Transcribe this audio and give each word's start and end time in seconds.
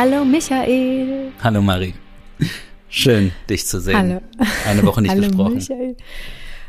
Hallo 0.00 0.24
Michael. 0.24 1.32
Hallo 1.42 1.60
Marie. 1.60 1.92
Schön, 2.88 3.32
dich 3.50 3.66
zu 3.66 3.80
sehen. 3.80 3.96
Hallo. 3.96 4.20
Eine 4.64 4.84
Woche 4.84 5.02
nicht 5.02 5.10
Hallo 5.10 5.26
gesprochen. 5.26 5.54
Michael. 5.54 5.96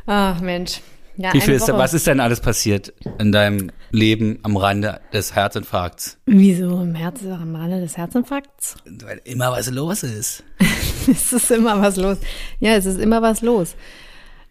Ach 0.08 0.42
Mensch. 0.42 0.82
Ja, 1.16 1.32
Wie 1.36 1.40
viel 1.40 1.54
ist, 1.54 1.68
Woche. 1.68 1.78
was 1.78 1.94
ist 1.94 2.08
denn 2.08 2.22
alles 2.22 2.42
passiert 2.42 2.92
in 3.20 3.32
deinem 3.32 3.70
Leben 3.92 4.40
am 4.42 4.58
Rande 4.58 5.00
des 5.14 5.36
Herzinfarkts? 5.36 6.18
Wieso 6.26 6.82
im 6.82 6.96
Herz 6.96 7.24
am 7.24 7.56
Rande 7.56 7.80
des 7.82 7.98
Herzinfarkts? 7.98 8.78
Weil 9.04 9.22
immer 9.26 9.52
was 9.52 9.70
los 9.70 10.02
ist. 10.02 10.44
es 11.08 11.32
ist 11.32 11.52
immer 11.52 11.80
was 11.80 11.98
los. 11.98 12.18
Ja, 12.60 12.74
es 12.74 12.88
ist 12.88 13.00
immer 13.00 13.22
was 13.22 13.44
los. 13.44 13.76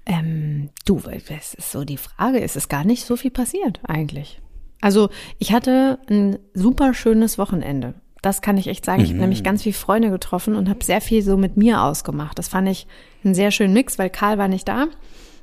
Ähm, 0.07 0.71
du, 0.85 1.03
es 1.11 1.55
ist 1.55 1.73
so 1.73 1.83
die 1.83 1.97
Frage, 1.97 2.41
es 2.41 2.55
ist 2.55 2.69
gar 2.69 2.85
nicht 2.85 3.05
so 3.05 3.17
viel 3.17 3.33
passiert 3.33 3.81
eigentlich. 3.83 4.41
Also 4.81 5.11
ich 5.41 5.53
hatte 5.53 5.99
ein 6.09 6.39
super 6.55 6.95
schönes 6.95 7.39
Wochenende. 7.39 7.95
Das 8.23 8.43
kann 8.43 8.57
ich 8.57 8.67
echt 8.67 8.85
sagen. 8.85 9.03
Ich 9.03 9.11
habe 9.11 9.21
nämlich 9.21 9.45
ganz 9.45 9.63
viele 9.63 9.75
Freunde 9.75 10.11
getroffen 10.11 10.57
und 10.57 10.69
habe 10.69 10.85
sehr 10.85 11.01
viel 11.01 11.23
so 11.23 11.37
mit 11.37 11.57
mir 11.57 11.83
ausgemacht. 11.83 12.39
Das 12.39 12.49
fand 12.49 12.69
ich 12.69 12.87
einen 13.25 13.35
sehr 13.35 13.51
schönen 13.51 13.75
Mix, 13.75 13.99
weil 13.99 14.11
Karl 14.11 14.39
war 14.39 14.49
nicht 14.49 14.67
da. 14.69 14.87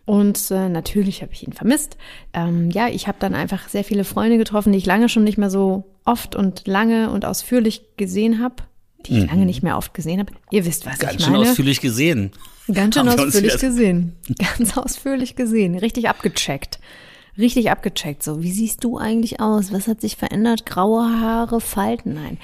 Und 0.06 0.52
äh, 0.52 0.70
natürlich 0.70 1.22
habe 1.22 1.34
ich 1.34 1.48
ihn 1.48 1.54
vermisst. 1.54 1.98
Ähm, 2.34 2.70
ja, 2.70 2.88
ich 2.88 3.08
habe 3.08 3.18
dann 3.20 3.34
einfach 3.34 3.70
sehr 3.70 3.84
viele 3.84 4.04
Freunde 4.04 4.38
getroffen, 4.38 4.72
die 4.72 4.78
ich 4.78 4.86
lange 4.86 5.10
schon 5.10 5.24
nicht 5.24 5.38
mehr 5.38 5.50
so 5.50 5.86
oft 6.04 6.36
und 6.36 6.68
lange 6.68 7.10
und 7.10 7.26
ausführlich 7.26 7.82
gesehen 7.98 8.42
habe. 8.42 8.56
Die 9.06 9.20
ich 9.20 9.28
lange 9.28 9.46
nicht 9.46 9.62
mehr 9.62 9.78
oft 9.78 9.94
gesehen 9.94 10.20
habe. 10.20 10.34
Ihr 10.50 10.66
wisst, 10.66 10.86
was 10.88 10.98
Ganz 10.98 11.16
ich 11.16 11.23
schön 11.23 11.34
meine. 11.34 11.50
ausführlich 11.50 11.80
gesehen. 11.80 12.32
Ganz 12.72 12.96
schön 12.96 13.08
ausführlich 13.08 13.60
gesehen. 13.60 14.16
Ganz 14.58 14.78
ausführlich 14.78 15.36
gesehen. 15.36 15.78
Richtig 15.78 16.10
abgecheckt. 16.10 16.80
Richtig 17.38 17.69
abgecheckt. 17.69 18.23
So, 18.23 18.41
wie 18.41 18.52
siehst 18.52 18.83
du 18.83 18.97
eigentlich 18.97 19.39
aus? 19.41 19.73
Was 19.73 19.88
hat 19.88 20.02
sich 20.02 20.16
verändert? 20.16 20.66
Graue 20.66 21.03
Haare, 21.19 21.59
Falten? 21.59 22.14
Nein. 22.14 22.38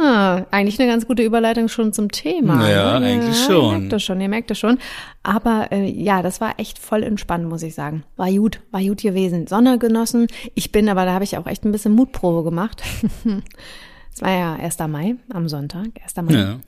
Ah, 0.00 0.46
eigentlich 0.50 0.80
eine 0.80 0.90
ganz 0.90 1.06
gute 1.06 1.22
Überleitung 1.22 1.68
schon 1.68 1.92
zum 1.92 2.10
Thema. 2.10 2.68
Ja, 2.68 2.98
ne? 2.98 3.06
eigentlich 3.06 3.38
Ihr 3.38 3.46
schon. 3.46 3.78
merkt 3.78 3.92
das 3.92 4.02
schon, 4.02 4.20
ihr 4.20 4.28
merkt 4.28 4.50
das 4.50 4.58
schon. 4.58 4.78
Aber 5.22 5.70
äh, 5.70 5.84
ja, 5.84 6.22
das 6.22 6.40
war 6.40 6.58
echt 6.58 6.78
voll 6.78 7.02
entspannt, 7.02 7.46
muss 7.48 7.62
ich 7.62 7.74
sagen. 7.74 8.02
War 8.16 8.30
gut, 8.32 8.60
war 8.70 8.80
gut 8.80 9.02
gewesen. 9.02 9.46
Sonne 9.46 9.78
genossen. 9.78 10.28
Ich 10.54 10.72
bin, 10.72 10.88
aber 10.88 11.04
da 11.04 11.12
habe 11.12 11.24
ich 11.24 11.36
auch 11.36 11.46
echt 11.46 11.64
ein 11.64 11.72
bisschen 11.72 11.92
Mutprobe 11.92 12.42
gemacht. 12.44 12.82
Es 14.14 14.22
war 14.22 14.30
ja 14.30 14.54
1. 14.54 14.78
Mai, 14.88 15.16
am 15.28 15.46
Sonntag, 15.46 15.88
1. 16.02 16.16
Mai. 16.24 16.32
Ja. 16.32 16.60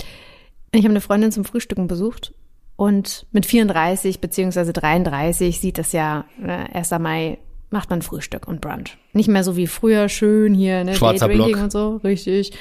Ich 0.70 0.82
habe 0.82 0.90
eine 0.90 1.00
Freundin 1.00 1.32
zum 1.32 1.46
Frühstücken 1.46 1.86
besucht 1.86 2.34
und 2.78 3.26
mit 3.32 3.44
34 3.44 4.20
beziehungsweise 4.20 4.72
33 4.72 5.58
sieht 5.58 5.78
das 5.78 5.90
ja, 5.90 6.26
ne, 6.38 6.72
1. 6.72 6.92
Mai 7.00 7.38
macht 7.70 7.90
man 7.90 8.02
Frühstück 8.02 8.46
und 8.46 8.60
Brunch. 8.60 8.96
Nicht 9.12 9.28
mehr 9.28 9.42
so 9.42 9.56
wie 9.56 9.66
früher, 9.66 10.08
schön 10.08 10.54
hier, 10.54 10.84
ne, 10.84 10.94
Schwarzer 10.94 11.26
Daydrinking 11.26 11.54
Block. 11.54 11.64
und 11.64 11.72
so, 11.72 11.96
richtig. 12.04 12.52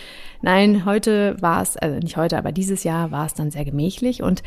Nein, 0.42 0.86
heute 0.86 1.40
war 1.40 1.62
es, 1.62 1.78
also 1.78 2.00
nicht 2.00 2.18
heute, 2.18 2.40
aber 2.40 2.52
dieses 2.52 2.84
Jahr 2.84 3.12
war 3.12 3.28
es 3.28 3.36
dann 3.36 3.52
sehr 3.52 3.64
gemächlich 3.64 4.24
und 4.24 4.42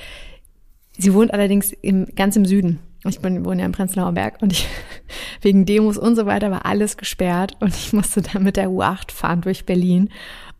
sie 0.98 1.15
wohnt 1.15 1.33
allerdings 1.33 1.71
im, 1.71 2.07
ganz 2.17 2.35
im 2.35 2.47
Süden. 2.47 2.81
Ich 3.07 3.21
bin, 3.21 3.45
wohne 3.45 3.61
ja 3.61 3.67
im 3.67 3.73
Prenzlauer 3.73 4.11
Berg 4.11 4.43
und 4.43 4.53
ich, 4.53 4.67
wegen 5.41 5.67
Demos 5.67 5.98
und 5.98 6.17
so 6.17 6.27
weiter 6.27 6.51
war 6.51 6.67
alles 6.67 6.97
gesperrt 6.97 7.57
und 7.61 7.77
ich 7.77 7.93
musste 7.93 8.23
dann 8.23 8.43
mit 8.43 8.57
der 8.57 8.71
U8 8.71 9.13
fahren 9.13 9.41
durch 9.43 9.67
Berlin. 9.67 10.11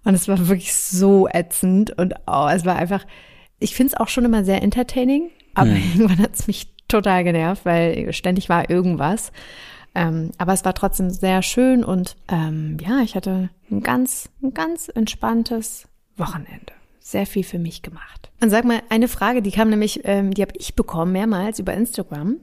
Und 0.05 0.15
es 0.15 0.29
war 0.29 0.47
wirklich 0.47 0.73
so 0.73 1.27
ätzend 1.27 1.99
und 1.99 2.15
oh, 2.29 2.47
es 2.49 2.65
war 2.65 2.77
einfach, 2.77 3.05
ich 3.61 3.75
finde 3.75 3.93
es 3.93 4.01
auch 4.01 4.09
schon 4.09 4.25
immer 4.25 4.45
sehr 4.45 4.63
entertaining, 4.63 5.31
aber 5.55 5.71
irgendwann 5.71 6.19
hat 6.19 6.35
es 6.35 6.47
mich 6.47 6.69
total 6.89 7.23
genervt, 7.25 7.65
weil 7.65 8.13
ständig 8.13 8.49
war 8.49 8.69
irgendwas. 8.69 9.33
Ähm, 9.95 10.31
aber 10.39 10.53
es 10.53 10.65
war 10.65 10.75
trotzdem 10.75 11.11
sehr 11.11 11.43
schön 11.43 11.85
und 11.85 12.17
ähm, 12.29 12.77
ja, 12.81 13.01
ich 13.01 13.17
hatte 13.17 13.51
ein 13.71 13.83
ganz, 13.83 14.29
ein 14.43 14.55
ganz 14.55 14.89
entspanntes 14.89 15.89
Wochenende. 16.17 16.73
Sehr 17.01 17.27
viel 17.27 17.43
für 17.43 17.59
mich 17.59 17.83
gemacht. 17.83 18.31
Und 18.41 18.51
sag 18.51 18.65
mal, 18.65 18.83
eine 18.89 19.09
Frage, 19.09 19.43
die 19.43 19.51
kam 19.51 19.69
nämlich, 19.69 20.03
ähm, 20.05 20.33
die 20.33 20.43
habe 20.43 20.53
ich 20.57 20.75
bekommen 20.77 21.13
mehrmals 21.13 21.59
über 21.59 21.75
Instagram. 21.75 22.37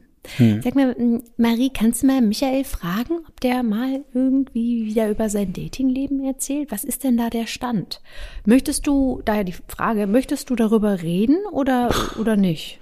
Sag 0.64 0.76
mal, 0.76 0.96
Marie, 1.38 1.70
kannst 1.74 2.04
du 2.04 2.08
mal 2.08 2.22
Michael 2.22 2.64
fragen, 2.64 3.20
ob 3.28 3.40
der 3.40 3.64
mal 3.64 4.02
irgendwie 4.14 4.86
wieder 4.86 5.10
über 5.10 5.30
sein 5.30 5.54
Datingleben 5.54 6.24
erzählt? 6.26 6.72
Was 6.72 6.84
ist 6.84 7.04
denn 7.04 7.18
da 7.18 7.30
der 7.30 7.48
Stand? 7.48 8.02
Möchtest 8.46 8.88
du, 8.88 9.22
daher 9.26 9.44
die 9.44 9.56
Frage, 9.68 10.08
möchtest 10.08 10.50
du 10.50 10.56
darüber 10.56 11.02
reden 11.02 11.38
oder, 11.52 11.94
oder 12.20 12.36
nicht? 12.36 12.80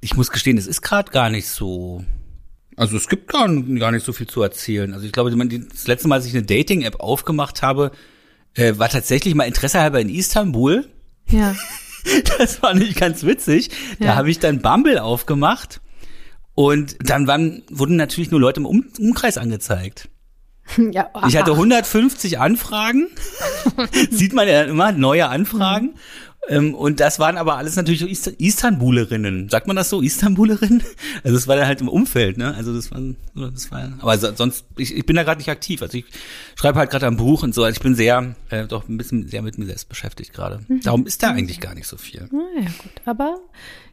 Ich 0.00 0.16
muss 0.16 0.30
gestehen, 0.30 0.56
es 0.58 0.66
ist 0.66 0.82
gerade 0.82 1.10
gar 1.10 1.30
nicht 1.30 1.48
so. 1.48 2.04
Also 2.76 2.96
es 2.96 3.08
gibt 3.08 3.28
gar, 3.28 3.48
gar 3.48 3.92
nicht 3.92 4.04
so 4.04 4.12
viel 4.12 4.26
zu 4.26 4.42
erzählen. 4.42 4.92
Also 4.94 5.06
ich 5.06 5.12
glaube, 5.12 5.30
das 5.36 5.86
letzte 5.86 6.08
Mal, 6.08 6.16
als 6.16 6.26
ich 6.26 6.34
eine 6.34 6.42
Dating-App 6.44 7.00
aufgemacht 7.00 7.62
habe, 7.62 7.92
äh, 8.54 8.74
war 8.78 8.88
tatsächlich 8.88 9.34
mal 9.34 9.44
interessehalber 9.44 10.00
in 10.00 10.08
Istanbul. 10.08 10.86
Ja. 11.28 11.54
Das 12.36 12.62
war 12.62 12.74
nicht 12.74 12.96
ganz 12.96 13.22
witzig. 13.24 13.70
Da 13.98 14.04
Ja. 14.04 14.14
habe 14.16 14.30
ich 14.30 14.38
dann 14.38 14.60
Bumble 14.60 14.98
aufgemacht 14.98 15.80
und 16.54 16.96
dann 17.00 17.26
waren, 17.26 17.62
wurden 17.70 17.96
natürlich 17.96 18.30
nur 18.30 18.40
Leute 18.40 18.60
im 18.60 18.66
um 18.66 18.86
Umkreis 18.98 19.38
angezeigt. 19.38 20.08
ja 20.92 21.10
Ich 21.26 21.36
hatte 21.36 21.52
ach, 21.52 21.56
150 21.56 22.38
Anfragen. 22.38 23.08
Sieht 24.10 24.32
man 24.32 24.48
ja 24.48 24.62
immer, 24.62 24.92
neue 24.92 25.28
Anfragen. 25.28 25.94
Ähm, 26.48 26.74
und 26.74 27.00
das 27.00 27.18
waren 27.18 27.38
aber 27.38 27.56
alles 27.56 27.76
natürlich 27.76 28.00
so 28.00 28.06
Ist 28.06 28.26
Istanbulerinnen. 28.26 29.48
Sagt 29.48 29.66
man 29.66 29.76
das 29.76 29.90
so? 29.90 30.00
Istanbulerinnen? 30.02 30.82
Also 31.24 31.36
das 31.36 31.48
war 31.48 31.56
dann 31.56 31.66
halt 31.66 31.80
im 31.80 31.88
Umfeld, 31.88 32.36
ne? 32.36 32.54
Also 32.54 32.74
das 32.74 32.90
war, 32.90 33.00
das 33.34 33.70
war 33.70 33.92
aber 34.00 34.18
so- 34.18 34.34
sonst, 34.34 34.66
ich, 34.76 34.94
ich 34.94 35.06
bin 35.06 35.16
da 35.16 35.22
gerade 35.22 35.38
nicht 35.38 35.48
aktiv. 35.48 35.80
Also 35.80 35.96
ich 35.98 36.04
schreibe 36.56 36.78
halt 36.78 36.90
gerade 36.90 37.06
am 37.06 37.16
Buch 37.16 37.42
und 37.42 37.54
so. 37.54 37.62
Also 37.64 37.76
ich 37.76 37.82
bin 37.82 37.94
sehr, 37.94 38.34
äh, 38.50 38.66
doch 38.66 38.88
ein 38.88 38.98
bisschen 38.98 39.26
sehr 39.28 39.40
mit 39.42 39.56
mir 39.58 39.64
selbst 39.66 39.88
beschäftigt 39.88 40.34
gerade. 40.34 40.60
Darum 40.82 41.06
ist 41.06 41.22
da 41.22 41.30
eigentlich 41.30 41.60
gar 41.60 41.74
nicht 41.74 41.86
so 41.86 41.96
viel. 41.96 42.28
ja 42.30 42.62
gut, 42.78 42.92
aber 43.06 43.38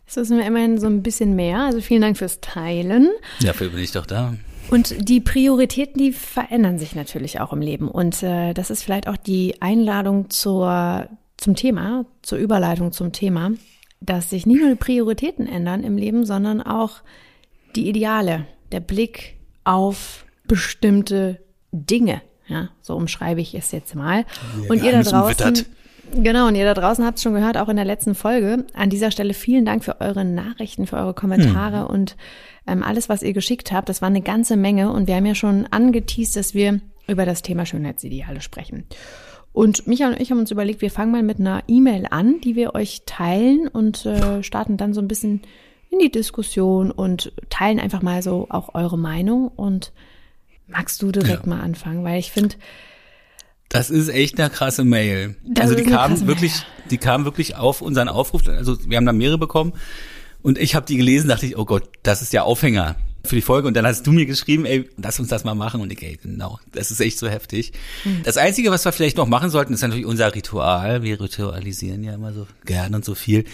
es 0.08 0.18
ist 0.18 0.30
mir 0.30 0.46
immerhin 0.46 0.78
so 0.78 0.88
ein 0.88 1.04
bisschen 1.04 1.36
mehr. 1.36 1.60
Also 1.60 1.80
vielen 1.80 2.02
Dank 2.02 2.18
fürs 2.18 2.42
Teilen. 2.42 3.10
Dafür 3.42 3.70
bin 3.70 3.80
ich 3.80 3.92
doch 3.94 4.06
da. 4.06 4.34
Und 4.70 4.94
die 5.10 5.22
Prioritäten, 5.22 5.98
die 6.00 6.12
verändern 6.12 6.80
sich 6.80 6.96
natürlich 6.96 7.40
auch 7.40 7.54
im 7.54 7.62
Leben. 7.62 7.88
Und 7.88 8.24
äh, 8.24 8.54
das 8.54 8.70
ist 8.72 8.84
vielleicht 8.84 9.08
auch 9.08 9.18
die 9.18 9.62
Einladung 9.62 10.30
zur, 10.30 11.08
zum 11.42 11.56
Thema, 11.56 12.06
zur 12.22 12.38
Überleitung 12.38 12.92
zum 12.92 13.12
Thema, 13.12 13.52
dass 14.00 14.30
sich 14.30 14.46
nicht 14.46 14.62
nur 14.62 14.70
die 14.70 14.76
Prioritäten 14.76 15.48
ändern 15.48 15.84
im 15.84 15.98
Leben, 15.98 16.26
sondern 16.26 16.62
auch 16.62 17.02
die 17.76 17.90
Ideale, 17.90 18.46
der 18.72 18.80
Blick 18.80 19.36
auf 19.64 20.26
bestimmte 20.48 21.42
Dinge. 21.72 22.22
Ja, 22.48 22.70
so 22.82 22.96
umschreibe 22.96 23.42
ich 23.42 23.56
es 23.56 23.72
jetzt 23.72 23.96
mal. 23.96 24.26
und 24.70 24.84
ihr 24.84 24.92
da 24.92 25.02
draußen, 25.02 25.20
umwittert. 25.20 25.66
Genau, 26.14 26.48
und 26.48 26.56
ihr 26.56 26.66
da 26.66 26.74
draußen 26.74 27.06
habt 27.06 27.18
es 27.18 27.24
schon 27.24 27.34
gehört, 27.34 27.58
auch 27.58 27.70
in 27.70 27.78
der 27.78 27.86
letzten 27.86 28.16
Folge. 28.16 28.66
An 28.74 28.90
dieser 28.90 29.12
Stelle 29.12 29.34
vielen 29.34 29.66
Dank 29.66 29.84
für 29.84 30.02
eure 30.02 30.26
Nachrichten, 30.26 30.86
für 30.86 30.98
eure 30.98 31.14
Kommentare 31.14 31.88
und 31.88 32.18
ähm, 32.68 32.84
alles, 32.84 33.08
was 33.08 33.24
ihr 33.24 33.34
geschickt 33.34 33.72
habt. 33.72 33.88
Das 33.90 34.02
war 34.02 34.08
eine 34.08 34.22
ganze 34.22 34.58
Menge 34.58 34.92
und 34.92 35.08
wir 35.08 35.16
haben 35.16 35.26
ja 35.26 35.36
schon 35.36 35.68
angeteased, 35.72 36.36
dass 36.36 36.54
wir 36.54 36.82
über 37.08 37.26
das 37.26 37.42
Thema 37.42 37.66
Schönheitsideale 37.66 38.42
sprechen. 38.42 38.86
Und 39.54 39.86
Micha 39.88 40.08
und 40.08 40.20
ich 40.20 40.32
haben 40.32 40.40
uns 40.40 40.52
überlegt, 40.52 40.82
wir 40.82 40.92
fangen 40.92 41.12
mal 41.12 41.24
mit 41.24 41.40
einer 41.40 41.64
E-Mail 41.68 42.08
an, 42.10 42.40
die 42.42 42.56
wir 42.56 42.74
euch 42.74 43.02
teilen 43.06 43.68
und 43.68 44.06
äh, 44.06 44.44
starten 44.44 44.78
dann 44.78 44.94
so 44.94 45.02
ein 45.02 45.08
bisschen 45.08 45.42
in 45.90 46.00
die 46.00 46.12
Diskussion 46.12 46.90
und 46.90 47.34
teilen 47.50 47.80
einfach 47.80 48.02
mal 48.02 48.24
so 48.24 48.48
auch 48.50 48.74
eure 48.76 48.98
Meinung. 48.98 49.50
Und 49.50 49.92
magst 50.68 51.02
du 51.02 51.12
direkt 51.12 51.44
Ja. 51.44 51.50
mal 51.50 51.60
anfangen? 51.62 52.04
Weil 52.06 52.20
ich 52.20 52.32
finde, 52.32 52.56
Das 53.68 53.90
ist 53.90 54.08
echt 54.08 54.40
eine 54.40 54.50
krasse 54.50 54.86
Mail. 54.86 55.36
Das 55.44 55.64
also 55.64 55.76
die 55.76 55.82
eine 55.84 55.92
kam 55.92 56.12
krasse 56.12 56.28
wirklich, 56.28 56.54
Mail, 56.54 56.90
die 56.92 56.98
kam 56.98 57.26
wirklich 57.26 57.56
auf 57.56 57.82
unseren 57.82 58.08
Aufruf. 58.08 58.48
Also 58.48 58.78
wir 58.90 58.96
haben 58.98 59.06
da 59.06 59.14
mehrere 59.14 59.38
bekommen 59.38 59.74
und 60.42 60.58
ich 60.58 60.76
habe 60.76 60.86
die 60.86 60.96
gelesen, 60.98 61.28
dachte 61.28 61.46
ich, 61.46 61.58
oh 61.58 61.66
Gott, 61.66 61.90
das 62.04 62.22
ist 62.22 62.32
ja 62.32 62.44
Aufhänger 62.44 62.96
für 63.24 63.36
die 63.36 63.42
Folge. 63.42 63.68
Und 63.68 63.76
dann 63.76 63.86
hast 63.86 64.06
du 64.06 64.12
mir 64.12 64.26
geschrieben, 64.26 64.66
ey, 64.66 64.90
lass 64.98 65.20
uns 65.20 65.30
das 65.30 65.44
mal 65.44 65.56
machen. 65.56 65.82
Und 65.82 65.92
ich, 65.92 66.02
ey, 66.02 66.18
genau, 66.22 66.60
das 66.72 66.92
ist 66.92 67.00
echt 67.00 67.20
so 67.20 67.28
heftig. 67.28 67.74
Hm. 68.04 68.22
Das 68.24 68.38
Einzige, 68.38 68.72
was 68.72 68.86
wir 68.86 68.92
vielleicht 68.92 69.18
noch 69.18 69.28
machen 69.28 69.50
sollten, 69.50 69.74
ist 69.74 69.82
natürlich 69.82 70.06
unser 70.06 70.34
Ritual. 70.34 71.04
Wir 71.04 71.20
ritualisieren 71.20 72.04
ja 72.04 72.14
immer 72.14 72.34
so 72.34 72.48
gern 72.66 72.96
und 72.96 73.06
so 73.06 73.16
viel. 73.16 73.46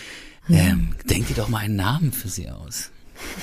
Hm. 0.46 0.56
Ähm, 0.56 0.96
denk 1.10 1.28
dir 1.28 1.36
doch 1.36 1.50
mal 1.50 1.60
einen 1.60 1.76
Namen 1.76 2.12
für 2.12 2.30
sie 2.30 2.50
aus. 2.50 2.92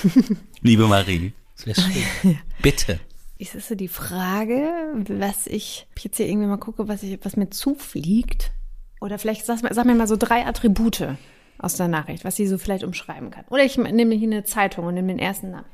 Liebe 0.61 0.87
Marie, 0.87 1.33
das 1.55 1.65
wäre 1.65 1.81
schön. 1.81 2.37
Bitte. 2.61 2.99
Es 3.37 3.53
ist 3.53 3.67
so 3.67 3.75
die 3.75 3.89
Frage, 3.89 4.71
was 5.09 5.45
ich 5.45 5.87
jetzt 5.99 6.17
hier 6.17 6.27
irgendwie 6.27 6.47
mal 6.47 6.57
gucke, 6.57 6.87
was, 6.87 7.03
ich, 7.03 7.19
was 7.23 7.35
mir 7.35 7.49
zufliegt. 7.49 8.51
Oder 9.01 9.19
vielleicht 9.19 9.45
sag, 9.45 9.59
sag 9.59 9.85
mir 9.85 9.95
mal 9.95 10.07
so 10.07 10.15
drei 10.15 10.45
Attribute 10.45 11.17
aus 11.57 11.75
der 11.75 11.87
Nachricht, 11.87 12.23
was 12.25 12.35
sie 12.35 12.47
so 12.47 12.57
vielleicht 12.57 12.83
umschreiben 12.83 13.31
kann. 13.31 13.45
Oder 13.49 13.63
ich 13.63 13.77
nehme 13.77 14.15
hier 14.15 14.27
eine 14.27 14.43
Zeitung 14.43 14.85
und 14.85 14.93
nehme 14.93 15.07
den 15.09 15.19
ersten 15.19 15.51
Namen. 15.51 15.65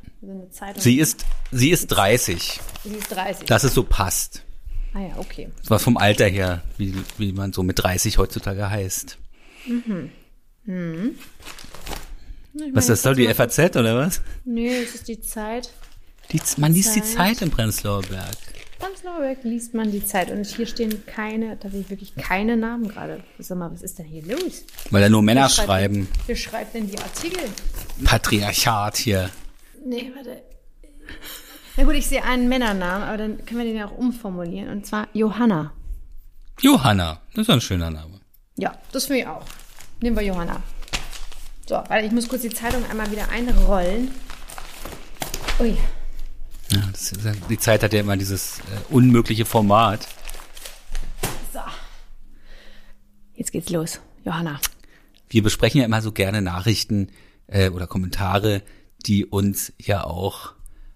Also. 0.59 0.79
Sie 0.79 0.99
ist, 0.99 1.25
sie 1.51 1.71
ist 1.71 1.87
30. 1.87 2.59
sie 2.83 2.89
ist 2.95 3.07
30. 3.09 3.47
dass 3.47 3.63
es 3.63 3.73
so 3.73 3.83
passt. 3.83 4.43
ah 4.93 4.99
ja, 4.99 5.17
okay. 5.17 5.49
Was 5.67 5.83
vom 5.83 5.97
Alter 5.97 6.27
her, 6.27 6.61
wie, 6.77 6.93
wie 7.17 7.33
man 7.33 7.53
so 7.53 7.63
mit 7.63 7.81
30 7.81 8.19
heutzutage 8.19 8.69
heißt. 8.69 9.17
Was 12.73 12.83
ist 12.83 12.89
das 12.89 13.01
soll 13.01 13.15
die 13.15 13.33
FAZ 13.33 13.75
oder 13.75 13.97
was? 13.97 14.21
Nö, 14.45 14.67
es 14.67 14.95
ist 14.95 15.07
die 15.07 15.19
Zeit. 15.21 15.71
Die, 16.31 16.39
man 16.57 16.73
liest 16.73 16.95
die 16.95 17.01
Zeit. 17.01 17.37
Zeit 17.37 17.41
im 17.41 17.49
Prenzlauer 17.49 18.03
Berg. 18.03 18.37
Prenzlauer 18.81 19.19
Berg 19.19 19.43
liest 19.43 19.73
man 19.75 19.91
die 19.91 20.03
Zeit. 20.03 20.31
Und 20.31 20.45
hier 20.45 20.65
stehen 20.65 21.05
keine, 21.05 21.59
tatsächlich 21.59 21.89
wirklich 21.91 22.15
keine 22.15 22.57
Namen 22.57 22.87
gerade. 22.87 23.23
Sag 23.39 23.57
mal, 23.59 23.71
was 23.71 23.81
ist 23.83 23.99
denn 23.99 24.05
hier 24.07 24.23
los? 24.25 24.63
Weil 24.89 25.01
da 25.03 25.09
nur 25.09 25.21
Männer 25.21 25.43
Wer 25.43 25.49
schreiben. 25.49 25.93
denn- 25.93 26.07
Wer 26.25 26.35
schreibt 26.35 26.73
denn 26.73 26.87
die 26.89 26.97
Artikel? 26.97 27.43
Patriarchat 28.03 28.97
hier. 28.97 29.29
Nee, 29.85 30.11
warte. 30.15 30.41
Na 31.77 31.83
gut, 31.83 31.93
ich 31.93 32.07
sehe 32.07 32.23
einen 32.23 32.49
Männernamen, 32.49 33.07
aber 33.07 33.17
dann 33.17 33.45
können 33.45 33.59
wir 33.59 33.65
den 33.65 33.77
ja 33.77 33.85
auch 33.87 33.97
umformulieren. 33.97 34.69
Und 34.69 34.85
zwar 34.85 35.07
Johanna. 35.13 35.71
Johanna. 36.59 37.21
Das 37.33 37.43
ist 37.47 37.49
ein 37.49 37.61
schöner 37.61 37.89
Name. 37.91 38.19
Ja, 38.57 38.75
das 38.91 39.05
finde 39.05 39.21
ich 39.21 39.27
auch. 39.27 39.45
Nehmen 40.01 40.15
wir 40.17 40.23
Johanna. 40.23 40.61
So, 41.67 41.81
weil 41.87 42.05
ich 42.05 42.11
muss 42.11 42.27
kurz 42.27 42.41
die 42.41 42.49
Zeitung 42.49 42.83
einmal 42.89 43.09
wieder 43.11 43.29
einrollen. 43.29 44.11
Ui. 45.59 45.77
Ja, 46.73 46.79
das 46.91 47.13
die 47.49 47.57
Zeit 47.57 47.83
hat 47.83 47.93
ja 47.93 47.99
immer 47.99 48.17
dieses 48.17 48.59
äh, 48.59 48.93
unmögliche 48.93 49.45
Format. 49.45 50.07
So. 51.53 51.59
Jetzt 53.35 53.51
geht's 53.51 53.69
los. 53.69 53.99
Johanna. 54.23 54.59
Wir 55.29 55.43
besprechen 55.43 55.79
ja 55.79 55.85
immer 55.85 56.01
so 56.01 56.11
gerne 56.11 56.41
Nachrichten 56.41 57.09
äh, 57.47 57.69
oder 57.69 57.87
Kommentare, 57.87 58.61
die 59.05 59.25
uns 59.25 59.73
ja 59.79 60.03
auch 60.03 60.53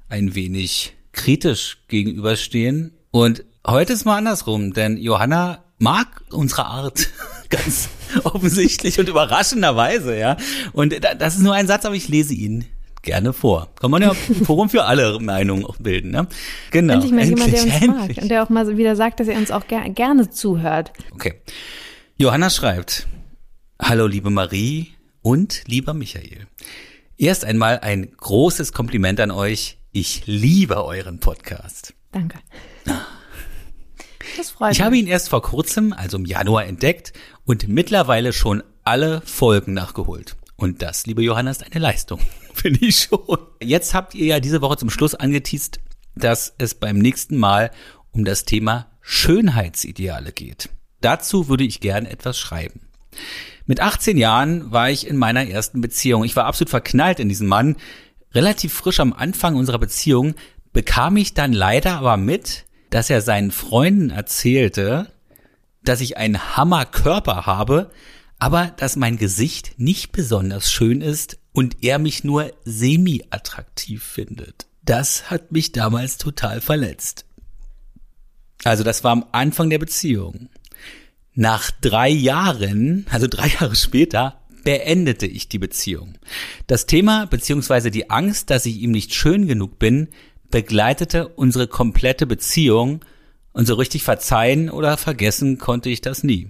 ein 0.10 0.36
wenig 0.36 0.94
kritisch 1.12 1.80
gegenüberstehen. 1.88 2.94
Und 3.12 3.44
heute 3.66 3.94
ist 3.94 4.06
mal 4.06 4.18
andersrum, 4.18 4.74
denn 4.74 4.98
Johanna 4.98 5.63
mag 5.80 6.24
unsere 6.30 6.66
Art 6.66 7.10
ganz 7.50 7.89
offensichtlich 8.24 9.00
und 9.00 9.10
überraschenderweise, 9.10 10.18
ja. 10.18 10.38
Und 10.74 11.04
da- 11.04 11.16
das 11.16 11.36
ist 11.36 11.42
nur 11.42 11.54
ein 11.54 11.68
Satz, 11.68 11.86
aber 11.86 11.95
ich 11.95 12.07
lese 12.07 12.33
ihn 12.33 12.66
gerne 13.06 13.31
vor. 13.31 13.69
Kann 13.80 13.90
man 13.92 14.02
ja 14.02 14.13
Forum 14.13 14.69
für 14.69 14.84
alle 14.84 15.19
Meinungen 15.19 15.66
auch 15.66 15.78
bilden, 15.78 16.12
ne? 16.12 16.28
Genau. 16.72 16.94
Endlich 16.94 17.12
mal 17.13 17.24
jemand, 17.24 17.54
der 17.54 17.63
uns 17.63 17.74
endlich. 17.81 18.16
mag. 18.18 18.24
Und 18.24 18.30
der 18.30 18.44
auch 18.44 18.50
mal 18.50 18.78
wieder 18.78 18.96
sagt, 18.98 19.19
dass 19.22 19.28
er 19.28 19.38
uns 19.38 19.52
auch 19.52 19.68
ger 19.68 19.88
gerne 19.90 20.30
zuhört. 20.30 20.92
Okay. 21.13 21.36
Johanna 22.18 22.50
schreibt, 22.50 23.07
Hallo 23.81 24.07
liebe 24.07 24.30
Marie 24.30 24.94
und 25.22 25.63
lieber 25.68 25.94
Michael. 25.94 26.48
Erst 27.18 27.46
einmal 27.46 27.80
ein 27.80 28.12
großes 28.18 28.74
Kompliment 28.74 29.19
an 29.22 29.31
euch. 29.31 29.78
Ich 29.92 30.24
liebe 30.25 30.84
euren 30.84 31.19
Podcast. 31.19 31.94
Danke. 32.12 32.40
Das 34.38 34.50
freut 34.50 34.72
Ich 34.74 34.80
mich. 34.80 34.86
habe 34.86 34.98
ihn 34.98 35.08
erst 35.08 35.30
vor 35.30 35.42
kurzem, 35.42 35.94
also 35.94 36.18
im 36.18 36.25
Januar, 36.25 36.66
entdeckt 36.66 37.13
und 37.46 37.68
mittlerweile 37.68 38.34
schon 38.34 38.63
alle 38.84 39.22
Folgen 39.22 39.74
nachgeholt. 39.74 40.36
Und 40.58 40.81
das, 40.81 41.06
liebe 41.06 41.22
Johanna, 41.24 41.51
ist 41.51 41.66
eine 41.66 41.80
Leistung. 41.81 42.19
Finde 42.62 42.86
ich 42.86 43.00
schon. 43.00 43.38
Jetzt 43.62 43.94
habt 43.94 44.16
ihr 44.16 44.25
ja 44.25 44.40
diese 44.40 44.62
Woche 44.62 44.78
zum 44.78 44.90
Schluss 44.90 45.13
angeteased, 45.13 45.80
dass 46.16 46.54
es 46.57 46.75
beim 46.75 46.98
nächsten 46.98 47.38
Mal 47.38 47.72
um 48.12 48.24
das 48.24 48.46
Thema 48.46 48.88
Schönheitsideale 49.02 50.31
geht. 50.31 50.69
Dazu 51.02 51.50
würde 51.50 51.66
ich 51.66 51.81
gern 51.81 52.06
etwas 52.06 52.40
schreiben. 52.40 52.81
Mit 53.66 53.81
18 53.81 54.18
Jahren 54.18 54.72
war 54.72 54.90
ich 54.90 55.06
in 55.06 55.18
meiner 55.18 55.48
ersten 55.48 55.81
Beziehung. 55.81 56.24
Ich 56.24 56.36
war 56.36 56.46
absolut 56.46 56.69
verknallt 56.69 57.19
in 57.19 57.30
diesen 57.30 57.48
Mann. 57.48 57.75
Relativ 58.34 58.74
frisch 58.74 59.00
am 59.00 59.13
Anfang 59.13 59.56
unserer 59.56 59.80
Beziehung 59.80 60.36
bekam 60.72 61.18
ich 61.18 61.34
dann 61.34 61.51
leider 61.51 61.98
aber 61.98 62.18
mit, 62.18 62.66
dass 62.90 63.10
er 63.10 63.22
seinen 63.22 63.51
Freunden 63.51 64.12
erzählte, 64.12 65.12
dass 65.84 66.01
ich 66.01 66.18
einen 66.18 66.56
Hammerkörper 66.56 67.46
habe, 67.46 67.92
aber 68.40 68.74
dass 68.78 68.96
mein 68.96 69.18
Gesicht 69.18 69.74
nicht 69.78 70.12
besonders 70.12 70.72
schön 70.72 71.01
ist 71.01 71.38
und 71.56 71.78
er 71.84 72.00
mich 72.00 72.25
nur 72.25 72.52
semi-attraktiv 72.66 74.04
findet. 74.04 74.68
Das 74.84 75.31
hat 75.31 75.54
mich 75.54 75.72
damals 75.72 76.18
total 76.18 76.60
verletzt. 76.60 77.25
Also 78.66 78.84
das 78.84 79.04
war 79.06 79.13
am 79.13 79.25
Anfang 79.31 79.69
der 79.69 79.80
Beziehung. 79.80 80.50
Nach 81.34 81.72
drei 81.72 82.10
Jahren, 82.10 83.07
also 83.10 83.28
drei 83.28 83.48
Jahre 83.60 83.75
später, 83.75 84.42
beendete 84.66 85.28
ich 85.28 85.48
die 85.48 85.60
Beziehung. 85.60 86.18
Das 86.68 86.88
Thema 86.88 87.25
beziehungsweise 87.25 87.90
die 87.90 88.10
Angst, 88.10 88.50
dass 88.50 88.66
ich 88.66 88.78
ihm 88.81 88.92
nicht 88.92 89.13
schön 89.13 89.48
genug 89.48 89.80
bin, 89.80 90.10
begleitete 90.51 91.30
unsere 91.30 91.68
komplette 91.68 92.28
Beziehung 92.28 93.04
und 93.54 93.66
so 93.66 93.75
richtig 93.75 94.04
verzeihen 94.04 94.69
oder 94.69 94.98
vergessen 94.98 95.58
konnte 95.58 95.90
ich 95.90 96.01
das 96.01 96.24
nie. 96.24 96.50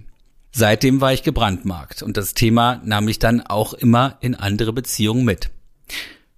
Seitdem 0.58 1.02
war 1.02 1.12
ich 1.12 1.22
gebrandmarkt 1.22 2.02
und 2.02 2.16
das 2.16 2.32
Thema 2.32 2.80
nahm 2.82 3.08
ich 3.08 3.18
dann 3.18 3.42
auch 3.42 3.74
immer 3.74 4.16
in 4.22 4.34
andere 4.34 4.72
Beziehungen 4.72 5.22
mit. 5.22 5.50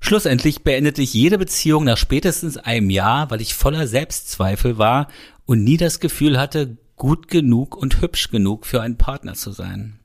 Schlussendlich 0.00 0.64
beendete 0.64 1.02
ich 1.02 1.14
jede 1.14 1.38
Beziehung 1.38 1.84
nach 1.84 1.96
spätestens 1.96 2.56
einem 2.56 2.90
Jahr, 2.90 3.30
weil 3.30 3.40
ich 3.40 3.54
voller 3.54 3.86
Selbstzweifel 3.86 4.76
war 4.76 5.06
und 5.46 5.62
nie 5.62 5.76
das 5.76 6.00
Gefühl 6.00 6.36
hatte, 6.36 6.78
gut 6.96 7.28
genug 7.28 7.76
und 7.76 8.00
hübsch 8.00 8.32
genug 8.32 8.66
für 8.66 8.82
einen 8.82 8.96
Partner 8.96 9.34
zu 9.34 9.52
sein. 9.52 10.00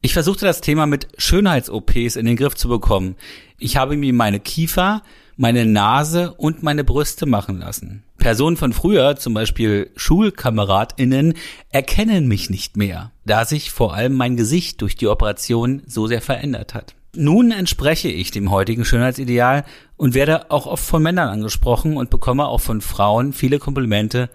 Ich 0.00 0.14
versuchte 0.14 0.46
das 0.46 0.62
Thema 0.62 0.86
mit 0.86 1.08
Schönheits-OPs 1.18 2.16
in 2.16 2.24
den 2.24 2.36
Griff 2.36 2.54
zu 2.54 2.70
bekommen. 2.70 3.16
Ich 3.58 3.76
habe 3.76 3.98
mir 3.98 4.14
meine 4.14 4.40
Kiefer, 4.40 5.02
meine 5.36 5.66
Nase 5.66 6.32
und 6.32 6.62
meine 6.62 6.84
Brüste 6.84 7.26
machen 7.26 7.58
lassen. 7.58 8.02
Personen 8.24 8.56
von 8.56 8.72
früher, 8.72 9.16
zum 9.16 9.34
Beispiel 9.34 9.90
SchulkameradInnen, 9.96 11.34
erkennen 11.68 12.26
mich 12.26 12.48
nicht 12.48 12.74
mehr, 12.74 13.12
da 13.26 13.44
sich 13.44 13.70
vor 13.70 13.92
allem 13.92 14.14
mein 14.14 14.38
Gesicht 14.38 14.80
durch 14.80 14.96
die 14.96 15.08
Operation 15.08 15.82
so 15.84 16.06
sehr 16.06 16.22
verändert 16.22 16.72
hat. 16.72 16.94
Nun 17.14 17.50
entspreche 17.50 18.08
ich 18.08 18.30
dem 18.30 18.50
heutigen 18.50 18.86
Schönheitsideal 18.86 19.66
und 19.98 20.14
werde 20.14 20.50
auch 20.50 20.66
oft 20.66 20.82
von 20.82 21.02
Männern 21.02 21.28
angesprochen 21.28 21.98
und 21.98 22.08
bekomme 22.08 22.46
auch 22.46 22.62
von 22.62 22.80
Frauen 22.80 23.34
viele 23.34 23.58
Komplimente, 23.58 24.30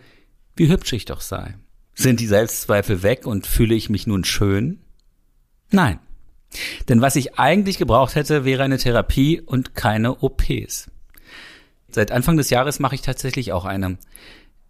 wie 0.56 0.70
hübsch 0.70 0.94
ich 0.94 1.06
doch 1.06 1.22
sei. 1.22 1.56
Sind 1.96 2.20
die 2.20 2.28
Selbstzweifel 2.28 3.02
weg 3.02 3.26
und 3.26 3.48
fühle 3.48 3.74
ich 3.74 3.90
mich 3.90 4.06
nun 4.06 4.24
schön? 4.24 4.82
Nein. 5.72 5.98
Denn 6.90 7.02
was 7.02 7.16
ich 7.16 7.40
eigentlich 7.40 7.80
gebraucht 7.80 8.14
hätte, 8.14 8.46
wäre 8.46 8.62
eine 8.62 8.78
Therapie 8.78 9.42
und 9.42 9.74
keine 9.74 10.22
OPs. 10.22 10.92
Seit 11.92 12.12
Anfang 12.12 12.38
des 12.38 12.50
Jahres 12.50 12.80
mache 12.80 12.96
ich 12.96 13.02
tatsächlich 13.02 13.52
auch 13.52 13.66
eine. 13.66 13.98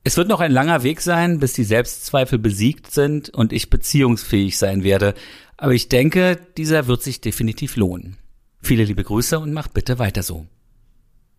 Es 0.03 0.17
wird 0.17 0.29
noch 0.29 0.39
ein 0.39 0.51
langer 0.51 0.83
Weg 0.83 1.01
sein, 1.01 1.39
bis 1.39 1.53
die 1.53 1.63
Selbstzweifel 1.63 2.39
besiegt 2.39 2.91
sind 2.91 3.29
und 3.29 3.51
ich 3.51 3.69
beziehungsfähig 3.69 4.57
sein 4.57 4.83
werde. 4.83 5.13
Aber 5.57 5.73
ich 5.73 5.89
denke, 5.89 6.39
dieser 6.57 6.87
wird 6.87 7.03
sich 7.03 7.19
definitiv 7.19 7.75
lohnen. 7.75 8.17
Viele 8.61 8.85
liebe 8.85 9.03
Grüße 9.03 9.39
und 9.39 9.53
macht 9.53 9.73
bitte 9.73 9.99
weiter 9.99 10.23
so. 10.23 10.45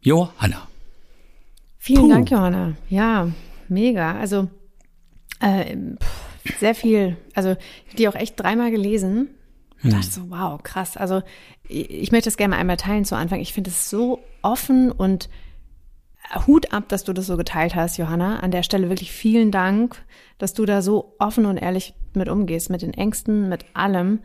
Johanna. 0.00 0.68
Vielen 1.78 2.02
Puh. 2.02 2.08
Dank, 2.10 2.30
Johanna. 2.30 2.76
Ja, 2.90 3.30
mega. 3.68 4.18
Also 4.18 4.49
äh, 5.40 5.76
pff, 5.96 6.58
sehr 6.58 6.75
viel. 6.75 7.16
Also 7.34 7.52
ich 7.52 7.88
habe 7.88 7.96
die 7.96 8.08
auch 8.08 8.14
echt 8.14 8.38
dreimal 8.38 8.70
gelesen. 8.70 9.30
Und 9.82 9.94
dachte 9.94 10.10
so, 10.10 10.30
wow, 10.30 10.62
krass. 10.62 10.99
Also 10.99 11.22
ich, 11.66 11.90
ich 11.90 12.12
möchte 12.12 12.28
das 12.28 12.37
gerne 12.37 12.54
mal 12.54 12.60
einmal 12.60 12.76
teilen 12.76 13.06
zu 13.06 13.16
Anfang. 13.16 13.40
Ich 13.40 13.54
finde 13.54 13.70
es 13.70 13.88
so 13.88 14.22
offen 14.42 14.92
und 14.92 15.30
Hut 16.46 16.72
ab, 16.72 16.88
dass 16.88 17.04
du 17.04 17.12
das 17.12 17.26
so 17.26 17.37
geteilt 17.37 17.75
hast, 17.75 17.96
Johanna. 17.96 18.38
An 18.40 18.50
der 18.50 18.62
Stelle 18.62 18.88
wirklich 18.88 19.12
vielen 19.12 19.50
Dank, 19.50 20.02
dass 20.38 20.54
du 20.54 20.64
da 20.64 20.82
so 20.82 21.14
offen 21.18 21.46
und 21.46 21.56
ehrlich 21.56 21.94
mit 22.14 22.28
umgehst, 22.28 22.70
mit 22.70 22.82
den 22.82 22.94
Ängsten, 22.94 23.49
mit 23.49 23.64
allem. 23.75 24.20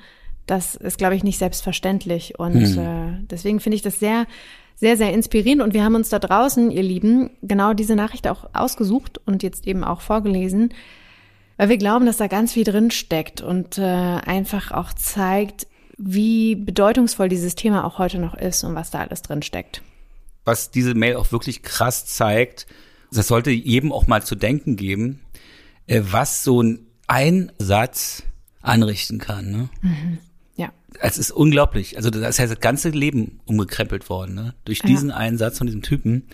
Das 0.46 0.76
ist, 0.76 0.98
glaube 0.98 1.16
ich, 1.16 1.24
nicht 1.24 1.40
selbstverständlich. 1.40 2.38
Und 2.38 2.78
äh, 2.78 3.26
deswegen 3.30 3.60
finde 3.60 3.78
ich 3.78 3.82
das 3.82 4.00
sehr, 4.00 4.28
sehr, 4.76 4.98
sehr 4.98 5.14
inspirierend. 5.14 5.64
Und 5.64 5.74
wir 5.74 5.84
haben 5.84 5.96
uns 5.96 6.10
da 6.10 6.20
draußen, 6.20 6.70
ihr 6.70 6.84
Lieben, 6.84 7.32
genau 7.42 7.74
diese 7.74 7.96
Nachricht 7.96 8.28
auch 8.28 8.50
ausgesucht 8.54 9.20
und 9.26 9.42
jetzt 9.42 9.66
eben 9.66 9.84
auch 9.84 10.02
vorgelesen, 10.02 10.74
weil 11.58 11.70
wir 11.70 11.78
glauben, 11.78 12.06
dass 12.06 12.18
da 12.18 12.28
ganz 12.28 12.54
viel 12.54 12.66
drin 12.66 12.92
steckt 12.92 13.42
und 13.42 13.78
äh, 13.78 13.82
einfach 13.82 14.72
auch 14.72 14.94
zeigt, 14.94 15.68
wie 15.98 16.56
bedeutungsvoll 16.56 17.30
dieses 17.30 17.56
Thema 17.56 17.86
auch 17.86 17.98
heute 17.98 18.20
noch 18.20 18.36
ist 18.36 18.64
und 18.64 18.76
was 18.76 18.92
da 18.92 19.00
alles 19.00 19.22
drin 19.22 19.42
steckt. 19.42 19.82
Was 20.46 20.72
diese 20.72 20.94
Mail 20.94 21.18
auch 21.18 21.32
wirklich 21.32 21.64
krass 21.64 22.06
zeigt, 22.06 22.68
das 23.12 23.28
sollte 23.28 23.52
jedem 23.52 23.92
auch 23.92 24.08
mal 24.08 24.24
zu 24.24 24.36
denken 24.36 24.76
geben, 24.76 25.22
äh, 25.88 26.02
was 26.04 26.44
so 26.44 26.62
ein 26.62 26.80
Einsatz 27.08 28.24
anrichten 28.62 29.20
kann. 29.20 29.52
Ne? 29.52 29.70
Ja. 30.56 30.72
Es 31.00 31.18
ist 31.18 31.32
unglaublich. 31.32 31.98
Also 31.98 32.10
das 32.10 32.30
ist 32.30 32.38
ja 32.38 32.48
das 32.48 32.60
ganze 32.60 32.90
Leben 32.90 33.40
umgekrempelt 33.46 34.10
worden, 34.10 34.34
ne? 34.34 34.56
Durch 34.66 34.82
diesen 34.82 35.12
einen 35.12 35.38
Satz 35.38 35.58
von 35.58 35.68
diesem 35.68 35.82
Typen. 35.82 36.28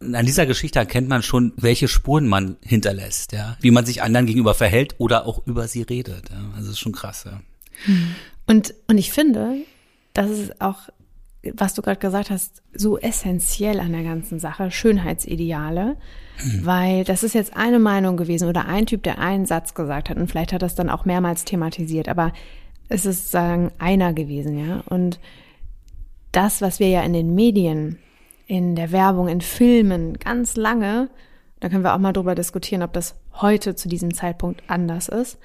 Und 0.00 0.14
an 0.14 0.26
dieser 0.26 0.46
Geschichte 0.46 0.78
erkennt 0.78 1.08
man 1.08 1.22
schon, 1.22 1.52
welche 1.56 1.88
Spuren 1.88 2.26
man 2.28 2.56
hinterlässt, 2.62 3.32
ja. 3.32 3.56
Wie 3.60 3.70
man 3.70 3.84
sich 3.84 4.02
anderen 4.02 4.26
gegenüber 4.26 4.54
verhält 4.54 4.94
oder 4.98 5.26
auch 5.26 5.46
über 5.46 5.68
sie 5.68 5.82
redet. 5.82 6.30
Ja? 6.30 6.36
Also 6.54 6.68
das 6.68 6.70
ist 6.70 6.78
schon 6.78 6.92
krass, 6.92 7.24
ja. 7.24 7.40
Und, 8.46 8.74
und 8.86 8.96
ich 8.96 9.12
finde, 9.12 9.56
das 10.14 10.30
ist 10.30 10.60
auch, 10.60 10.88
was 11.56 11.74
du 11.74 11.82
gerade 11.82 11.98
gesagt 11.98 12.30
hast, 12.30 12.62
so 12.72 12.98
essentiell 12.98 13.80
an 13.80 13.92
der 13.92 14.02
ganzen 14.02 14.38
Sache, 14.38 14.70
Schönheitsideale, 14.70 15.96
weil 16.62 17.04
das 17.04 17.22
ist 17.22 17.34
jetzt 17.34 17.56
eine 17.56 17.78
Meinung 17.78 18.16
gewesen 18.16 18.48
oder 18.48 18.66
ein 18.66 18.86
Typ, 18.86 19.02
der 19.02 19.18
einen 19.18 19.46
Satz 19.46 19.74
gesagt 19.74 20.10
hat 20.10 20.16
und 20.16 20.30
vielleicht 20.30 20.52
hat 20.52 20.62
das 20.62 20.74
dann 20.74 20.90
auch 20.90 21.04
mehrmals 21.04 21.44
thematisiert, 21.44 22.08
aber 22.08 22.32
es 22.88 23.06
ist 23.06 23.30
sagen 23.30 23.70
einer 23.78 24.12
gewesen, 24.12 24.58
ja. 24.58 24.82
Und 24.86 25.18
das, 26.32 26.60
was 26.60 26.80
wir 26.80 26.88
ja 26.88 27.02
in 27.02 27.12
den 27.12 27.34
Medien, 27.34 27.98
in 28.46 28.76
der 28.76 28.92
Werbung, 28.92 29.28
in 29.28 29.40
Filmen 29.40 30.18
ganz 30.18 30.56
lange 30.56 31.08
Da 31.60 31.68
können 31.68 31.84
wir 31.84 31.94
auch 31.94 31.98
mal 31.98 32.12
drüber 32.12 32.34
diskutieren, 32.34 32.82
ob 32.82 32.92
das 32.92 33.16
heute 33.40 33.74
zu 33.74 33.88
diesem 33.88 34.12
Zeitpunkt 34.14 34.62
anders 34.68 35.08
ist. 35.08 35.38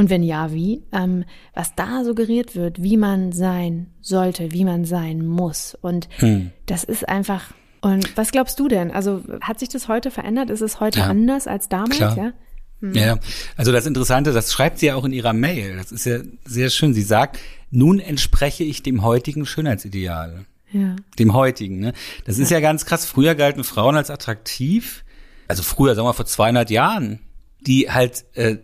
Und 0.00 0.08
wenn 0.08 0.22
ja, 0.22 0.50
wie? 0.50 0.82
Ähm, 0.92 1.24
was 1.52 1.74
da 1.74 2.04
suggeriert 2.04 2.56
wird, 2.56 2.82
wie 2.82 2.96
man 2.96 3.32
sein 3.32 3.88
sollte, 4.00 4.50
wie 4.50 4.64
man 4.64 4.86
sein 4.86 5.26
muss. 5.26 5.76
Und 5.78 6.08
hm. 6.16 6.52
das 6.64 6.84
ist 6.84 7.06
einfach. 7.06 7.52
Und 7.82 8.16
was 8.16 8.32
glaubst 8.32 8.58
du 8.58 8.68
denn? 8.68 8.90
Also 8.92 9.22
hat 9.42 9.58
sich 9.58 9.68
das 9.68 9.88
heute 9.88 10.10
verändert? 10.10 10.48
Ist 10.48 10.62
es 10.62 10.80
heute 10.80 11.00
ja. 11.00 11.06
anders 11.06 11.46
als 11.46 11.68
damals? 11.68 11.98
Klar. 11.98 12.16
Ja? 12.16 12.32
Hm. 12.80 12.94
Ja, 12.94 13.18
also 13.58 13.72
das 13.72 13.84
Interessante, 13.84 14.32
das 14.32 14.50
schreibt 14.50 14.78
sie 14.78 14.86
ja 14.86 14.94
auch 14.94 15.04
in 15.04 15.12
ihrer 15.12 15.34
Mail. 15.34 15.76
Das 15.76 15.92
ist 15.92 16.06
ja 16.06 16.20
sehr 16.46 16.70
schön. 16.70 16.94
Sie 16.94 17.02
sagt, 17.02 17.38
nun 17.70 18.00
entspreche 18.00 18.64
ich 18.64 18.82
dem 18.82 19.02
heutigen 19.02 19.44
Schönheitsideal. 19.44 20.46
Ja. 20.72 20.96
Dem 21.18 21.34
heutigen, 21.34 21.78
ne? 21.78 21.92
Das 22.24 22.38
ja. 22.38 22.44
ist 22.44 22.50
ja 22.50 22.60
ganz 22.60 22.86
krass. 22.86 23.04
Früher 23.04 23.34
galten 23.34 23.64
Frauen 23.64 23.96
als 23.96 24.08
attraktiv. 24.08 25.04
Also 25.46 25.62
früher, 25.62 25.94
sagen 25.94 26.06
wir 26.06 26.10
mal 26.10 26.14
vor 26.14 26.24
200 26.24 26.70
Jahren, 26.70 27.18
die 27.60 27.90
halt 27.90 28.24
äh, 28.32 28.56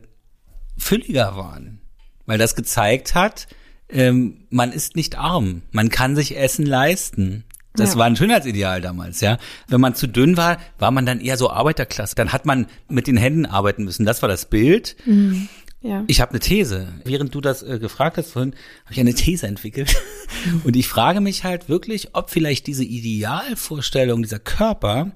fülliger 0.77 1.37
waren. 1.37 1.81
Weil 2.27 2.39
das 2.39 2.55
gezeigt 2.55 3.15
hat, 3.15 3.47
ähm, 3.89 4.47
man 4.51 4.73
ist 4.73 4.97
nicht 4.97 5.17
arm. 5.17 5.63
Man 5.71 5.91
kann 5.91 6.17
sich 6.17 6.37
Essen 6.37 6.67
leisten. 6.67 7.45
Das 7.75 7.93
ja. 7.93 7.99
war 7.99 8.07
ein 8.07 8.17
Schönheitsideal 8.17 8.81
damals, 8.81 9.21
ja. 9.21 9.39
Wenn 9.69 9.81
man 9.81 9.95
zu 9.95 10.07
dünn 10.07 10.37
war, 10.37 10.59
war 10.79 10.91
man 10.91 11.07
dann 11.07 11.21
eher 11.21 11.37
so 11.37 11.51
Arbeiterklasse. 11.51 12.15
Dann 12.17 12.33
hat 12.33 12.47
man 12.47 12.67
mit 12.89 13.07
den 13.07 13.17
Händen 13.17 13.47
arbeiten 13.47 13.85
müssen. 13.85 14.07
Das 14.07 14.23
war 14.23 14.29
das 14.29 14.47
Bild. 14.47 14.97
Mhm. 15.05 15.49
Ja. 15.83 16.03
Ich 16.07 16.21
habe 16.21 16.31
eine 16.31 16.41
These. 16.41 16.89
Während 17.05 17.35
du 17.35 17.41
das 17.41 17.63
äh, 17.63 17.79
gefragt 17.79 18.17
hast 18.17 18.33
vorhin, 18.33 18.55
habe 18.85 18.95
ich 18.95 19.01
eine 19.01 19.15
These 19.15 19.47
entwickelt. 19.47 19.95
Und 20.65 20.75
ich 20.75 20.89
frage 20.89 21.21
mich 21.21 21.45
halt 21.45 21.69
wirklich, 21.69 22.15
ob 22.15 22.31
vielleicht 22.31 22.67
diese 22.67 22.83
Idealvorstellung, 22.83 24.23
dieser 24.23 24.41
Körper 24.41 25.13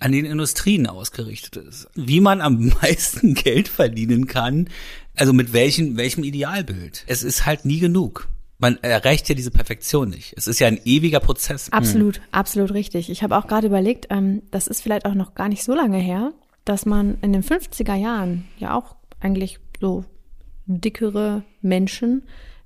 an 0.00 0.12
den 0.12 0.24
Industrien 0.24 0.86
ausgerichtet 0.86 1.56
ist. 1.56 1.88
Wie 1.94 2.20
man 2.20 2.40
am 2.40 2.72
meisten 2.82 3.34
Geld 3.34 3.68
verdienen 3.68 4.26
kann, 4.26 4.68
also 5.14 5.32
mit 5.32 5.52
welchem, 5.52 5.96
welchem 5.96 6.24
Idealbild. 6.24 7.04
Es 7.06 7.22
ist 7.22 7.46
halt 7.46 7.64
nie 7.64 7.78
genug 7.78 8.28
man 8.60 8.78
erreicht 8.82 9.28
ja 9.28 9.34
diese 9.34 9.50
Perfektion 9.50 10.10
nicht. 10.10 10.34
Es 10.36 10.46
ist 10.46 10.60
ja 10.60 10.68
ein 10.68 10.78
ewiger 10.84 11.20
Prozess. 11.20 11.72
Absolut, 11.72 12.18
hm. 12.18 12.24
absolut 12.30 12.72
richtig. 12.72 13.10
Ich 13.10 13.22
habe 13.22 13.36
auch 13.36 13.46
gerade 13.46 13.66
überlegt, 13.66 14.08
ähm, 14.10 14.42
das 14.50 14.66
ist 14.66 14.82
vielleicht 14.82 15.06
auch 15.06 15.14
noch 15.14 15.34
gar 15.34 15.48
nicht 15.48 15.64
so 15.64 15.74
lange 15.74 15.98
her, 15.98 16.32
dass 16.64 16.86
man 16.86 17.18
in 17.22 17.32
den 17.32 17.42
50er 17.42 17.94
Jahren 17.94 18.44
ja 18.58 18.74
auch 18.74 18.96
eigentlich 19.18 19.58
so 19.80 20.04
dickere 20.66 21.42
Menschen, 21.62 22.22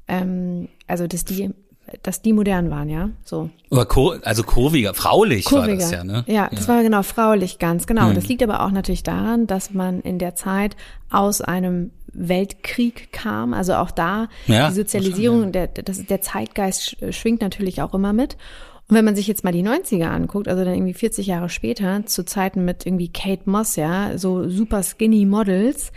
ähm, 0.08 0.68
also 0.88 1.06
dass 1.06 1.24
die 1.24 1.50
dass 2.02 2.22
die 2.22 2.32
modern 2.32 2.70
waren, 2.70 2.88
ja, 2.88 3.10
so. 3.24 3.50
Aber 3.70 3.86
kur 3.86 4.18
also 4.24 4.42
kurviger, 4.42 4.94
fraulich 4.94 5.44
kurviger. 5.44 5.72
war 5.72 5.76
das 5.76 5.90
ja, 5.90 6.04
ne? 6.04 6.24
Ja, 6.26 6.48
das 6.50 6.66
ja. 6.66 6.74
war 6.74 6.82
genau 6.82 7.02
fraulich, 7.02 7.58
ganz 7.58 7.86
genau. 7.86 8.08
Hm. 8.08 8.14
Das 8.14 8.26
liegt 8.28 8.42
aber 8.42 8.64
auch 8.64 8.70
natürlich 8.70 9.02
daran, 9.02 9.46
dass 9.46 9.72
man 9.72 10.00
in 10.00 10.18
der 10.18 10.34
Zeit 10.34 10.76
aus 11.10 11.40
einem 11.40 11.90
Weltkrieg 12.12 13.12
kam. 13.12 13.54
Also 13.54 13.74
auch 13.74 13.90
da 13.90 14.28
ja, 14.46 14.68
die 14.68 14.74
Sozialisierung, 14.74 15.42
schon, 15.42 15.52
ja. 15.52 15.66
der, 15.66 15.82
das, 15.82 16.04
der 16.04 16.20
Zeitgeist 16.20 16.96
schwingt 17.10 17.42
natürlich 17.42 17.82
auch 17.82 17.94
immer 17.94 18.12
mit. 18.12 18.36
Und 18.88 18.96
wenn 18.96 19.04
man 19.04 19.16
sich 19.16 19.26
jetzt 19.26 19.44
mal 19.44 19.52
die 19.52 19.62
90er 19.62 20.08
anguckt, 20.08 20.46
also 20.46 20.64
dann 20.64 20.74
irgendwie 20.74 20.94
40 20.94 21.26
Jahre 21.26 21.48
später, 21.48 22.04
zu 22.06 22.24
Zeiten 22.24 22.64
mit 22.64 22.84
irgendwie 22.84 23.08
Kate 23.08 23.48
Moss, 23.48 23.76
ja, 23.76 24.18
so 24.18 24.48
super 24.48 24.82
skinny 24.82 25.24
Models, 25.24 25.90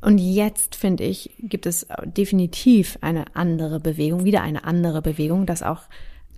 und 0.00 0.18
jetzt, 0.18 0.76
finde 0.76 1.04
ich, 1.04 1.34
gibt 1.38 1.66
es 1.66 1.86
definitiv 2.04 2.98
eine 3.02 3.24
andere 3.34 3.80
Bewegung, 3.80 4.24
wieder 4.24 4.42
eine 4.42 4.64
andere 4.64 5.02
Bewegung, 5.02 5.46
dass 5.46 5.62
auch 5.62 5.82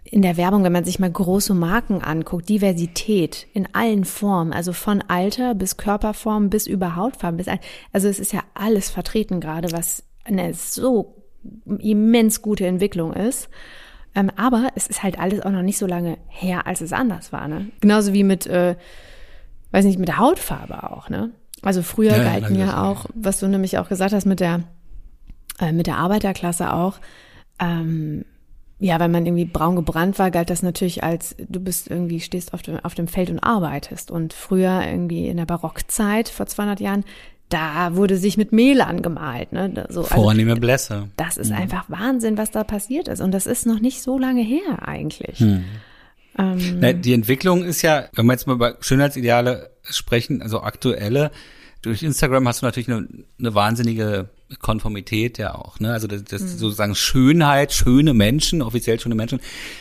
in 0.05 0.23
der 0.23 0.37
Werbung, 0.37 0.65
wenn 0.65 0.73
man 0.73 0.85
sich 0.85 0.99
mal 0.99 1.11
große 1.11 1.55
Marken 1.55 2.03
anguckt, 2.03 2.49
Diversität 2.49 3.47
in 3.55 3.69
allen 3.73 4.05
Formen, 4.05 4.53
also 4.53 4.73
von 4.73 5.03
Alter 5.07 5.55
bis 5.55 5.77
Körperform 5.77 6.51
bis 6.51 6.67
über 6.67 6.97
Hautfarben, 6.97 7.37
bis, 7.37 7.47
also 7.93 8.09
es 8.09 8.19
ist 8.19 8.33
ja 8.33 8.43
alles 8.55 8.91
vertreten 8.91 9.41
gerade, 9.41 9.71
was 9.71 10.03
eine 10.25 10.55
so 10.55 11.23
immens 11.79 12.43
gute 12.43 12.67
Entwicklung 12.67 13.13
ist. 13.13 13.49
Ähm, 14.15 14.31
aber 14.37 14.71
es 14.75 14.89
ist 14.89 15.03
halt 15.03 15.19
alles 15.19 15.41
auch 15.41 15.51
noch 15.51 15.63
nicht 15.63 15.79
so 15.79 15.87
lange 15.87 16.19
her, 16.29 16.67
als 16.67 16.81
es 16.81 16.93
anders 16.93 17.33
war. 17.33 17.49
Ne? 17.49 17.71
Genauso 17.81 18.13
wie 18.13 18.25
mit, 18.25 18.47
äh, 18.47 18.77
weiß 19.71 19.85
nicht, 19.85 19.99
mit 19.99 20.19
Hautfarbe 20.19 20.91
auch. 20.91 21.09
Ne? 21.09 21.31
Also 21.63 21.83
früher 21.83 22.17
ja, 22.17 22.25
galten 22.25 22.59
ja 22.59 22.85
auch, 22.85 23.07
was 23.15 23.41
du 23.41 23.49
nämlich 23.49 23.79
auch 23.79 23.89
gesagt 23.89 24.13
hast 24.13 24.27
mit 24.27 24.41
der 24.41 24.65
äh, 25.61 25.73
mit 25.73 25.87
der 25.87 25.99
Arbeiterklasse 25.99 26.73
auch. 26.73 26.99
Ähm, 27.59 28.25
ja, 28.79 28.99
wenn 28.99 29.13
man 29.13 29.25
irgendwie 29.27 29.45
braun 29.45 29.77
gebrannt 29.77 30.19
war, 30.19 30.33
galt 30.33 30.51
das 30.51 30.63
natürlich 30.63 31.05
als 31.05 31.37
du 31.39 31.61
bist 31.61 31.89
irgendwie 31.89 32.19
stehst 32.19 32.53
auf 32.53 32.63
dem 32.63 32.81
auf 32.81 32.95
dem 32.95 33.07
Feld 33.07 33.31
und 33.31 33.39
arbeitest. 33.39 34.11
Und 34.11 34.33
früher 34.33 34.83
irgendwie 34.85 35.29
in 35.29 35.37
der 35.37 35.47
Barockzeit 35.47 36.29
vor 36.29 36.47
200 36.47 36.81
Jahren 36.81 37.05
da 37.53 37.95
wurde 37.97 38.17
sich 38.17 38.37
mit 38.37 38.53
Mehl 38.53 38.81
angemalt. 38.81 39.53
Ne? 39.53 39.87
So, 39.91 40.03
also 40.03 40.15
Vornehme 40.15 40.57
Blässe. 40.57 41.09
Das 41.17 41.37
ist 41.37 41.51
mhm. 41.51 41.57
einfach 41.57 41.85
Wahnsinn, 41.89 42.39
was 42.39 42.51
da 42.51 42.65
passiert 42.65 43.09
ist. 43.09 43.21
Und 43.21 43.33
das 43.33 43.47
ist 43.47 43.67
noch 43.67 43.81
nicht 43.81 44.03
so 44.03 44.19
lange 44.19 44.43
her 44.43 44.89
eigentlich. 44.89 45.41
Mhm. 45.41 45.65
Ähm, 46.39 46.79
Na, 46.81 46.93
die 46.93 47.13
Entwicklung 47.13 47.65
ist 47.65 47.83
ja, 47.83 48.09
wenn 48.15 48.27
wir 48.27 48.33
jetzt 48.33 48.47
mal 48.47 48.55
über 48.55 48.77
Schönheitsideale 48.81 49.71
sprechen, 49.83 50.43
also 50.43 50.63
aktuelle, 50.63 51.31
durch 51.83 52.03
Instagram 52.03 52.47
hast 52.47 52.63
du 52.63 52.67
natürlich 52.67 52.89
eine, 52.89 53.09
eine 53.39 53.55
wahnsinnige 53.55 54.31
Konformität 54.61 55.39
ja 55.39 55.55
auch, 55.55 55.81
ne? 55.81 55.93
Also 55.93 56.07
das, 56.07 56.25
das 56.25 56.43
mhm. 56.43 56.59
sozusagen 56.59 56.95
Schönheit, 56.95 57.73
schöne 57.73 58.15
Menschen, 58.15 58.63
offiziell 58.63 59.01
schöne 59.01 59.17
Menschen, 59.17 59.41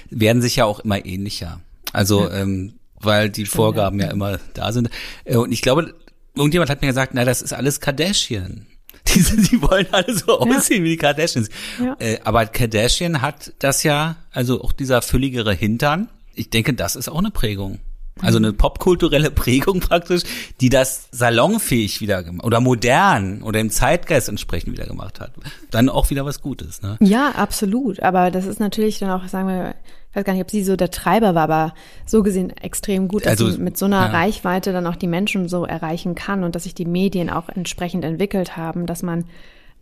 werden 0.09 0.41
sich 0.41 0.55
ja 0.55 0.65
auch 0.65 0.79
immer 0.79 1.05
ähnlicher. 1.05 1.61
Also 1.93 2.23
ja. 2.23 2.41
ähm, 2.41 2.73
weil 2.95 3.29
die 3.29 3.45
Stimmt, 3.45 3.55
Vorgaben 3.55 3.99
ja. 3.99 4.07
ja. 4.07 4.11
immer 4.11 4.39
da 4.53 4.71
sind. 4.71 4.89
Äh, 5.25 5.37
und 5.37 5.51
ich 5.51 5.61
glaube, 5.61 5.93
irgendjemand 6.35 6.69
hat 6.69 6.81
mir 6.81 6.87
gesagt, 6.87 7.13
na, 7.13 7.25
das 7.25 7.41
ist 7.41 7.53
alles 7.53 7.79
Kardashian. 7.79 8.67
Die, 9.07 9.19
die 9.23 9.61
wollen 9.63 9.87
alle 9.91 10.13
so 10.13 10.39
aussehen 10.39 10.83
wie 10.83 10.89
die 10.89 10.97
Kardashians. 10.97 11.49
Ja. 11.83 11.95
Äh, 11.99 12.19
aber 12.23 12.45
Kardashian 12.45 13.21
hat 13.21 13.51
das 13.57 13.81
ja, 13.81 14.17
also 14.29 14.61
auch 14.61 14.71
dieser 14.71 15.01
fülligere 15.01 15.53
Hintern, 15.53 16.07
ich 16.33 16.49
denke, 16.49 16.73
das 16.73 16.95
ist 16.95 17.09
auch 17.09 17.19
eine 17.19 17.31
Prägung. 17.31 17.79
Also 18.19 18.37
eine 18.37 18.53
popkulturelle 18.53 19.31
Prägung 19.31 19.79
praktisch, 19.79 20.23
die 20.59 20.69
das 20.69 21.07
salonfähig 21.11 22.01
wieder 22.01 22.23
gemacht 22.23 22.45
oder 22.45 22.59
modern 22.59 23.41
oder 23.41 23.59
im 23.59 23.69
Zeitgeist 23.69 24.29
entsprechend 24.29 24.73
wieder 24.73 24.85
gemacht 24.85 25.19
hat. 25.19 25.31
Dann 25.71 25.89
auch 25.89 26.09
wieder 26.09 26.25
was 26.25 26.41
Gutes, 26.41 26.81
ne? 26.81 26.97
Ja, 26.99 27.31
absolut. 27.31 28.01
Aber 28.01 28.29
das 28.29 28.45
ist 28.45 28.59
natürlich 28.59 28.99
dann 28.99 29.11
auch, 29.11 29.27
sagen 29.27 29.47
wir, 29.47 29.75
ich 30.11 30.17
weiß 30.17 30.25
gar 30.25 30.33
nicht, 30.33 30.41
ob 30.41 30.51
sie 30.51 30.63
so 30.63 30.75
der 30.75 30.91
Treiber 30.91 31.35
war, 31.35 31.43
aber 31.43 31.73
so 32.05 32.21
gesehen 32.21 32.49
extrem 32.49 33.07
gut, 33.07 33.25
dass 33.25 33.31
also, 33.31 33.49
sie 33.49 33.59
mit 33.59 33.77
so 33.77 33.85
einer 33.85 34.01
ja. 34.01 34.11
Reichweite 34.11 34.73
dann 34.73 34.85
auch 34.85 34.97
die 34.97 35.07
Menschen 35.07 35.47
so 35.47 35.65
erreichen 35.65 36.15
kann 36.15 36.43
und 36.43 36.53
dass 36.53 36.63
sich 36.63 36.75
die 36.75 36.85
Medien 36.85 37.29
auch 37.29 37.47
entsprechend 37.47 38.03
entwickelt 38.03 38.57
haben, 38.57 38.85
dass 38.85 39.03
man 39.03 39.23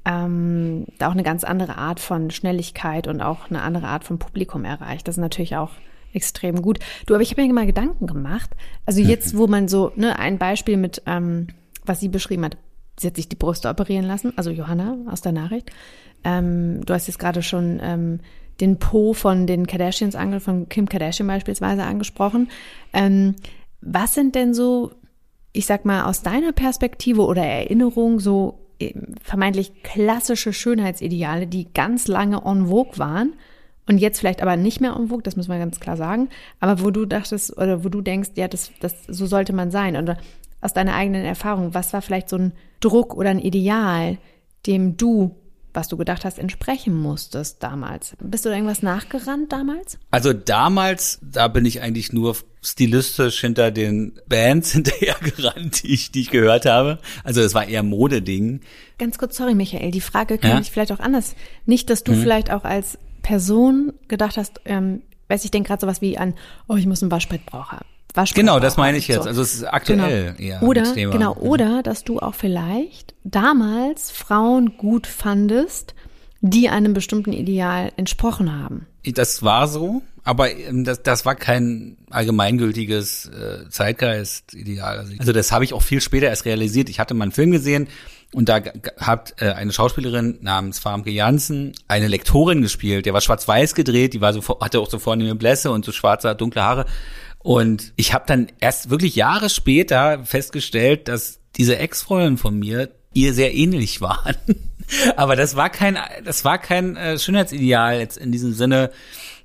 ähm, 0.05 0.85
da 0.99 1.07
auch 1.07 1.13
eine 1.13 1.23
ganz 1.23 1.43
andere 1.43 1.77
Art 1.77 1.99
von 1.99 2.29
Schnelligkeit 2.29 3.07
und 3.07 3.21
auch 3.21 3.49
eine 3.49 3.63
andere 3.63 3.87
Art 3.87 4.03
von 4.03 4.19
Publikum 4.19 4.65
erreicht. 4.65 5.07
Das 5.07 5.15
ist 5.15 5.21
natürlich 5.21 5.57
auch 5.57 5.71
extrem 6.13 6.61
gut. 6.61 6.79
Du, 7.05 7.13
aber 7.13 7.23
ich 7.23 7.31
habe 7.31 7.41
mir 7.41 7.53
mal 7.53 7.65
Gedanken 7.65 8.07
gemacht. 8.07 8.51
Also 8.85 9.01
jetzt, 9.01 9.37
wo 9.37 9.47
man 9.47 9.67
so, 9.67 9.91
ne, 9.95 10.17
ein 10.17 10.37
Beispiel 10.37 10.77
mit, 10.77 11.01
ähm, 11.05 11.47
was 11.85 11.99
sie 11.99 12.09
beschrieben 12.09 12.45
hat, 12.45 12.57
sie 12.99 13.07
hat 13.07 13.15
sich 13.15 13.29
die 13.29 13.35
Brüste 13.35 13.69
operieren 13.69 14.05
lassen, 14.05 14.33
also 14.35 14.49
Johanna 14.49 14.97
aus 15.07 15.21
der 15.21 15.31
Nachricht. 15.31 15.71
Ähm, 16.23 16.81
du 16.85 16.93
hast 16.93 17.07
jetzt 17.07 17.19
gerade 17.19 17.41
schon 17.41 17.79
ähm, 17.81 18.19
den 18.59 18.77
Po 18.77 19.13
von 19.13 19.47
den 19.47 19.67
Kardashians 19.67 20.15
ange 20.15 20.39
von 20.39 20.67
Kim 20.67 20.89
Kardashian 20.89 21.27
beispielsweise 21.27 21.83
angesprochen. 21.83 22.49
Ähm, 22.93 23.35
was 23.81 24.13
sind 24.13 24.35
denn 24.35 24.53
so, 24.53 24.91
ich 25.53 25.65
sag 25.65 25.85
mal, 25.85 26.03
aus 26.03 26.21
deiner 26.21 26.51
Perspektive 26.51 27.21
oder 27.21 27.43
Erinnerung 27.43 28.19
so 28.19 28.59
äh, 28.79 28.93
vermeintlich 29.23 29.83
klassische 29.83 30.51
Schönheitsideale, 30.51 31.47
die 31.47 31.71
ganz 31.73 32.07
lange 32.07 32.41
en 32.45 32.67
vogue 32.67 32.97
waren 32.97 33.33
und 33.89 33.97
jetzt 33.97 34.19
vielleicht 34.19 34.43
aber 34.43 34.55
nicht 34.55 34.81
mehr 34.81 34.95
umwog, 34.95 35.23
das 35.23 35.35
muss 35.35 35.47
man 35.47 35.57
ganz 35.57 35.79
klar 35.79 35.97
sagen, 35.97 36.29
aber 36.59 36.81
wo 36.81 36.91
du 36.91 37.05
dachtest 37.05 37.57
oder 37.57 37.83
wo 37.83 37.89
du 37.89 38.01
denkst, 38.01 38.29
ja, 38.35 38.47
das, 38.47 38.71
das, 38.79 38.93
so 39.07 39.25
sollte 39.25 39.51
man 39.51 39.71
sein 39.71 39.97
oder 39.97 40.17
aus 40.61 40.73
deiner 40.73 40.93
eigenen 40.93 41.25
Erfahrung, 41.25 41.73
was 41.73 41.91
war 41.91 42.03
vielleicht 42.03 42.29
so 42.29 42.37
ein 42.37 42.53
Druck 42.81 43.15
oder 43.15 43.31
ein 43.31 43.39
Ideal, 43.39 44.19
dem 44.67 44.95
du, 44.95 45.35
was 45.73 45.87
du 45.87 45.97
gedacht 45.97 46.23
hast, 46.23 46.37
entsprechen 46.37 46.95
musstest 46.95 47.63
damals? 47.63 48.15
Bist 48.21 48.45
du 48.45 48.49
da 48.49 48.55
irgendwas 48.55 48.83
nachgerannt 48.83 49.51
damals? 49.51 49.97
Also 50.11 50.33
damals, 50.33 51.19
da 51.23 51.47
bin 51.47 51.65
ich 51.65 51.81
eigentlich 51.81 52.13
nur 52.13 52.35
stilistisch 52.61 53.41
hinter 53.41 53.71
den 53.71 54.19
Bands 54.27 54.71
hinterhergerannt, 54.73 55.81
die 55.81 55.93
ich, 55.93 56.11
die 56.11 56.21
ich 56.21 56.29
gehört 56.29 56.67
habe. 56.67 56.99
Also 57.23 57.41
es 57.41 57.55
war 57.55 57.67
eher 57.67 57.81
Modeding. 57.81 58.59
Ganz 58.99 59.17
kurz, 59.17 59.35
sorry 59.35 59.55
Michael, 59.55 59.89
die 59.89 60.01
Frage 60.01 60.37
kann 60.37 60.51
ja? 60.51 60.59
ich 60.59 60.69
vielleicht 60.69 60.91
auch 60.91 60.99
anders. 60.99 61.33
Nicht, 61.65 61.89
dass 61.89 62.03
du 62.03 62.11
mhm. 62.11 62.21
vielleicht 62.21 62.51
auch 62.51 62.65
als 62.65 62.99
Person 63.21 63.93
gedacht 64.07 64.37
hast, 64.37 64.61
ähm, 64.65 65.01
weiß 65.27 65.45
ich 65.45 65.51
denke 65.51 65.67
gerade 65.67 65.81
sowas 65.81 66.01
wie 66.01 66.17
an, 66.17 66.33
oh, 66.67 66.75
ich 66.75 66.85
muss 66.85 67.01
einen 67.01 67.11
Waschbrett 67.11 67.45
brauchen. 67.45 67.79
Waschbrett 68.13 68.41
genau, 68.41 68.59
das 68.59 68.77
meine 68.77 68.97
ich 68.97 69.07
jetzt. 69.07 69.23
So. 69.23 69.29
Also 69.29 69.41
es 69.41 69.53
ist 69.53 69.63
aktuell 69.63 70.33
genau. 70.33 70.49
eher 70.49 70.63
oder 70.63 70.93
genau 70.93 71.35
mhm. 71.35 71.41
oder 71.41 71.83
dass 71.83 72.03
du 72.03 72.19
auch 72.19 72.33
vielleicht 72.33 73.13
damals 73.23 74.11
Frauen 74.11 74.77
gut 74.77 75.05
fandest, 75.05 75.93
die 76.41 76.69
einem 76.69 76.93
bestimmten 76.93 77.33
Ideal 77.33 77.91
entsprochen 77.97 78.51
haben. 78.51 78.87
Das 79.03 79.43
war 79.43 79.67
so. 79.67 80.01
aber 80.23 80.51
ähm, 80.51 80.83
das, 80.83 81.03
das 81.03 81.25
war 81.25 81.35
kein 81.35 81.97
allgemeingültiges 82.09 83.27
äh, 83.27 83.69
Zeitgeist-Ideal. 83.69 84.99
Also, 84.99 85.13
also 85.19 85.31
das 85.31 85.51
habe 85.51 85.63
ich 85.63 85.73
auch 85.73 85.81
viel 85.81 86.01
später 86.01 86.27
erst 86.27 86.45
realisiert. 86.45 86.89
Ich 86.89 86.99
hatte 86.99 87.13
mal 87.13 87.23
einen 87.23 87.31
Film 87.31 87.51
gesehen 87.51 87.87
und 88.33 88.47
da 88.47 88.61
hat 88.97 89.41
äh, 89.41 89.51
eine 89.51 89.71
Schauspielerin 89.71 90.37
namens 90.41 90.77
Farmke 90.77 91.09
Jansen 91.09 91.73
eine 91.87 92.07
Lektorin 92.07 92.61
gespielt. 92.61 93.05
Der 93.05 93.13
war 93.13 93.21
schwarz-weiß 93.21 93.73
gedreht, 93.73 94.13
die 94.13 94.21
war 94.21 94.33
so 94.33 94.59
hatte 94.61 94.79
auch 94.79 94.89
so 94.89 94.99
vornehme 94.99 95.35
Blässe 95.35 95.71
und 95.71 95.83
so 95.83 95.91
schwarze, 95.91 96.35
dunkle 96.35 96.61
Haare. 96.61 96.85
Und 97.39 97.93
ich 97.95 98.13
habe 98.13 98.25
dann 98.27 98.47
erst 98.59 98.89
wirklich 98.89 99.15
Jahre 99.15 99.49
später 99.49 100.23
festgestellt, 100.25 101.07
dass 101.07 101.39
diese 101.55 101.77
Ex-Freundin 101.77 102.37
von 102.37 102.59
mir 102.59 102.91
ihr 103.13 103.33
sehr 103.33 103.55
ähnlich 103.55 104.01
waren. 104.01 104.35
Aber 105.15 105.35
das 105.35 105.55
war 105.55 105.69
kein, 105.69 105.97
das 106.23 106.45
war 106.45 106.59
kein 106.59 106.97
äh, 106.97 107.17
Schönheitsideal 107.17 107.99
jetzt 107.99 108.17
in 108.17 108.31
diesem 108.31 108.53
Sinne, 108.53 108.91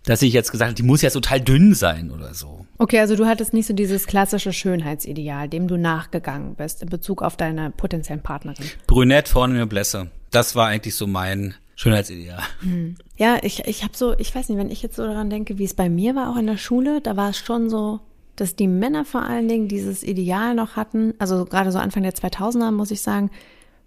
dass 0.05 0.23
ich 0.23 0.33
jetzt 0.33 0.51
gesagt 0.51 0.69
habe, 0.69 0.75
die 0.75 0.83
muss 0.83 1.03
ja 1.03 1.11
total 1.11 1.41
dünn 1.41 1.75
sein 1.75 2.11
oder 2.11 2.35
so. 2.35 2.67
Okay, 2.79 2.99
also 2.99 3.17
du 3.17 3.27
hattest 3.27 3.55
nicht 3.55 3.67
so 3.67 3.75
dieses 3.75 4.07
klassische 4.07 4.53
Schönheitsideal, 4.53 5.49
dem 5.49 5.69
du 5.69 5.77
nachgegangen 5.77 6.55
bist 6.55 6.83
in 6.83 6.89
Bezug 6.89 7.23
auf 7.23 7.37
deine 7.37 7.71
potenziellen 7.71 8.23
Partnerin. 8.23 8.67
Brünett 8.87 9.29
vorne 9.29 9.55
eine 9.55 9.67
Blässe. 9.67 10.09
Das 10.31 10.55
war 10.55 10.69
eigentlich 10.69 10.97
so 10.97 11.07
mein 11.07 11.55
Schönheitsideal. 11.77 12.41
Hm. 12.61 12.97
Ja, 13.17 13.39
ich, 13.43 13.67
ich 13.67 13.83
habe 13.83 13.97
so, 13.97 14.15
ich 14.19 14.35
weiß 14.35 14.49
nicht, 14.49 14.59
wenn 14.59 14.71
ich 14.71 14.83
jetzt 14.83 14.97
so 14.97 15.05
daran 15.05 15.31
denke, 15.31 15.59
wie 15.59 15.65
es 15.65 15.75
bei 15.75 15.89
mir 15.89 16.15
war, 16.15 16.31
auch 16.31 16.37
in 16.37 16.47
der 16.47 16.59
Schule, 16.59 17.01
da 17.01 17.17
war 17.17 17.31
es 17.31 17.39
schon 17.39 17.71
so, 17.71 18.01
dass 18.37 18.57
die 18.57 18.69
Männer 18.69 19.05
vor 19.05 19.23
allen 19.23 19.49
Dingen 19.49 19.69
dieses 19.69 20.03
Ideal 20.03 20.55
noch 20.55 20.77
hatten, 20.77 21.15
also 21.19 21.45
gerade 21.45 21.73
so 21.73 21.79
Anfang 21.79 22.03
der 22.03 22.15
2000er, 22.15 22.73
muss 22.73 22.91
ich 22.91 23.01
sagen, 23.01 23.31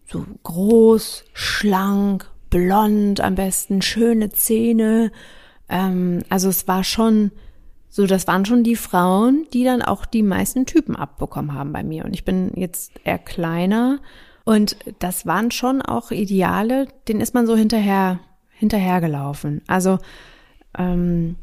so 0.09 0.25
groß, 0.43 1.25
schlank, 1.33 2.29
blond 2.49 3.19
am 3.19 3.35
besten, 3.35 3.81
schöne 3.81 4.29
Zähne. 4.29 5.11
Ähm, 5.69 6.23
also 6.29 6.49
es 6.49 6.67
war 6.67 6.83
schon 6.83 7.31
so, 7.89 8.05
das 8.05 8.27
waren 8.27 8.45
schon 8.45 8.63
die 8.63 8.75
Frauen, 8.75 9.47
die 9.53 9.63
dann 9.63 9.81
auch 9.81 10.05
die 10.05 10.23
meisten 10.23 10.65
Typen 10.65 10.95
abbekommen 10.95 11.53
haben 11.53 11.73
bei 11.73 11.83
mir. 11.83 12.05
Und 12.05 12.13
ich 12.13 12.25
bin 12.25 12.51
jetzt 12.55 12.91
eher 13.03 13.17
kleiner. 13.17 13.99
Und 14.43 14.77
das 14.99 15.25
waren 15.25 15.51
schon 15.51 15.81
auch 15.81 16.11
Ideale, 16.11 16.87
denen 17.07 17.21
ist 17.21 17.33
man 17.33 17.47
so 17.47 17.55
hinterher, 17.55 18.19
hinterhergelaufen. 18.51 19.61
Also, 19.67 19.99
ähm, 20.77 21.37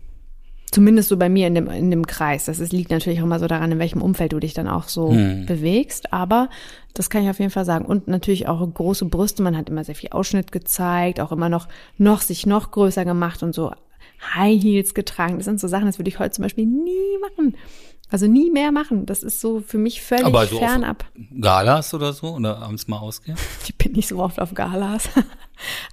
zumindest 0.71 1.09
so 1.09 1.16
bei 1.16 1.28
mir 1.28 1.47
in 1.47 1.54
dem, 1.54 1.69
in 1.69 1.90
dem 1.90 2.07
Kreis. 2.07 2.47
Das 2.47 2.59
ist, 2.59 2.73
liegt 2.73 2.90
natürlich 2.90 3.21
auch 3.21 3.25
immer 3.25 3.38
so 3.38 3.47
daran, 3.47 3.73
in 3.73 3.78
welchem 3.78 4.02
Umfeld 4.02 4.33
du 4.33 4.40
dich 4.40 4.54
dann 4.54 4.69
auch 4.69 4.88
so 4.88 5.12
hm. 5.12 5.47
bewegst. 5.47 6.12
Aber 6.12 6.50
das 6.95 7.11
kann 7.11 7.23
ich 7.23 7.31
auf 7.31 7.38
jeden 7.38 7.50
Fall 7.50 7.64
sagen. 7.64 7.87
Und 7.87 8.09
natürlich 8.09 8.49
auch 8.49 8.66
große 8.73 9.07
Brüste. 9.07 9.43
Man 9.43 9.57
hat 9.57 9.71
immer 9.71 9.85
sehr 9.85 9.95
viel 9.95 10.11
Ausschnitt 10.11 10.52
gezeigt, 10.52 11.21
auch 11.21 11.33
immer 11.33 11.49
noch, 11.49 11.69
noch 11.97 12.21
sich 12.21 12.45
noch 12.47 12.71
größer 12.71 13.04
gemacht 13.04 13.43
und 13.43 13.54
so 13.54 13.73
High 14.35 14.62
Heels 14.62 14.94
getragen. 14.94 15.37
Das 15.37 15.44
sind 15.44 15.61
so 15.61 15.68
Sachen, 15.68 15.87
das 15.87 15.99
würde 15.99 16.09
ich 16.09 16.18
heute 16.18 16.33
zum 16.33 16.42
Beispiel 16.42 16.66
nie 16.66 17.18
machen. 17.21 17.56
Also 18.11 18.26
nie 18.26 18.50
mehr 18.50 18.71
machen. 18.71 19.06
Das 19.06 19.23
ist 19.23 19.40
so 19.40 19.61
für 19.61 19.78
mich 19.78 20.00
völlig 20.02 20.25
Aber 20.25 20.47
so 20.47 20.59
fernab. 20.59 21.04
Galas 21.40 21.92
oder 21.94 22.12
so? 22.12 22.35
Oder 22.35 22.59
abends 22.59 22.87
mal 22.87 22.99
ausgehen? 22.99 23.37
Ich 23.64 23.75
bin 23.76 23.92
nicht 23.92 24.09
so 24.09 24.18
oft 24.18 24.40
auf 24.40 24.54
Galas. 24.54 25.09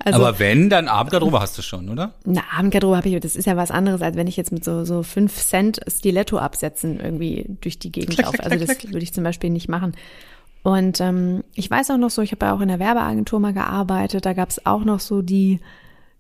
Also, 0.04 0.20
Aber 0.20 0.40
wenn, 0.40 0.72
dann 0.72 0.88
Abendgarderobe 0.88 1.40
hast 1.40 1.56
du 1.56 1.62
schon, 1.62 1.88
oder? 1.88 2.16
Na, 2.26 2.42
Abendgarderobe 2.58 2.98
habe 2.98 3.10
ich, 3.10 3.20
das 3.20 3.36
ist 3.36 3.46
ja 3.46 3.56
was 3.56 3.70
anderes, 3.70 4.02
als 4.02 4.16
wenn 4.16 4.26
ich 4.26 4.36
jetzt 4.36 4.52
mit 4.52 4.64
so, 4.64 4.86
so 4.86 5.04
fünf 5.04 5.36
Cent 5.38 5.80
Stiletto 5.88 6.40
absetzen 6.40 7.00
irgendwie 7.00 7.46
durch 7.62 7.78
die 7.78 7.92
Gegend 7.92 8.18
laufe. 8.18 8.44
Also 8.44 8.66
das 8.66 8.84
würde 8.84 9.04
ich 9.04 9.14
zum 9.14 9.24
Beispiel 9.24 9.52
nicht 9.52 9.70
machen. 9.70 9.96
Und 10.64 11.00
ähm, 11.00 11.44
ich 11.54 11.70
weiß 11.70 11.92
auch 11.92 11.98
noch 11.98 12.10
so, 12.10 12.24
ich 12.24 12.32
habe 12.32 12.48
ja 12.48 12.56
auch 12.56 12.62
in 12.62 12.70
der 12.70 12.80
Werbeagentur 12.80 13.40
mal 13.40 13.54
gearbeitet, 13.54 14.26
da 14.26 14.34
gab 14.34 14.50
es 14.50 14.66
auch 14.66 14.84
noch 14.84 15.00
so 15.00 15.22
die 15.22 15.60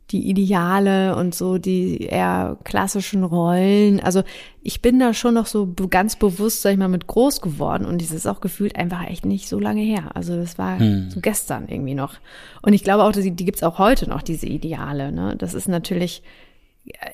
die 0.09 0.29
Ideale 0.29 1.15
und 1.15 1.33
so 1.33 1.57
die 1.57 2.03
eher 2.03 2.57
klassischen 2.63 3.23
Rollen. 3.23 3.99
Also 4.01 4.23
ich 4.61 4.81
bin 4.81 4.99
da 4.99 5.13
schon 5.13 5.35
noch 5.35 5.45
so 5.45 5.73
ganz 5.89 6.17
bewusst, 6.17 6.61
sag 6.61 6.71
ich 6.71 6.77
mal, 6.77 6.89
mit 6.89 7.07
groß 7.07 7.41
geworden 7.41 7.85
und 7.85 7.99
dieses 7.99 8.25
auch 8.27 8.41
gefühlt 8.41 8.75
einfach 8.75 9.07
echt 9.07 9.25
nicht 9.25 9.47
so 9.47 9.59
lange 9.59 9.81
her. 9.81 10.15
Also 10.15 10.35
das 10.35 10.57
war 10.57 10.79
hm. 10.79 11.09
so 11.09 11.21
gestern 11.21 11.69
irgendwie 11.69 11.93
noch. 11.93 12.15
Und 12.61 12.73
ich 12.73 12.83
glaube 12.83 13.03
auch, 13.03 13.13
die, 13.13 13.31
die 13.31 13.45
gibt's 13.45 13.63
auch 13.63 13.79
heute 13.79 14.09
noch, 14.09 14.21
diese 14.21 14.47
Ideale. 14.47 15.11
Ne? 15.11 15.35
Das 15.37 15.53
ist 15.53 15.69
natürlich, 15.69 16.23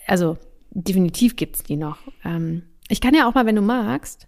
also 0.07 0.37
definitiv 0.71 1.35
gibt's 1.35 1.63
die 1.63 1.77
noch. 1.77 1.99
Ähm, 2.25 2.63
ich 2.89 3.01
kann 3.01 3.13
ja 3.13 3.29
auch 3.29 3.35
mal, 3.35 3.45
wenn 3.45 3.55
du 3.55 3.61
magst, 3.61 4.27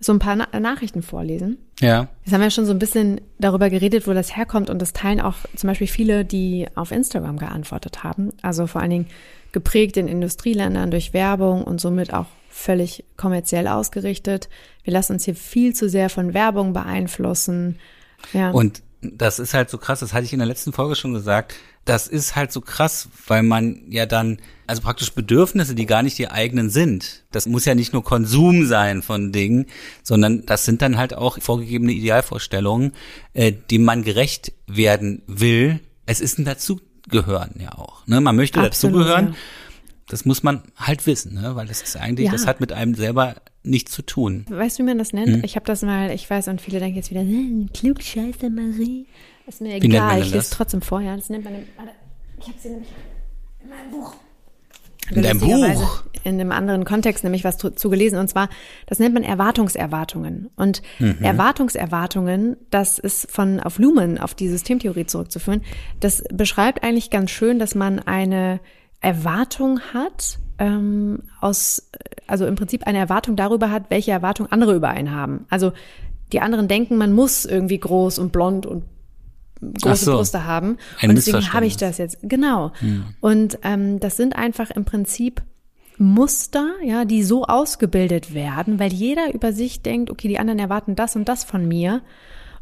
so 0.00 0.12
ein 0.12 0.18
paar 0.18 0.36
Na 0.36 0.60
Nachrichten 0.60 1.02
vorlesen. 1.02 1.58
Ja. 1.80 2.08
Jetzt 2.24 2.32
haben 2.32 2.40
wir 2.40 2.50
schon 2.50 2.66
so 2.66 2.72
ein 2.72 2.78
bisschen 2.78 3.20
darüber 3.38 3.68
geredet, 3.68 4.06
wo 4.06 4.12
das 4.12 4.36
herkommt 4.36 4.70
und 4.70 4.80
das 4.80 4.92
teilen 4.92 5.20
auch 5.20 5.36
zum 5.56 5.68
Beispiel 5.68 5.88
viele, 5.88 6.24
die 6.24 6.66
auf 6.74 6.92
Instagram 6.92 7.38
geantwortet 7.38 8.04
haben. 8.04 8.32
Also 8.42 8.66
vor 8.66 8.80
allen 8.80 8.90
Dingen 8.90 9.06
geprägt 9.52 9.96
in 9.96 10.08
Industrieländern 10.08 10.90
durch 10.90 11.12
Werbung 11.12 11.64
und 11.64 11.80
somit 11.80 12.14
auch 12.14 12.26
völlig 12.48 13.04
kommerziell 13.16 13.66
ausgerichtet. 13.66 14.48
Wir 14.84 14.92
lassen 14.92 15.14
uns 15.14 15.24
hier 15.24 15.34
viel 15.34 15.74
zu 15.74 15.88
sehr 15.88 16.10
von 16.10 16.34
Werbung 16.34 16.72
beeinflussen. 16.72 17.78
Ja. 18.32 18.50
Und 18.50 18.82
das 19.00 19.38
ist 19.38 19.54
halt 19.54 19.70
so 19.70 19.78
krass, 19.78 20.00
das 20.00 20.12
hatte 20.12 20.24
ich 20.24 20.32
in 20.32 20.40
der 20.40 20.48
letzten 20.48 20.72
Folge 20.72 20.96
schon 20.96 21.14
gesagt. 21.14 21.54
Das 21.88 22.06
ist 22.06 22.36
halt 22.36 22.52
so 22.52 22.60
krass, 22.60 23.08
weil 23.26 23.42
man 23.42 23.80
ja 23.88 24.04
dann, 24.04 24.36
also 24.66 24.82
praktisch 24.82 25.14
Bedürfnisse, 25.14 25.74
die 25.74 25.86
gar 25.86 26.02
nicht 26.02 26.18
die 26.18 26.28
eigenen 26.28 26.68
sind. 26.68 27.24
Das 27.30 27.46
muss 27.46 27.64
ja 27.64 27.74
nicht 27.74 27.94
nur 27.94 28.04
Konsum 28.04 28.66
sein 28.66 29.00
von 29.00 29.32
Dingen, 29.32 29.64
sondern 30.02 30.44
das 30.44 30.66
sind 30.66 30.82
dann 30.82 30.98
halt 30.98 31.14
auch 31.14 31.40
vorgegebene 31.40 31.92
Idealvorstellungen, 31.92 32.92
äh, 33.32 33.54
dem 33.70 33.84
man 33.84 34.02
gerecht 34.02 34.52
werden 34.66 35.22
will. 35.26 35.80
Es 36.04 36.20
ist 36.20 36.38
ein 36.38 36.44
Dazugehören 36.44 37.54
ja 37.58 37.72
auch. 37.78 38.06
Ne? 38.06 38.20
Man 38.20 38.36
möchte 38.36 38.60
Absolut, 38.60 38.96
dazugehören. 38.96 39.28
Ja. 39.28 39.34
Das 40.08 40.26
muss 40.26 40.42
man 40.42 40.64
halt 40.76 41.06
wissen, 41.06 41.40
ne? 41.40 41.56
weil 41.56 41.68
das 41.68 41.80
ist 41.80 41.96
eigentlich, 41.96 42.26
ja. 42.26 42.32
das 42.32 42.46
hat 42.46 42.60
mit 42.60 42.70
einem 42.70 42.96
selber 42.96 43.36
nichts 43.62 43.92
zu 43.92 44.02
tun. 44.02 44.44
Weißt 44.50 44.78
du, 44.78 44.82
wie 44.82 44.88
man 44.88 44.98
das 44.98 45.14
nennt? 45.14 45.28
Hm? 45.28 45.42
Ich 45.42 45.56
habe 45.56 45.64
das 45.64 45.80
mal, 45.80 46.10
ich 46.10 46.28
weiß, 46.28 46.48
und 46.48 46.60
viele 46.60 46.80
denken 46.80 46.96
jetzt 46.96 47.10
wieder, 47.10 47.20
hm, 47.20 47.70
Klugscheiße 47.72 48.50
Marie. 48.50 49.06
Ist 49.48 49.62
mir 49.62 49.76
egal, 49.76 50.20
ich 50.20 50.32
lese 50.32 50.50
trotzdem 50.50 50.82
vorher. 50.82 51.16
Das 51.16 51.30
nennt 51.30 51.44
man, 51.44 51.54
warte, 51.76 51.92
ich 52.38 52.48
habe 52.48 52.58
sie 52.58 52.68
nämlich 52.68 52.90
in 53.62 53.70
meinem 53.70 53.90
Buch. 53.90 54.14
In 55.10 55.22
deinem 55.22 55.40
Buch? 55.40 56.02
In 56.22 56.34
einem 56.34 56.52
anderen 56.52 56.84
Kontext 56.84 57.24
nämlich 57.24 57.44
was 57.44 57.56
zu 57.56 57.88
gelesen. 57.88 58.18
Und 58.18 58.28
zwar, 58.28 58.50
das 58.84 58.98
nennt 58.98 59.14
man 59.14 59.22
Erwartungserwartungen. 59.22 60.50
Und 60.56 60.82
mhm. 60.98 61.22
Erwartungserwartungen, 61.22 62.58
das 62.68 62.98
ist 62.98 63.30
von 63.30 63.60
auf 63.60 63.78
Lumen, 63.78 64.18
auf 64.18 64.34
die 64.34 64.48
Systemtheorie 64.48 65.06
zurückzuführen, 65.06 65.62
das 66.00 66.22
beschreibt 66.30 66.82
eigentlich 66.82 67.08
ganz 67.08 67.30
schön, 67.30 67.58
dass 67.58 67.74
man 67.74 68.00
eine 68.00 68.60
Erwartung 69.00 69.80
hat, 69.94 70.38
ähm, 70.58 71.22
aus, 71.40 71.88
also 72.26 72.44
im 72.46 72.56
Prinzip 72.56 72.86
eine 72.86 72.98
Erwartung 72.98 73.34
darüber 73.34 73.70
hat, 73.70 73.84
welche 73.88 74.10
Erwartung 74.10 74.46
andere 74.48 74.74
über 74.74 74.90
einen 74.90 75.12
haben. 75.12 75.46
Also 75.48 75.72
die 76.32 76.40
anderen 76.40 76.68
denken, 76.68 76.98
man 76.98 77.14
muss 77.14 77.46
irgendwie 77.46 77.78
groß 77.78 78.18
und 78.18 78.32
blond 78.32 78.66
und 78.66 78.84
große 79.60 80.04
so. 80.04 80.16
Brüste 80.16 80.44
haben. 80.44 80.78
Und 81.02 81.14
deswegen 81.14 81.52
habe 81.52 81.66
ich 81.66 81.76
das 81.76 81.98
jetzt. 81.98 82.18
Genau. 82.22 82.72
Hm. 82.78 83.04
Und 83.20 83.58
ähm, 83.62 84.00
das 84.00 84.16
sind 84.16 84.36
einfach 84.36 84.70
im 84.70 84.84
Prinzip 84.84 85.42
Muster, 85.98 86.74
ja, 86.82 87.04
die 87.04 87.24
so 87.24 87.44
ausgebildet 87.44 88.32
werden, 88.32 88.78
weil 88.78 88.92
jeder 88.92 89.34
über 89.34 89.52
sich 89.52 89.82
denkt, 89.82 90.10
okay, 90.10 90.28
die 90.28 90.38
anderen 90.38 90.60
erwarten 90.60 90.94
das 90.94 91.16
und 91.16 91.28
das 91.28 91.42
von 91.44 91.66
mir. 91.66 92.02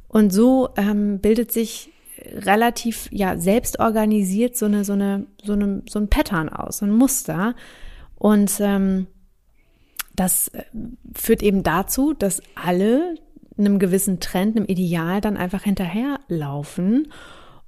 Und 0.08 0.32
so 0.32 0.70
ähm, 0.76 1.18
bildet 1.20 1.52
sich 1.52 1.92
relativ 2.34 3.08
ja 3.12 3.36
selbst 3.36 3.78
organisiert 3.78 4.56
so 4.56 4.66
eine 4.66 4.84
so 4.84 4.94
eine 4.94 5.26
so 5.44 5.52
eine 5.52 5.82
so 5.88 5.98
ein 5.98 6.08
Pattern 6.08 6.48
aus, 6.48 6.78
so 6.78 6.86
ein 6.86 6.90
Muster 6.90 7.54
und 8.16 8.52
ähm, 8.60 9.06
das 10.14 10.48
äh, 10.48 10.64
führt 11.14 11.42
eben 11.42 11.62
dazu, 11.62 12.14
dass 12.14 12.42
alle 12.54 13.16
einem 13.58 13.78
gewissen 13.78 14.20
Trend, 14.20 14.56
einem 14.56 14.66
Ideal 14.66 15.20
dann 15.20 15.36
einfach 15.36 15.62
hinterherlaufen 15.62 17.08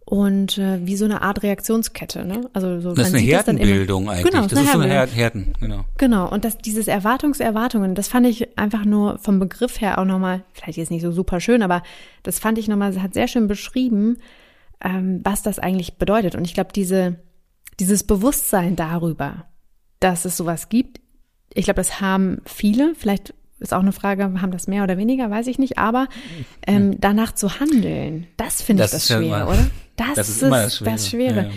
und 0.05 0.57
äh, 0.59 0.87
wie 0.87 0.97
so 0.97 1.05
eine 1.05 1.23
Art 1.23 1.43
Reaktionskette, 1.43 2.25
ne? 2.25 2.49
Also 2.55 2.81
so 2.81 2.95
das 2.95 3.09
ist 3.09 3.15
eine 3.15 3.23
Herdenbildung 3.23 4.09
eigentlich. 4.09 4.33
Genau, 4.33 4.47
das, 4.47 4.61
ist 4.61 4.73
so 4.73 4.79
eine 4.79 5.07
Herden, 5.07 5.53
genau. 5.61 5.85
Genau 5.99 6.31
und 6.31 6.45
das 6.45 6.59
dieses 6.59 6.89
Erwartungserwartungen, 6.89 7.95
das 7.95 8.09
fand 8.09 8.27
ich 8.27 8.59
einfach 8.59 8.85
nur 8.85 9.19
vom 9.19 9.39
Begriff 9.39 9.81
her 9.81 9.99
auch 9.99 10.05
nochmal, 10.05 10.45
vielleicht 10.53 10.79
jetzt 10.79 10.91
nicht 10.91 11.03
so 11.03 11.13
super 11.13 11.41
schön, 11.41 11.63
aber 11.63 11.83
das 12.23 12.39
fand 12.39 12.59
ich 12.59 12.69
nochmal, 12.69 13.01
hat 13.03 13.15
sehr 13.15 13.29
schön 13.29 13.49
beschrieben, 13.49 14.17
ähm, 14.83 15.21
was 15.25 15.43
das 15.43 15.59
eigentlich 15.59 15.99
bedeutet. 15.99 16.35
Und 16.35 16.45
ich 16.47 16.55
glaube, 16.55 16.71
diese 16.75 17.19
dieses 17.81 18.05
Bewusstsein 18.05 18.77
darüber, 18.77 19.47
dass 20.01 20.25
es 20.25 20.37
sowas 20.37 20.69
gibt, 20.69 21.01
ich 21.55 21.65
glaube, 21.65 21.81
das 21.81 22.01
haben 22.01 22.43
viele, 22.45 22.95
vielleicht 22.95 23.35
ist 23.61 23.75
auch 23.75 23.81
eine 23.81 23.93
Frage, 23.93 24.25
haben 24.41 24.51
das 24.51 24.67
mehr 24.67 24.85
oder 24.85 24.97
weniger, 24.97 25.31
weiß 25.31 25.47
ich 25.47 25.59
nicht, 25.59 25.79
aber 25.79 26.09
ähm, 26.67 26.97
danach 27.01 27.35
zu 27.35 27.61
handeln, 27.61 28.27
das 28.37 28.63
finde 28.63 28.85
ich 28.85 28.91
das 28.91 29.07
Schwere, 29.07 29.25
immer, 29.25 29.49
oder? 29.49 29.67
Das, 29.97 30.15
das 30.15 30.29
ist, 30.29 30.43
immer 30.45 30.63
das 30.63 30.77
Schwere. 30.77 30.91
Das 30.93 31.09
Schwere. 31.09 31.37
Ja, 31.37 31.43
ja. 31.43 31.51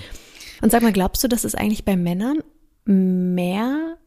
Und 0.64 0.72
sag 0.72 0.82
mal, 0.82 0.92
glaubst 0.92 1.24
du, 1.24 1.28
dass 1.28 1.44
es 1.44 1.54
eigentlich 1.54 1.86
bei 1.86 1.96
Männern 1.96 2.40
mehr, 2.86 3.98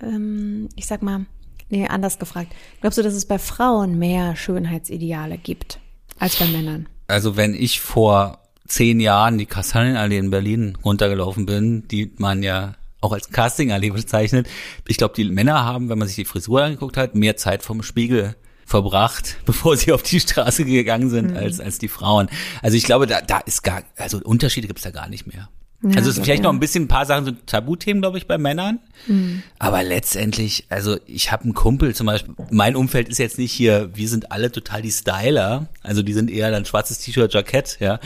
ähm, 0.00 0.68
ich 0.74 0.86
sag 0.86 1.02
mal, 1.02 1.26
nee, 1.70 1.86
anders 1.86 2.18
gefragt, 2.18 2.52
glaubst 2.80 2.98
du, 2.98 3.02
dass 3.02 3.14
es 3.14 3.26
bei 3.26 3.38
Frauen 3.38 4.00
mehr 4.00 4.34
Schönheitsideale 4.34 5.38
gibt 5.38 5.78
als 6.18 6.34
bei 6.36 6.46
Männern? 6.46 6.88
Also 7.06 7.36
wenn 7.36 7.54
ich 7.54 7.80
vor 7.80 8.40
zehn 8.66 8.98
Jahren 8.98 9.38
die 9.38 9.46
Kastanienallee 9.46 10.18
in 10.18 10.30
Berlin 10.30 10.76
runtergelaufen 10.84 11.46
bin, 11.46 11.86
die 11.88 12.12
man 12.16 12.42
ja 12.42 12.74
auch 13.04 13.12
als 13.12 13.30
Casting-Allee 13.30 13.90
bezeichnet. 13.90 14.48
Ich 14.88 14.96
glaube, 14.96 15.14
die 15.14 15.24
Männer 15.24 15.64
haben, 15.64 15.88
wenn 15.88 15.98
man 15.98 16.08
sich 16.08 16.16
die 16.16 16.24
Frisur 16.24 16.62
angeguckt 16.62 16.96
hat, 16.96 17.14
mehr 17.14 17.36
Zeit 17.36 17.62
vom 17.62 17.82
Spiegel 17.82 18.34
verbracht, 18.66 19.36
bevor 19.44 19.76
sie 19.76 19.92
auf 19.92 20.02
die 20.02 20.20
Straße 20.20 20.64
gegangen 20.64 21.10
sind, 21.10 21.32
mhm. 21.32 21.36
als, 21.36 21.60
als 21.60 21.78
die 21.78 21.88
Frauen. 21.88 22.28
Also 22.62 22.76
ich 22.76 22.84
glaube, 22.84 23.06
da, 23.06 23.20
da 23.20 23.38
ist 23.38 23.62
gar, 23.62 23.82
also 23.96 24.18
Unterschiede 24.24 24.66
gibt's 24.66 24.82
da 24.82 24.90
gar 24.90 25.08
nicht 25.08 25.26
mehr. 25.26 25.48
Ja, 25.82 25.98
also 25.98 26.08
es 26.08 26.16
ist 26.16 26.24
vielleicht 26.24 26.42
ja. 26.42 26.44
noch 26.44 26.54
ein 26.54 26.60
bisschen 26.60 26.84
ein 26.84 26.88
paar 26.88 27.04
Sachen, 27.04 27.26
so 27.26 27.32
Tabuthemen, 27.32 28.00
glaube 28.00 28.16
ich, 28.16 28.26
bei 28.26 28.38
Männern. 28.38 28.80
Mhm. 29.06 29.42
Aber 29.58 29.82
letztendlich, 29.82 30.64
also 30.70 30.96
ich 31.06 31.30
habe 31.30 31.44
einen 31.44 31.52
Kumpel 31.52 31.94
zum 31.94 32.06
Beispiel, 32.06 32.34
mein 32.50 32.74
Umfeld 32.74 33.10
ist 33.10 33.18
jetzt 33.18 33.36
nicht 33.36 33.52
hier, 33.52 33.90
wir 33.92 34.08
sind 34.08 34.32
alle 34.32 34.50
total 34.50 34.80
die 34.80 34.90
Styler. 34.90 35.68
Also 35.82 36.02
die 36.02 36.14
sind 36.14 36.30
eher 36.30 36.50
dann 36.50 36.64
schwarzes 36.64 37.00
T-Shirt, 37.00 37.34
Jackett, 37.34 37.76
ja. 37.80 38.00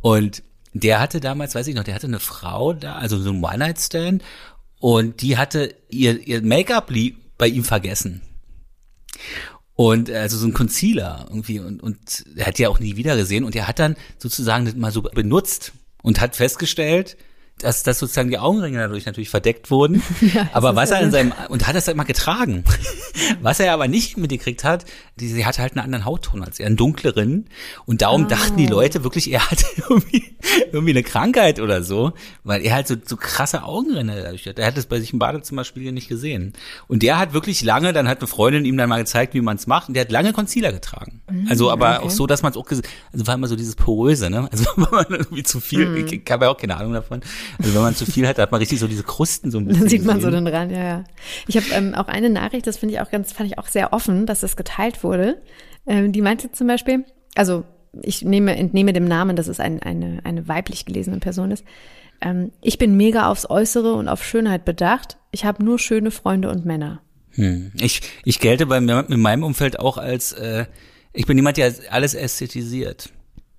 Und 0.00 0.42
der 0.72 1.00
hatte 1.00 1.20
damals, 1.20 1.54
weiß 1.54 1.66
ich 1.66 1.74
noch, 1.74 1.84
der 1.84 1.94
hatte 1.94 2.06
eine 2.06 2.20
Frau 2.20 2.72
da, 2.72 2.96
also 2.96 3.18
so 3.18 3.30
ein 3.30 3.42
One-Night-Stand. 3.42 4.22
Und 4.80 5.22
die 5.22 5.36
hatte 5.36 5.74
ihr, 5.88 6.26
ihr 6.26 6.42
Make-up 6.42 6.90
bei 7.36 7.48
ihm 7.48 7.64
vergessen. 7.64 8.22
Und 9.74 10.10
also 10.10 10.36
so 10.36 10.46
ein 10.46 10.54
Concealer 10.54 11.26
irgendwie 11.28 11.60
und, 11.60 11.82
und 11.82 12.24
er 12.34 12.46
hat 12.46 12.58
ja 12.58 12.68
auch 12.68 12.80
nie 12.80 12.96
wieder 12.96 13.16
gesehen 13.16 13.44
und 13.44 13.54
er 13.54 13.68
hat 13.68 13.78
dann 13.78 13.96
sozusagen 14.18 14.64
das 14.64 14.74
mal 14.74 14.90
so 14.90 15.02
benutzt 15.02 15.72
und 16.02 16.20
hat 16.20 16.34
festgestellt, 16.34 17.16
dass, 17.58 17.82
dass 17.82 17.98
sozusagen 17.98 18.30
die 18.30 18.38
Augenringe 18.38 18.78
dadurch 18.78 19.06
natürlich 19.06 19.30
verdeckt 19.30 19.70
wurden. 19.70 20.02
Ja, 20.20 20.48
aber 20.52 20.76
was 20.76 20.90
er 20.90 21.00
in 21.00 21.10
seinem, 21.10 21.32
und 21.48 21.66
hat 21.66 21.74
das 21.74 21.86
halt 21.86 21.96
mal 21.96 22.04
getragen. 22.04 22.64
was 23.40 23.60
er 23.60 23.72
aber 23.72 23.88
nicht 23.88 24.18
mitgekriegt 24.18 24.62
hat, 24.62 24.84
die, 25.16 25.28
sie 25.28 25.46
hatte 25.46 25.62
halt 25.62 25.72
einen 25.72 25.84
anderen 25.84 26.04
Hautton 26.04 26.42
als 26.42 26.60
er, 26.60 26.66
einen 26.66 26.76
dunkleren. 26.76 27.46
Und 27.86 28.02
darum 28.02 28.24
oh. 28.24 28.28
dachten 28.28 28.56
die 28.56 28.66
Leute 28.66 29.04
wirklich, 29.04 29.32
er 29.32 29.50
hatte 29.50 29.64
irgendwie, 29.88 30.36
irgendwie 30.70 30.90
eine 30.90 31.02
Krankheit 31.02 31.60
oder 31.60 31.82
so, 31.82 32.12
weil 32.44 32.62
er 32.62 32.74
halt 32.74 32.88
so, 32.88 32.96
so 33.02 33.16
krasse 33.16 33.62
Augenringe 33.62 34.20
dadurch 34.22 34.46
hat. 34.46 34.58
Er 34.58 34.66
hat 34.66 34.76
es 34.76 34.86
bei 34.86 35.00
sich 35.00 35.12
im 35.12 35.18
Badezimmerspiegel 35.18 35.92
nicht 35.92 36.08
gesehen. 36.08 36.52
Und 36.88 37.02
der 37.02 37.18
hat 37.18 37.32
wirklich 37.32 37.62
lange, 37.62 37.92
dann 37.92 38.08
hat 38.08 38.18
eine 38.18 38.26
Freundin 38.26 38.64
ihm 38.64 38.76
dann 38.76 38.88
mal 38.88 38.98
gezeigt, 38.98 39.34
wie 39.34 39.40
man 39.40 39.56
es 39.56 39.66
macht, 39.66 39.88
und 39.88 39.94
der 39.94 40.02
hat 40.02 40.12
lange 40.12 40.32
Concealer 40.32 40.72
getragen. 40.72 41.22
Mhm, 41.30 41.46
also 41.48 41.70
aber 41.70 41.98
okay. 41.98 42.06
auch 42.06 42.10
so, 42.10 42.26
dass 42.26 42.42
man 42.42 42.52
es 42.52 42.58
auch, 42.58 42.66
also 42.68 42.82
war 43.12 43.34
immer 43.34 43.48
so 43.48 43.56
dieses 43.56 43.76
poröse, 43.76 44.28
ne? 44.30 44.48
Also 44.50 44.66
wenn 44.76 44.90
man 44.90 45.06
irgendwie 45.08 45.42
zu 45.42 45.60
viel, 45.60 45.86
mhm. 45.86 46.06
ich, 46.06 46.12
ich 46.12 46.30
habe 46.30 46.46
ja 46.46 46.50
auch 46.50 46.56
keine 46.56 46.76
Ahnung 46.76 46.92
davon, 46.92 47.20
also 47.58 47.74
wenn 47.74 47.82
man 47.82 47.94
zu 47.94 48.06
viel 48.06 48.26
hat, 48.26 48.38
hat 48.38 48.52
man 48.52 48.58
richtig 48.58 48.80
so 48.80 48.86
diese 48.86 49.02
Krusten 49.02 49.50
so 49.50 49.58
ein 49.58 49.64
bisschen. 49.66 49.82
Dann 49.82 49.88
sieht 49.88 50.04
man 50.04 50.16
gesehen. 50.16 50.32
so 50.32 50.36
den 50.36 50.46
Rand, 50.46 50.72
ja, 50.72 50.82
ja. 50.82 51.04
Ich 51.46 51.56
habe 51.56 51.66
ähm, 51.72 51.94
auch 51.94 52.08
eine 52.08 52.30
Nachricht, 52.30 52.66
das 52.66 52.78
finde 52.78 52.94
ich 52.94 53.00
auch 53.00 53.10
ganz, 53.10 53.32
fand 53.32 53.50
ich 53.50 53.58
auch 53.58 53.66
sehr 53.66 53.92
offen, 53.92 54.26
dass 54.26 54.40
das 54.40 54.56
geteilt 54.56 55.02
wurde. 55.04 55.40
Ähm, 55.86 56.12
die 56.12 56.22
meinte 56.22 56.52
zum 56.52 56.66
Beispiel, 56.66 57.04
also 57.34 57.64
ich 58.02 58.22
nehme, 58.22 58.56
entnehme 58.56 58.92
dem 58.92 59.06
Namen, 59.06 59.36
dass 59.36 59.48
es 59.48 59.60
ein, 59.60 59.82
eine, 59.82 60.20
eine 60.24 60.46
weiblich 60.48 60.84
gelesene 60.84 61.18
Person 61.18 61.50
ist. 61.50 61.64
Ähm, 62.20 62.52
ich 62.60 62.78
bin 62.78 62.96
mega 62.96 63.28
aufs 63.28 63.48
Äußere 63.48 63.94
und 63.94 64.08
auf 64.08 64.24
Schönheit 64.24 64.64
bedacht. 64.64 65.16
Ich 65.30 65.44
habe 65.44 65.64
nur 65.64 65.78
schöne 65.78 66.10
Freunde 66.10 66.50
und 66.50 66.64
Männer. 66.64 67.00
Hm. 67.32 67.72
Ich, 67.80 68.02
ich 68.24 68.40
gelte 68.40 68.66
bei 68.66 68.80
mir, 68.80 69.06
in 69.08 69.20
meinem 69.20 69.44
Umfeld 69.44 69.78
auch 69.78 69.98
als, 69.98 70.32
äh, 70.32 70.66
ich 71.12 71.26
bin 71.26 71.38
jemand, 71.38 71.56
der 71.56 71.72
alles 71.90 72.14
ästhetisiert. 72.14 73.10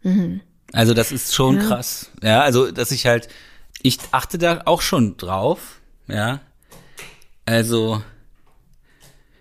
Mhm. 0.04 0.42
Also 0.74 0.94
das 0.94 1.12
ist 1.12 1.34
schon 1.34 1.58
ja. 1.58 1.64
krass. 1.64 2.12
Ja, 2.22 2.42
also 2.42 2.72
dass 2.72 2.92
ich 2.92 3.06
halt 3.06 3.28
ich 3.82 4.00
achte 4.12 4.38
da 4.38 4.62
auch 4.66 4.82
schon 4.82 5.18
drauf, 5.18 5.80
ja. 6.08 6.42
Also, 7.46 8.02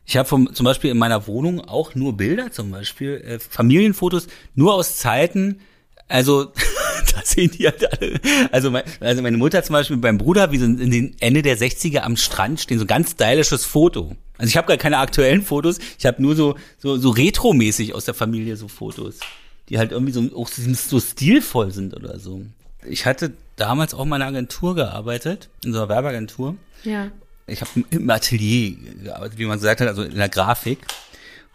ich 0.06 0.16
habe 0.16 0.28
zum 0.52 0.64
Beispiel 0.64 0.90
in 0.90 0.98
meiner 0.98 1.26
Wohnung 1.26 1.60
auch 1.60 1.94
nur 1.94 2.16
Bilder, 2.16 2.50
zum 2.50 2.70
Beispiel 2.70 3.16
äh, 3.16 3.38
Familienfotos, 3.38 4.28
nur 4.54 4.74
aus 4.74 4.96
Zeiten, 4.96 5.60
also 6.08 6.44
da 7.14 7.22
sehen 7.22 7.50
die 7.50 7.66
halt 7.66 8.00
alle. 8.00 8.20
Also, 8.50 8.70
mein, 8.70 8.84
also 9.00 9.22
meine 9.22 9.36
Mutter 9.36 9.62
zum 9.62 9.74
Beispiel 9.74 9.98
beim 9.98 10.18
Bruder, 10.18 10.50
wie 10.52 10.58
so 10.58 10.64
in 10.64 10.90
den 10.90 11.16
Ende 11.20 11.42
der 11.42 11.58
60er 11.58 11.98
am 11.98 12.16
Strand 12.16 12.60
stehen, 12.60 12.78
so 12.78 12.86
ganz 12.86 13.12
stylisches 13.12 13.64
Foto. 13.64 14.16
Also 14.38 14.48
ich 14.48 14.56
habe 14.56 14.68
gar 14.68 14.76
keine 14.76 14.98
aktuellen 14.98 15.42
Fotos, 15.42 15.78
ich 15.98 16.06
habe 16.06 16.22
nur 16.22 16.36
so, 16.36 16.56
so, 16.78 16.96
so 16.96 17.10
retromäßig 17.10 17.94
aus 17.94 18.04
der 18.04 18.14
Familie 18.14 18.56
so 18.56 18.68
Fotos, 18.68 19.16
die 19.68 19.78
halt 19.78 19.90
irgendwie 19.92 20.12
so, 20.12 20.22
auch 20.34 20.48
so 20.48 21.00
stilvoll 21.00 21.72
sind 21.72 21.94
oder 21.94 22.18
so. 22.20 22.42
Ich 22.86 23.04
hatte 23.04 23.32
damals 23.60 23.94
auch 23.94 24.04
mal 24.04 24.16
in 24.16 24.22
einer 24.22 24.36
Agentur 24.36 24.74
gearbeitet, 24.74 25.48
in 25.64 25.72
so 25.72 25.80
einer 25.80 25.88
Werbeagentur. 25.88 26.56
Ja. 26.84 27.10
Ich 27.46 27.60
habe 27.60 27.70
im 27.90 28.10
Atelier 28.10 28.76
gearbeitet, 29.02 29.38
wie 29.38 29.46
man 29.46 29.58
gesagt 29.58 29.80
hat, 29.80 29.88
also 29.88 30.02
in 30.02 30.16
der 30.16 30.28
Grafik. 30.28 30.78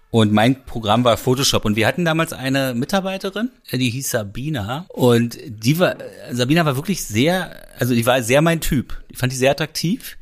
Und 0.10 0.32
mein 0.32 0.63
Programm 0.66 1.04
war 1.04 1.18
Photoshop. 1.18 1.66
Und 1.66 1.76
wir 1.76 1.88
hatten 1.88 2.06
damals 2.06 2.34
eine 2.34 2.76
Mitarbeiterin, 2.76 3.50
die 3.72 3.89
hieß 3.89 4.12
Sabina. 4.12 4.86
Und 4.89 5.39
die 5.48 5.80
war, 5.80 5.96
Sabina 6.32 6.66
war 6.66 6.76
wirklich 6.76 7.04
sehr, 7.04 7.66
also 7.80 7.96
die 7.96 8.06
war 8.06 8.22
sehr 8.22 8.42
mein 8.42 8.62
Typ. 8.62 9.02
Ich 9.10 9.18
fand 9.18 9.32
die 9.32 9.38
sehr 9.38 9.52
attraktiv. 9.52 10.18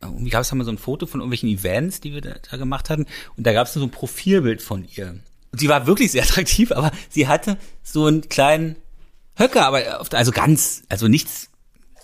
Und 0.00 0.30
gab 0.30 0.42
es 0.42 0.52
mal 0.52 0.64
so 0.64 0.70
ein 0.70 0.78
Foto 0.78 1.06
von 1.06 1.20
irgendwelchen 1.20 1.48
Events, 1.48 2.00
die 2.00 2.12
wir 2.12 2.20
da, 2.20 2.34
da 2.50 2.56
gemacht 2.56 2.90
hatten. 2.90 3.06
Und 3.36 3.46
da 3.46 3.52
gab 3.52 3.66
es 3.66 3.74
so 3.74 3.82
ein 3.82 3.90
Profilbild 3.90 4.62
von 4.62 4.86
ihr. 4.94 5.16
Und 5.50 5.58
sie 5.60 5.68
war 5.68 5.86
wirklich 5.86 6.12
sehr 6.12 6.22
attraktiv, 6.22 6.72
aber 6.72 6.90
sie 7.08 7.28
hatte 7.28 7.56
so 7.82 8.06
einen 8.06 8.28
kleinen 8.28 8.76
Höcker, 9.36 9.66
aber 9.66 10.04
also 10.12 10.32
ganz, 10.32 10.82
also 10.88 11.08
nichts, 11.08 11.48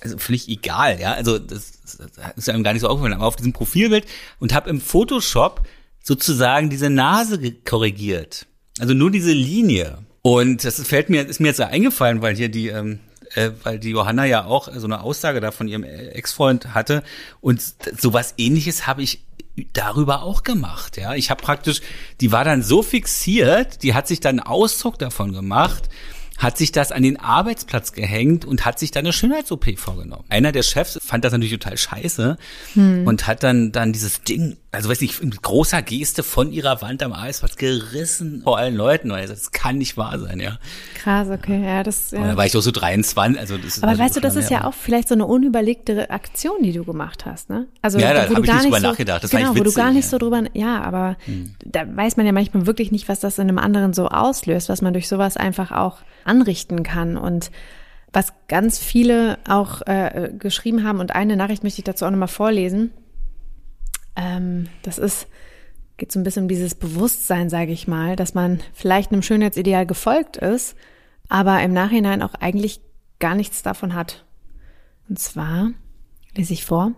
also 0.01 0.19
völlig 0.19 0.49
egal, 0.49 1.01
ja. 1.01 1.13
Also 1.13 1.39
das, 1.39 1.81
das 1.83 2.37
ist 2.37 2.49
einem 2.49 2.63
gar 2.63 2.73
nicht 2.73 2.83
so 2.83 2.89
aufgefallen. 2.89 3.15
Aber 3.15 3.27
auf 3.27 3.37
diesem 3.37 3.53
Profilbild 3.53 4.07
und 4.39 4.55
habe 4.55 4.71
im 4.71 4.81
Photoshop 4.81 5.67
sozusagen 6.03 6.71
diese 6.71 6.91
Nase 6.91 7.53
korrigiert. 7.65 8.47
Also 8.79 8.95
nur 8.95 9.11
diese 9.11 9.33
Linie. 9.33 9.99
Und 10.23 10.65
das 10.65 10.81
fällt 10.83 11.11
mir, 11.11 11.27
ist 11.27 11.41
mir 11.41 11.49
jetzt 11.49 11.61
eingefallen, 11.61 12.23
weil 12.23 12.37
hier 12.37 12.49
die, 12.49 12.69
ähm, 12.69 13.01
äh, 13.35 13.51
weil 13.63 13.79
die 13.79 13.91
Johanna 13.91 14.25
ja 14.25 14.45
auch 14.45 14.73
so 14.75 14.87
eine 14.87 15.03
Aussage 15.03 15.41
da 15.41 15.51
von 15.51 15.69
ihrem 15.69 15.85
Ex-Freund 15.85 16.75
hatte. 16.75 17.03
Und 17.41 17.63
sowas 17.99 18.35
ähnliches 18.39 18.87
habe 18.87 19.03
ich 19.03 19.25
darüber 19.73 20.23
auch 20.23 20.45
gemacht, 20.45 20.97
ja. 20.97 21.15
Ich 21.15 21.31
habe 21.31 21.43
praktisch, 21.43 21.81
die 22.21 22.31
war 22.31 22.45
dann 22.45 22.63
so 22.63 22.83
fixiert, 22.83 23.83
die 23.83 23.93
hat 23.93 24.07
sich 24.07 24.21
dann 24.21 24.39
einen 24.39 24.47
Auszug 24.47 24.99
davon 24.99 25.33
gemacht 25.33 25.89
hat 26.39 26.57
sich 26.57 26.73
das 26.73 26.93
an 26.93 27.03
den 27.03 27.19
Arbeitsplatz 27.19 27.93
gehängt 27.93 28.45
und 28.45 28.65
hat 28.65 28.79
sich 28.79 28.93
dann 28.93 29.05
eine 29.05 29.13
Schönheits-OP 29.13 29.79
vorgenommen. 29.79 30.25
Einer 30.29 30.53
der 30.53 30.63
Chefs 30.63 30.99
fand 31.03 31.25
das 31.25 31.33
natürlich 31.33 31.53
total 31.53 31.77
scheiße 31.77 32.39
hm. 32.75 33.07
und 33.07 33.27
hat 33.27 33.43
dann, 33.43 33.73
dann 33.73 33.93
dieses 33.93 34.23
Ding, 34.23 34.57
also 34.71 34.91
weiß 34.91 35.01
nicht, 35.01 35.23
mit 35.23 35.43
großer 35.43 35.81
Geste 35.81 36.23
von 36.23 36.53
ihrer 36.53 36.83
Wand 36.83 37.03
am 37.03 37.15
Arbeitsplatz 37.15 37.57
gerissen 37.57 38.43
vor 38.43 38.59
allen 38.59 38.77
Leuten, 38.77 39.11
weil 39.11 39.27
das 39.27 39.51
kann 39.51 39.79
nicht 39.79 39.97
wahr 39.97 40.19
sein, 40.19 40.41
ja. 40.41 40.59
Krass, 40.95 41.29
okay, 41.31 41.65
ja, 41.65 41.83
das, 41.83 42.11
ja. 42.11 42.19
Und 42.19 42.29
da 42.29 42.37
war 42.37 42.45
ich 42.45 42.53
doch 42.53 42.61
so 42.61 42.71
23, 42.71 43.41
also 43.41 43.57
das 43.57 43.79
ist 43.79 43.83
Aber 43.83 43.93
also 43.93 44.03
weißt 44.03 44.17
du, 44.17 44.21
das 44.21 44.37
ist 44.37 44.51
ja 44.51 44.65
auch 44.65 44.75
vielleicht 44.75 45.09
so 45.09 45.15
eine 45.15 45.25
unüberlegte 45.25 46.11
Aktion, 46.11 46.63
die 46.63 46.73
du 46.73 46.85
gemacht 46.85 47.25
hast, 47.25 47.49
ne? 47.49 47.67
Also, 47.81 47.99
ja, 47.99 48.13
da 48.13 48.29
habe 48.29 48.45
ich 48.45 48.53
nicht 48.53 48.65
drüber 48.65 48.81
so, 48.81 48.87
nachgedacht, 48.89 49.25
das 49.25 49.31
genau, 49.31 49.43
war 49.43 49.51
witzig, 49.55 49.61
wo 49.61 49.71
du 49.71 49.75
gar 49.75 49.91
nicht 49.91 50.05
ja. 50.05 50.11
so 50.11 50.19
drüber, 50.19 50.43
ja, 50.53 50.83
aber 50.83 51.17
hm. 51.25 51.55
da 51.65 51.85
weiß 51.97 52.19
man 52.19 52.27
ja 52.27 52.33
manchmal 52.33 52.67
wirklich 52.67 52.93
nicht, 52.93 53.09
was 53.09 53.21
das 53.21 53.39
in 53.39 53.49
einem 53.49 53.59
anderen 53.59 53.95
so 53.95 54.09
auslöst, 54.09 54.69
was 54.69 54.83
man 54.83 54.93
durch 54.93 55.09
sowas 55.09 55.39
einfach 55.39 55.73
auch 55.73 55.99
anrichten 56.25 56.83
kann. 56.83 57.17
Und 57.17 57.51
was 58.13 58.33
ganz 58.49 58.79
viele 58.79 59.39
auch 59.49 59.83
äh, 59.87 60.31
geschrieben 60.39 60.85
haben, 60.85 61.01
und 61.01 61.15
eine 61.15 61.37
Nachricht 61.37 61.63
möchte 61.63 61.81
ich 61.81 61.85
dazu 61.85 62.05
auch 62.05 62.11
nochmal 62.11 62.29
vorlesen. 62.29 62.91
Ähm, 64.19 64.67
das 64.83 64.99
ist, 64.99 65.29
geht 65.97 66.13
so 66.13 66.19
ein 66.19 66.25
bisschen 66.25 66.43
um 66.43 66.49
dieses 66.49 66.75
Bewusstsein, 66.75 67.49
sage 67.49 67.73
ich 67.73 67.87
mal, 67.87 68.17
dass 68.17 68.35
man 68.35 68.61
vielleicht 68.75 69.13
einem 69.13 69.23
Schönheitsideal 69.23 69.87
gefolgt 69.87 70.37
ist, 70.37 70.77
aber 71.29 71.63
im 71.63 71.73
Nachhinein 71.73 72.23
auch 72.23 72.35
eigentlich 72.35 72.81
gar 73.21 73.37
nichts 73.37 73.63
davon 73.63 73.95
hat. 73.95 74.27
Und 75.09 75.19
zwar, 75.19 75.71
lese 76.37 76.53
ich 76.53 76.65
vor, 76.65 76.93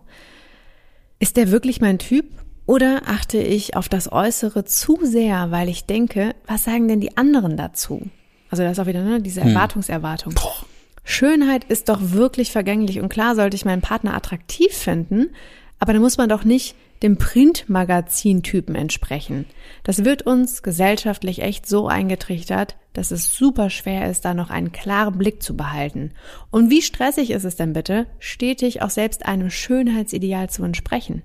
ist 1.19 1.37
der 1.37 1.51
wirklich 1.51 1.81
mein 1.81 1.99
Typ 1.99 2.27
oder 2.67 3.03
achte 3.07 3.39
ich 3.39 3.77
auf 3.77 3.89
das 3.89 4.11
Äußere 4.11 4.65
zu 4.65 4.99
sehr, 5.03 5.51
weil 5.51 5.69
ich 5.69 5.85
denke, 5.85 6.35
was 6.47 6.65
sagen 6.65 6.89
denn 6.89 7.01
die 7.01 7.17
anderen 7.17 7.57
dazu? 7.57 8.09
Also 8.49 8.63
das 8.63 8.73
ist 8.73 8.79
auch 8.79 8.87
wieder 8.87 9.05
ne, 9.05 9.21
diese 9.21 9.43
hm. 9.43 9.49
Erwartungserwartung. 9.49 10.35
Boah. 10.35 10.65
Schönheit 11.05 11.65
ist 11.65 11.89
doch 11.89 11.99
wirklich 12.01 12.53
vergänglich 12.53 13.01
und 13.01 13.09
klar 13.09 13.35
sollte 13.35 13.57
ich 13.57 13.65
meinen 13.65 13.83
Partner 13.83 14.15
attraktiv 14.15 14.73
finden, 14.73 15.31
aber 15.79 15.93
da 15.93 15.99
muss 15.99 16.19
man 16.19 16.29
doch 16.29 16.45
nicht 16.45 16.77
dem 17.03 17.17
Printmagazin-Typen 17.17 18.75
entsprechen. 18.75 19.47
Das 19.85 20.05
wird 20.05 20.23
uns 20.23 20.63
gesellschaftlich 20.63 21.41
echt 21.41 21.67
so 21.67 21.89
eingetrichtert, 21.89 22.77
dass 22.93 23.11
es 23.11 23.35
super 23.35 23.71
schwer 23.71 24.11
ist, 24.11 24.25
da 24.25 24.35
noch 24.35 24.51
einen 24.51 24.73
klaren 24.73 25.17
Blick 25.17 25.43
zu 25.43 25.57
behalten. 25.57 26.13
Und 26.51 26.71
wie 26.71 26.83
stressig 26.83 27.31
ist 27.31 27.45
es 27.45 27.57
denn 27.57 27.73
bitte, 27.73 28.07
stetig 28.19 28.83
auch 28.83 28.91
selbst 28.91 29.25
einem 29.25 29.51
Schönheitsideal 29.51 30.51
zu 30.51 30.63
entsprechen? 30.63 31.23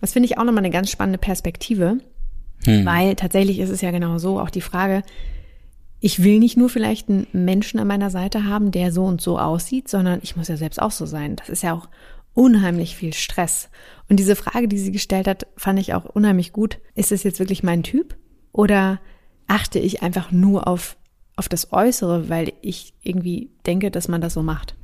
Das 0.00 0.12
finde 0.12 0.26
ich 0.26 0.38
auch 0.38 0.44
nochmal 0.44 0.64
eine 0.64 0.72
ganz 0.72 0.90
spannende 0.90 1.18
Perspektive, 1.18 1.98
hm. 2.64 2.84
weil 2.84 3.14
tatsächlich 3.14 3.60
ist 3.60 3.70
es 3.70 3.80
ja 3.80 3.90
genau 3.90 4.18
so, 4.18 4.40
auch 4.40 4.50
die 4.50 4.60
Frage, 4.60 5.02
ich 6.00 6.22
will 6.22 6.38
nicht 6.38 6.58
nur 6.58 6.68
vielleicht 6.68 7.08
einen 7.08 7.26
Menschen 7.32 7.80
an 7.80 7.86
meiner 7.86 8.10
Seite 8.10 8.44
haben, 8.44 8.72
der 8.72 8.92
so 8.92 9.04
und 9.04 9.22
so 9.22 9.38
aussieht, 9.38 9.88
sondern 9.88 10.18
ich 10.22 10.36
muss 10.36 10.48
ja 10.48 10.58
selbst 10.58 10.82
auch 10.82 10.90
so 10.90 11.06
sein. 11.06 11.36
Das 11.36 11.48
ist 11.48 11.62
ja 11.62 11.72
auch 11.72 11.88
unheimlich 12.34 12.96
viel 12.96 13.14
Stress. 13.14 13.68
Und 14.08 14.18
diese 14.18 14.36
Frage, 14.36 14.68
die 14.68 14.78
sie 14.78 14.92
gestellt 14.92 15.26
hat, 15.26 15.46
fand 15.56 15.78
ich 15.78 15.94
auch 15.94 16.04
unheimlich 16.04 16.52
gut. 16.52 16.78
Ist 16.94 17.12
es 17.12 17.22
jetzt 17.22 17.38
wirklich 17.38 17.62
mein 17.62 17.82
Typ? 17.82 18.16
Oder 18.52 19.00
achte 19.46 19.78
ich 19.78 20.02
einfach 20.02 20.30
nur 20.30 20.68
auf, 20.68 20.96
auf 21.36 21.48
das 21.48 21.72
Äußere, 21.72 22.28
weil 22.28 22.52
ich 22.60 22.94
irgendwie 23.02 23.50
denke, 23.66 23.90
dass 23.90 24.08
man 24.08 24.20
das 24.20 24.34
so 24.34 24.42
macht? 24.42 24.74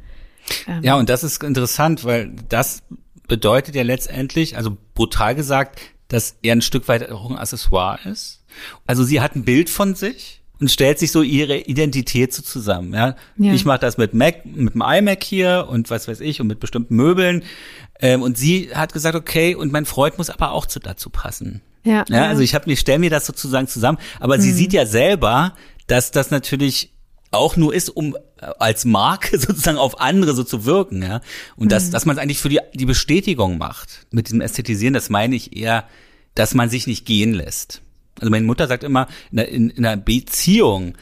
Ähm. 0.67 0.83
Ja, 0.83 0.95
und 0.97 1.09
das 1.09 1.23
ist 1.25 1.43
interessant, 1.43 2.05
weil 2.05 2.33
das 2.49 2.83
bedeutet 3.29 3.75
ja 3.75 3.83
letztendlich, 3.83 4.57
also 4.57 4.77
brutal 4.95 5.35
gesagt, 5.35 5.81
dass 6.09 6.37
er 6.43 6.53
ein 6.53 6.63
Stück 6.63 6.89
weit 6.89 7.11
auch 7.11 7.31
ein 7.31 7.39
Accessoire 7.39 8.01
ist. 8.05 8.45
Also 8.87 9.05
sie 9.05 9.21
hat 9.21 9.37
ein 9.37 9.45
Bild 9.45 9.71
von 9.71 9.95
sich 9.95 10.39
und 10.61 10.70
stellt 10.70 10.99
sich 10.99 11.11
so 11.11 11.23
ihre 11.23 11.57
Identität 11.57 12.33
so 12.33 12.42
zusammen. 12.42 12.92
Ja? 12.92 13.16
ja. 13.38 13.53
Ich 13.53 13.64
mache 13.64 13.79
das 13.79 13.96
mit 13.96 14.14
Mac, 14.14 14.44
mit 14.44 14.75
dem 14.75 14.83
iMac 14.83 15.25
hier 15.25 15.66
und 15.70 15.90
was 15.90 16.07
weiß 16.07 16.20
ich 16.20 16.40
und 16.40 16.46
mit 16.46 16.61
bestimmten 16.61 16.94
Möbeln. 16.94 17.42
Ähm, 17.99 18.23
und 18.23 18.37
sie 18.37 18.70
hat 18.75 18.92
gesagt, 18.92 19.16
okay, 19.16 19.55
und 19.55 19.73
mein 19.73 19.87
Freund 19.87 20.18
muss 20.18 20.31
aber 20.31 20.53
auch 20.53 20.66
zu, 20.66 20.79
dazu 20.79 21.11
passen. 21.11 21.62
Ja, 21.83 22.05
ja, 22.09 22.27
also 22.27 22.42
ich 22.42 22.55
habe, 22.55 22.70
ich 22.70 22.81
stelle 22.81 22.99
mir 22.99 23.09
das 23.09 23.25
sozusagen 23.25 23.66
zusammen, 23.66 23.99
aber 24.18 24.37
mhm. 24.37 24.42
sie 24.42 24.53
sieht 24.53 24.75
ja 24.75 24.85
selber, 24.85 25.55
dass 25.87 26.11
das 26.11 26.31
natürlich 26.31 26.92
auch 27.31 27.57
nur 27.57 27.73
ist, 27.73 27.88
um 27.88 28.16
äh, 28.16 28.46
als 28.59 28.85
Marke 28.85 29.38
sozusagen 29.38 29.79
auf 29.79 30.01
andere 30.01 30.35
so 30.35 30.44
zu 30.44 30.66
wirken, 30.66 31.03
ja. 31.03 31.23
Und 31.57 31.66
mhm. 31.66 31.68
dass, 31.70 31.90
dass 31.90 32.05
man 32.05 32.16
es 32.16 32.23
eigentlich 32.23 32.38
für 32.40 32.51
die, 32.51 32.61
die 32.75 32.87
Bestätigung 32.87 33.57
macht. 33.57 34.07
Mit 34.11 34.27
diesem 34.27 34.42
Ästhetisieren, 34.42 34.92
das 34.92 35.09
meine 35.09 35.37
ich 35.37 35.57
eher, 35.57 35.87
dass 36.35 36.55
man 36.55 36.68
sich 36.68 36.87
nicht 36.87 37.07
gehen 37.07 37.33
lässt. 37.33 37.83
Also 38.20 38.30
meine 38.30 38.46
Mutter 38.46 38.66
sagt 38.66 38.85
immer, 38.85 39.09
in, 39.33 39.38
in, 39.38 39.70
in 39.70 39.87
einer 39.87 40.00
Beziehung, 40.00 40.94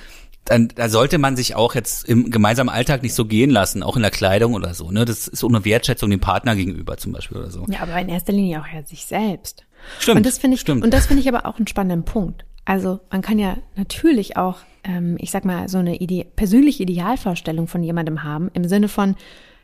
dann, 0.49 0.69
da 0.75 0.89
sollte 0.89 1.19
man 1.19 1.37
sich 1.37 1.55
auch 1.55 1.75
jetzt 1.75 2.09
im 2.09 2.31
gemeinsamen 2.31 2.71
Alltag 2.71 3.03
nicht 3.03 3.15
so 3.15 3.27
gehen 3.27 3.51
lassen, 3.51 3.83
auch 3.83 3.97
in 3.97 4.03
der 4.03 4.11
Kleidung 4.11 4.55
oder 4.55 4.73
so. 4.73 4.91
Ne? 4.91 5.05
Das 5.05 5.29
ist 5.29 5.41
so 5.41 5.49
eine 5.49 5.65
Wertschätzung 5.65 6.11
dem 6.11 6.21
Partner 6.21 6.57
gegenüber 6.57 6.97
zum 6.97 7.13
Beispiel 7.13 7.39
oder 7.39 7.51
so. 7.51 7.67
Ja, 7.69 7.81
aber 7.83 8.01
in 8.01 8.09
erster 8.09 8.33
Linie 8.33 8.63
auch 8.63 8.67
ja 8.67 8.83
sich 8.83 9.05
selbst. 9.05 9.67
Stimmt. 9.99 10.19
Und 10.19 10.27
das 10.27 10.39
finde 10.39 10.55
ich, 10.55 10.61
stimmt. 10.63 10.85
und 10.85 10.95
das 10.95 11.07
finde 11.07 11.23
ich 11.23 11.29
aber 11.29 11.47
auch 11.47 11.59
einen 11.59 11.67
spannenden 11.67 12.05
Punkt. 12.05 12.45
Also 12.65 13.01
man 13.11 13.23
kann 13.23 13.39
ja 13.39 13.57
natürlich 13.77 14.37
auch, 14.37 14.59
ähm, 14.85 15.17
ich 15.21 15.31
sag 15.31 15.45
mal, 15.45 15.69
so 15.69 15.79
eine 15.79 16.01
Ide 16.01 16.27
persönliche 16.37 16.83
Idealvorstellung 16.83 17.67
von 17.67 17.83
jemandem 17.83 18.25
haben, 18.25 18.51
im 18.55 18.65
Sinne 18.65 18.89
von, 18.89 19.17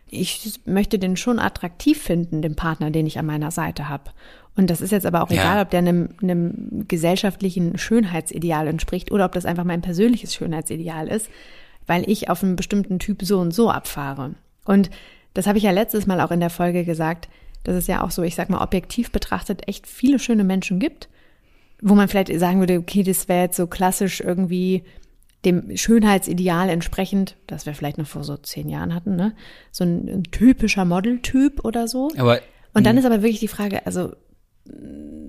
ich 0.08 0.60
möchte 0.64 0.98
den 0.98 1.16
schon 1.16 1.38
attraktiv 1.38 2.00
finden, 2.00 2.42
den 2.42 2.56
Partner, 2.56 2.90
den 2.90 3.06
ich 3.06 3.18
an 3.18 3.26
meiner 3.26 3.50
Seite 3.50 3.88
habe. 3.88 4.10
Und 4.56 4.70
das 4.70 4.80
ist 4.80 4.92
jetzt 4.92 5.06
aber 5.06 5.22
auch 5.22 5.30
ja. 5.30 5.40
egal, 5.40 5.62
ob 5.62 5.70
der 5.70 5.78
einem, 5.78 6.10
einem 6.22 6.86
gesellschaftlichen 6.86 7.76
Schönheitsideal 7.76 8.68
entspricht 8.68 9.10
oder 9.10 9.24
ob 9.24 9.32
das 9.32 9.46
einfach 9.46 9.64
mein 9.64 9.82
persönliches 9.82 10.34
Schönheitsideal 10.34 11.08
ist, 11.08 11.28
weil 11.86 12.08
ich 12.08 12.30
auf 12.30 12.42
einen 12.42 12.56
bestimmten 12.56 12.98
Typ 12.98 13.22
so 13.22 13.40
und 13.40 13.52
so 13.52 13.70
abfahre. 13.70 14.34
Und 14.64 14.90
das 15.34 15.46
habe 15.46 15.58
ich 15.58 15.64
ja 15.64 15.72
letztes 15.72 16.06
Mal 16.06 16.20
auch 16.20 16.30
in 16.30 16.40
der 16.40 16.50
Folge 16.50 16.84
gesagt, 16.84 17.28
dass 17.64 17.74
es 17.74 17.86
ja 17.86 18.02
auch 18.02 18.10
so, 18.10 18.22
ich 18.22 18.34
sag 18.34 18.50
mal, 18.50 18.62
objektiv 18.62 19.10
betrachtet 19.10 19.66
echt 19.66 19.86
viele 19.86 20.18
schöne 20.18 20.44
Menschen 20.44 20.78
gibt 20.78 21.08
wo 21.86 21.94
man 21.94 22.08
vielleicht 22.08 22.36
sagen 22.38 22.60
würde, 22.60 22.78
okay, 22.78 23.02
das 23.02 23.28
wäre 23.28 23.42
jetzt 23.42 23.56
so 23.56 23.66
klassisch 23.66 24.20
irgendwie 24.20 24.84
dem 25.44 25.76
Schönheitsideal 25.76 26.70
entsprechend, 26.70 27.36
das 27.46 27.66
wir 27.66 27.74
vielleicht 27.74 27.98
noch 27.98 28.06
vor 28.06 28.24
so 28.24 28.38
zehn 28.38 28.70
Jahren 28.70 28.94
hatten, 28.94 29.16
ne? 29.16 29.34
So 29.70 29.84
ein, 29.84 30.08
ein 30.08 30.22
typischer 30.24 30.86
Modeltyp 30.86 31.62
oder 31.62 31.86
so. 31.86 32.10
Aber, 32.16 32.40
und 32.72 32.86
dann 32.86 32.96
ist 32.96 33.04
aber 33.04 33.22
wirklich 33.22 33.40
die 33.40 33.48
Frage, 33.48 33.84
also 33.84 34.12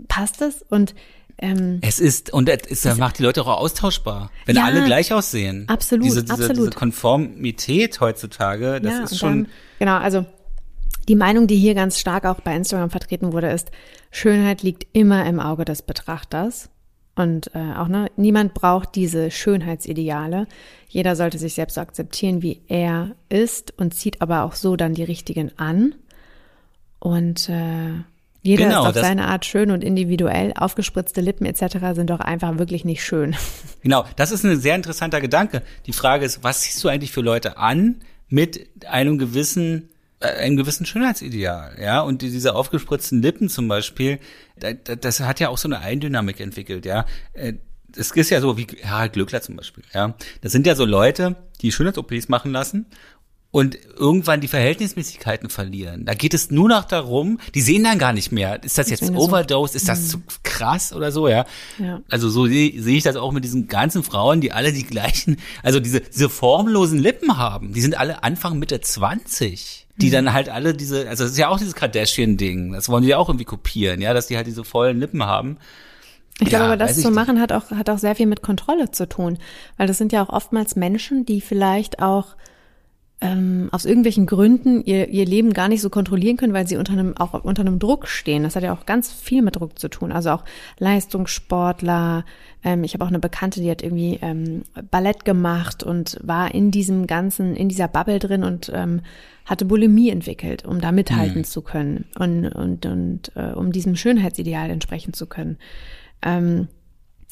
passt 0.08 0.42
das? 0.42 0.62
Und 0.70 0.96
ähm, 1.38 1.80
es 1.82 2.00
ist, 2.00 2.32
und 2.32 2.48
es, 2.48 2.86
es 2.86 2.98
macht 2.98 3.20
die 3.20 3.24
Leute 3.24 3.42
auch 3.42 3.48
austauschbar, 3.60 4.32
wenn 4.46 4.56
ja, 4.56 4.64
alle 4.64 4.86
gleich 4.86 5.12
aussehen. 5.12 5.66
Absolut, 5.68 6.06
diese, 6.06 6.22
diese, 6.24 6.34
absolut. 6.34 6.58
Diese 6.58 6.70
Konformität 6.72 8.00
heutzutage, 8.00 8.80
das 8.82 8.94
ja, 8.94 9.04
ist 9.04 9.20
schon. 9.20 9.44
Dann, 9.44 9.52
genau, 9.80 9.98
also 9.98 10.26
die 11.08 11.16
Meinung, 11.16 11.48
die 11.48 11.58
hier 11.58 11.76
ganz 11.76 12.00
stark 12.00 12.26
auch 12.26 12.40
bei 12.42 12.56
Instagram 12.56 12.90
vertreten 12.90 13.34
wurde, 13.34 13.52
ist, 13.52 13.72
Schönheit 14.12 14.64
liegt 14.64 14.88
immer 14.94 15.26
im 15.26 15.40
Auge 15.40 15.66
des 15.66 15.82
Betrachters. 15.82 16.70
Und 17.18 17.52
äh, 17.56 17.74
auch 17.78 17.88
ne, 17.88 18.12
niemand 18.18 18.54
braucht 18.54 18.96
diese 18.96 19.32
Schönheitsideale. 19.32 20.48
Jeder 20.90 21.16
sollte 21.16 21.38
sich 21.38 21.54
selbst 21.54 21.76
so 21.76 21.82
akzeptieren, 21.82 22.42
wie 22.42 22.62
er 22.68 23.16
ist 23.30 23.74
und 23.78 23.94
zieht 23.94 24.22
aber 24.22 24.44
auch 24.44 24.54
so 24.54 24.76
dann 24.76 24.94
die 24.94 25.04
richtigen 25.04 25.58
an. 25.58 25.96
Und 27.00 27.50
äh, 27.50 28.04
jeder 28.46 28.66
genau, 28.66 28.84
ist 28.84 28.98
auf 28.98 29.04
seine 29.04 29.28
Art 29.28 29.44
schön 29.46 29.72
und 29.72 29.84
individuell. 29.84 30.54
Aufgespritzte 30.56 31.20
Lippen 31.20 31.46
etc. 31.46 31.78
sind 31.94 32.10
doch 32.10 32.20
einfach 32.20 32.58
wirklich 32.58 32.86
nicht 32.86 33.04
schön. 33.04 33.36
Genau, 33.82 34.04
das 34.16 34.32
ist 34.32 34.44
ein 34.44 34.60
sehr 34.60 34.74
interessanter 34.74 35.22
Gedanke. 35.22 35.62
Die 35.86 35.94
Frage 35.94 36.26
ist, 36.26 36.44
was 36.44 36.64
siehst 36.64 36.84
du 36.84 36.88
eigentlich 36.88 37.12
für 37.12 37.22
Leute 37.22 37.60
an 37.60 38.02
mit 38.30 38.68
einem 38.88 39.20
gewissen 39.20 39.90
äh, 40.20 40.28
einem 40.28 40.58
gewissen 40.58 40.88
Schönheitsideal, 40.88 41.78
ja, 41.80 42.02
und 42.02 42.24
diese 42.24 42.56
aufgespritzten 42.56 43.22
Lippen 43.22 43.48
zum 43.48 43.68
Beispiel, 43.68 44.18
das 44.56 45.20
hat 45.20 45.40
ja 45.40 45.50
auch 45.50 45.60
so 45.60 45.68
eine 45.68 45.82
Eigendynamik 45.82 46.40
entwickelt, 46.40 46.86
ja. 46.86 47.06
Äh, 47.34 47.54
es 47.96 48.12
ist 48.12 48.30
ja 48.30 48.42
so 48.42 48.58
wie 48.58 48.66
Harald 48.84 49.14
Glückler 49.14 49.42
zum 49.42 49.56
Beispiel, 49.56 49.84
ja. 49.94 50.16
Das 50.42 50.52
sind 50.52 50.66
ja 50.66 50.74
so 50.74 50.86
Leute, 50.86 51.36
die 51.62 51.72
Schönheits-OPs 51.72 52.28
machen 52.28 52.52
lassen 52.52 52.88
und 53.52 53.78
irgendwann 53.98 54.42
die 54.42 54.48
Verhältnismäßigkeiten 54.48 55.50
verlieren. 55.50 56.06
Da 56.06 56.14
geht 56.14 56.34
es 56.34 56.52
nur 56.52 56.68
noch 56.68 56.84
darum, 56.84 57.40
die 57.54 57.62
sehen 57.62 57.86
dann 57.86 57.98
gar 57.98 58.12
nicht 58.12 58.32
mehr, 58.32 58.62
ist 58.64 58.78
das, 58.78 58.90
das 58.90 59.00
jetzt 59.00 59.16
Overdose, 59.16 59.74
so. 59.74 59.78
ist 59.78 59.88
das 59.88 60.02
mhm. 60.02 60.08
zu 60.08 60.22
krass 60.44 60.92
oder 60.92 61.12
so, 61.12 61.28
ja. 61.30 61.46
ja. 61.80 62.02
Also 62.10 62.30
so 62.30 62.48
sehe 62.48 62.82
seh 62.82 62.98
ich 62.98 63.04
das 63.04 63.16
auch 63.16 63.32
mit 63.32 63.46
diesen 63.46 63.68
ganzen 63.68 64.04
Frauen, 64.04 64.42
die 64.42 64.52
alle 64.52 64.74
die 64.74 64.84
gleichen, 64.84 65.38
also 65.64 65.80
diese, 65.80 66.02
diese 66.02 66.30
formlosen 66.30 67.00
Lippen 67.00 67.38
haben, 67.38 67.74
die 67.74 67.82
sind 67.82 67.98
alle 67.98 68.24
Anfang 68.24 68.60
Mitte 68.60 68.82
20 68.82 69.84
die 69.98 70.08
mhm. 70.08 70.12
dann 70.12 70.34
halt 70.34 70.50
alle 70.50 70.74
diese, 70.74 71.08
also 71.08 71.24
das 71.24 71.32
ist 71.32 71.38
ja 71.38 71.48
auch 71.48 71.58
dieses 71.58 71.76
Kardashian-Ding, 71.76 72.74
das 72.74 72.90
wollen 72.90 73.04
die 73.04 73.10
ja 73.10 73.18
auch 73.18 73.30
irgendwie 73.30 73.46
kopieren, 73.46 74.02
ja, 74.02 74.14
dass 74.14 74.28
die 74.28 74.36
halt 74.36 74.48
diese 74.48 74.64
vollen 74.64 75.00
Lippen 75.00 75.24
haben. 75.24 75.58
Ich 76.40 76.50
glaube 76.50 76.66
ja, 76.66 76.68
aber, 76.74 76.78
das 76.78 77.02
zu 77.02 77.12
machen 77.12 77.40
hat 77.40 77.54
auch, 77.54 77.72
hat 77.72 77.90
auch 77.90 77.98
sehr 77.98 78.16
viel 78.16 78.26
mit 78.26 78.42
Kontrolle 78.42 78.92
zu 78.92 79.08
tun, 79.08 79.38
weil 79.78 79.88
das 79.88 79.98
sind 79.98 80.12
ja 80.12 80.22
auch 80.22 80.30
oftmals 80.30 80.76
Menschen, 80.76 81.26
die 81.26 81.40
vielleicht 81.40 82.02
auch 82.02 82.36
ähm, 83.22 83.70
aus 83.72 83.86
irgendwelchen 83.86 84.26
Gründen 84.26 84.84
ihr, 84.84 85.08
ihr 85.08 85.26
Leben 85.26 85.54
gar 85.54 85.70
nicht 85.70 85.82
so 85.82 85.90
kontrollieren 85.90 86.36
können, 86.36 86.54
weil 86.54 86.68
sie 86.68 86.76
unter 86.76 86.94
einem, 86.94 87.16
auch 87.16 87.34
unter 87.46 87.62
einem 87.62 87.80
Druck 87.80 88.08
stehen. 88.08 88.44
Das 88.44 88.56
hat 88.56 88.64
ja 88.64 88.74
auch 88.74 88.86
ganz 88.86 89.12
viel 89.12 89.42
mit 89.42 89.56
Druck 89.56 89.80
zu 89.80 89.88
tun. 89.90 90.12
Also 90.12 90.32
auch 90.32 90.44
Leistungssportler. 90.80 92.26
Ähm, 92.64 92.84
ich 92.84 92.94
habe 92.94 93.06
auch 93.06 93.10
eine 93.10 93.20
Bekannte, 93.20 93.62
die 93.62 93.72
hat 93.72 93.82
irgendwie 93.82 94.20
ähm, 94.22 94.64
Ballett 94.92 95.24
gemacht 95.24 95.82
und 95.82 96.20
war 96.24 96.54
in 96.54 96.72
diesem 96.72 97.08
ganzen, 97.08 97.56
in 97.56 97.70
dieser 97.70 97.88
Bubble 97.88 98.20
drin 98.20 98.44
und 98.44 98.70
ähm, 98.74 99.02
hatte 99.46 99.64
Bulimie 99.64 100.10
entwickelt, 100.10 100.66
um 100.66 100.82
da 100.82 100.92
mithalten 100.92 101.40
mhm. 101.40 101.46
zu 101.46 101.62
können 101.62 102.06
und, 102.20 102.48
und, 102.48 102.86
und 102.86 103.32
äh, 103.36 103.54
um 103.54 103.72
diesem 103.72 103.96
Schönheitsideal 103.96 104.70
entsprechen 104.70 105.14
zu 105.14 105.26
können. 105.26 105.58
Ähm, 106.22 106.68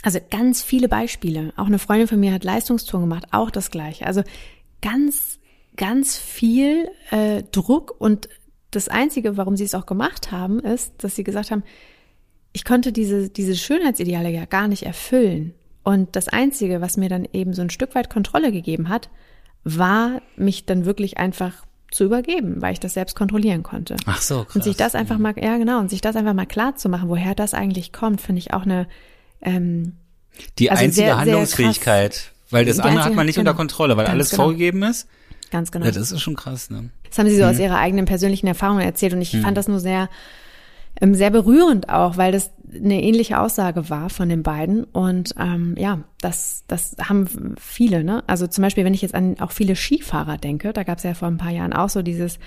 also 0.01 0.19
ganz 0.29 0.61
viele 0.61 0.87
Beispiele. 0.87 1.51
Auch 1.57 1.67
eine 1.67 1.79
Freundin 1.79 2.07
von 2.07 2.19
mir 2.19 2.33
hat 2.33 2.45
Leistungstouren 2.45 3.09
gemacht, 3.09 3.27
auch 3.31 3.51
das 3.51 3.69
gleiche. 3.69 4.05
Also 4.05 4.23
ganz 4.81 5.39
ganz 5.75 6.17
viel 6.17 6.89
äh, 7.11 7.43
Druck 7.51 7.95
und 7.97 8.29
das 8.71 8.87
Einzige, 8.87 9.37
warum 9.37 9.55
sie 9.55 9.63
es 9.63 9.75
auch 9.75 9.85
gemacht 9.85 10.31
haben, 10.31 10.59
ist, 10.59 10.93
dass 10.97 11.15
sie 11.15 11.23
gesagt 11.23 11.51
haben, 11.51 11.63
ich 12.53 12.65
konnte 12.65 12.91
diese, 12.91 13.29
diese 13.29 13.55
Schönheitsideale 13.55 14.29
ja 14.29 14.45
gar 14.45 14.67
nicht 14.67 14.83
erfüllen. 14.83 15.53
Und 15.83 16.15
das 16.15 16.27
Einzige, 16.27 16.81
was 16.81 16.97
mir 16.97 17.09
dann 17.09 17.27
eben 17.33 17.53
so 17.53 17.61
ein 17.61 17.69
Stück 17.69 17.93
weit 17.95 18.09
Kontrolle 18.09 18.51
gegeben 18.51 18.89
hat, 18.89 19.09
war, 19.63 20.21
mich 20.35 20.65
dann 20.65 20.85
wirklich 20.85 21.17
einfach 21.17 21.65
zu 21.91 22.05
übergeben, 22.05 22.61
weil 22.61 22.73
ich 22.73 22.79
das 22.79 22.93
selbst 22.93 23.15
kontrollieren 23.15 23.63
konnte. 23.63 23.95
Ach 24.05 24.21
so, 24.21 24.43
krass. 24.43 24.55
Und 24.55 24.63
sich 24.63 24.75
das 24.75 24.95
einfach 24.95 25.17
mal, 25.17 25.35
ja 25.37 25.57
genau, 25.57 25.79
und 25.79 25.89
sich 25.89 26.01
das 26.01 26.15
einfach 26.15 26.33
mal 26.33 26.45
klar 26.45 26.75
zu 26.75 26.89
machen, 26.89 27.09
woher 27.09 27.35
das 27.35 27.53
eigentlich 27.53 27.91
kommt, 27.93 28.21
finde 28.21 28.39
ich 28.39 28.53
auch 28.53 28.63
eine 28.63 28.87
ähm, 29.41 29.93
die 30.57 30.71
also 30.71 30.83
einzige 30.83 31.07
sehr, 31.07 31.17
Handlungsfähigkeit, 31.17 32.13
sehr 32.13 32.31
weil 32.49 32.65
das 32.65 32.79
andere 32.79 33.05
hat 33.05 33.15
man 33.15 33.25
nicht 33.25 33.35
genau, 33.35 33.51
unter 33.51 33.57
Kontrolle, 33.57 33.97
weil 33.97 34.07
alles 34.07 34.31
genau. 34.31 34.43
vorgegeben 34.43 34.83
ist. 34.83 35.07
Ganz 35.53 35.71
genau. 35.71 35.85
Ja, 35.85 35.91
das 35.91 36.11
ist 36.11 36.21
schon 36.21 36.35
krass, 36.35 36.71
ne? 36.71 36.89
Das 37.07 37.19
haben 37.19 37.29
sie 37.29 37.37
so 37.37 37.43
mhm. 37.43 37.49
aus 37.49 37.59
ihrer 37.59 37.77
eigenen 37.77 38.05
persönlichen 38.05 38.47
Erfahrung 38.47 38.79
erzählt 38.79 39.13
und 39.13 39.21
ich 39.21 39.35
mhm. 39.35 39.41
fand 39.41 39.55
das 39.55 39.67
nur 39.67 39.79
sehr, 39.79 40.09
ähm, 40.99 41.13
sehr 41.13 41.29
berührend 41.29 41.89
auch, 41.89 42.17
weil 42.17 42.31
das 42.31 42.49
eine 42.73 43.03
ähnliche 43.03 43.39
Aussage 43.39 43.87
war 43.87 44.09
von 44.09 44.29
den 44.29 44.41
beiden. 44.41 44.83
Und 44.83 45.35
ähm, 45.37 45.75
ja, 45.77 45.99
das, 46.21 46.63
das 46.67 46.95
haben 46.99 47.55
viele, 47.59 48.03
ne? 48.03 48.23
Also 48.25 48.47
zum 48.47 48.63
Beispiel, 48.63 48.83
wenn 48.83 48.95
ich 48.95 49.03
jetzt 49.03 49.13
an 49.13 49.39
auch 49.41 49.51
viele 49.51 49.75
Skifahrer 49.75 50.39
denke, 50.39 50.73
da 50.73 50.81
gab 50.81 50.97
es 50.97 51.03
ja 51.03 51.13
vor 51.13 51.27
ein 51.27 51.37
paar 51.37 51.51
Jahren 51.51 51.73
auch 51.73 51.89
so 51.89 52.01
dieses, 52.01 52.39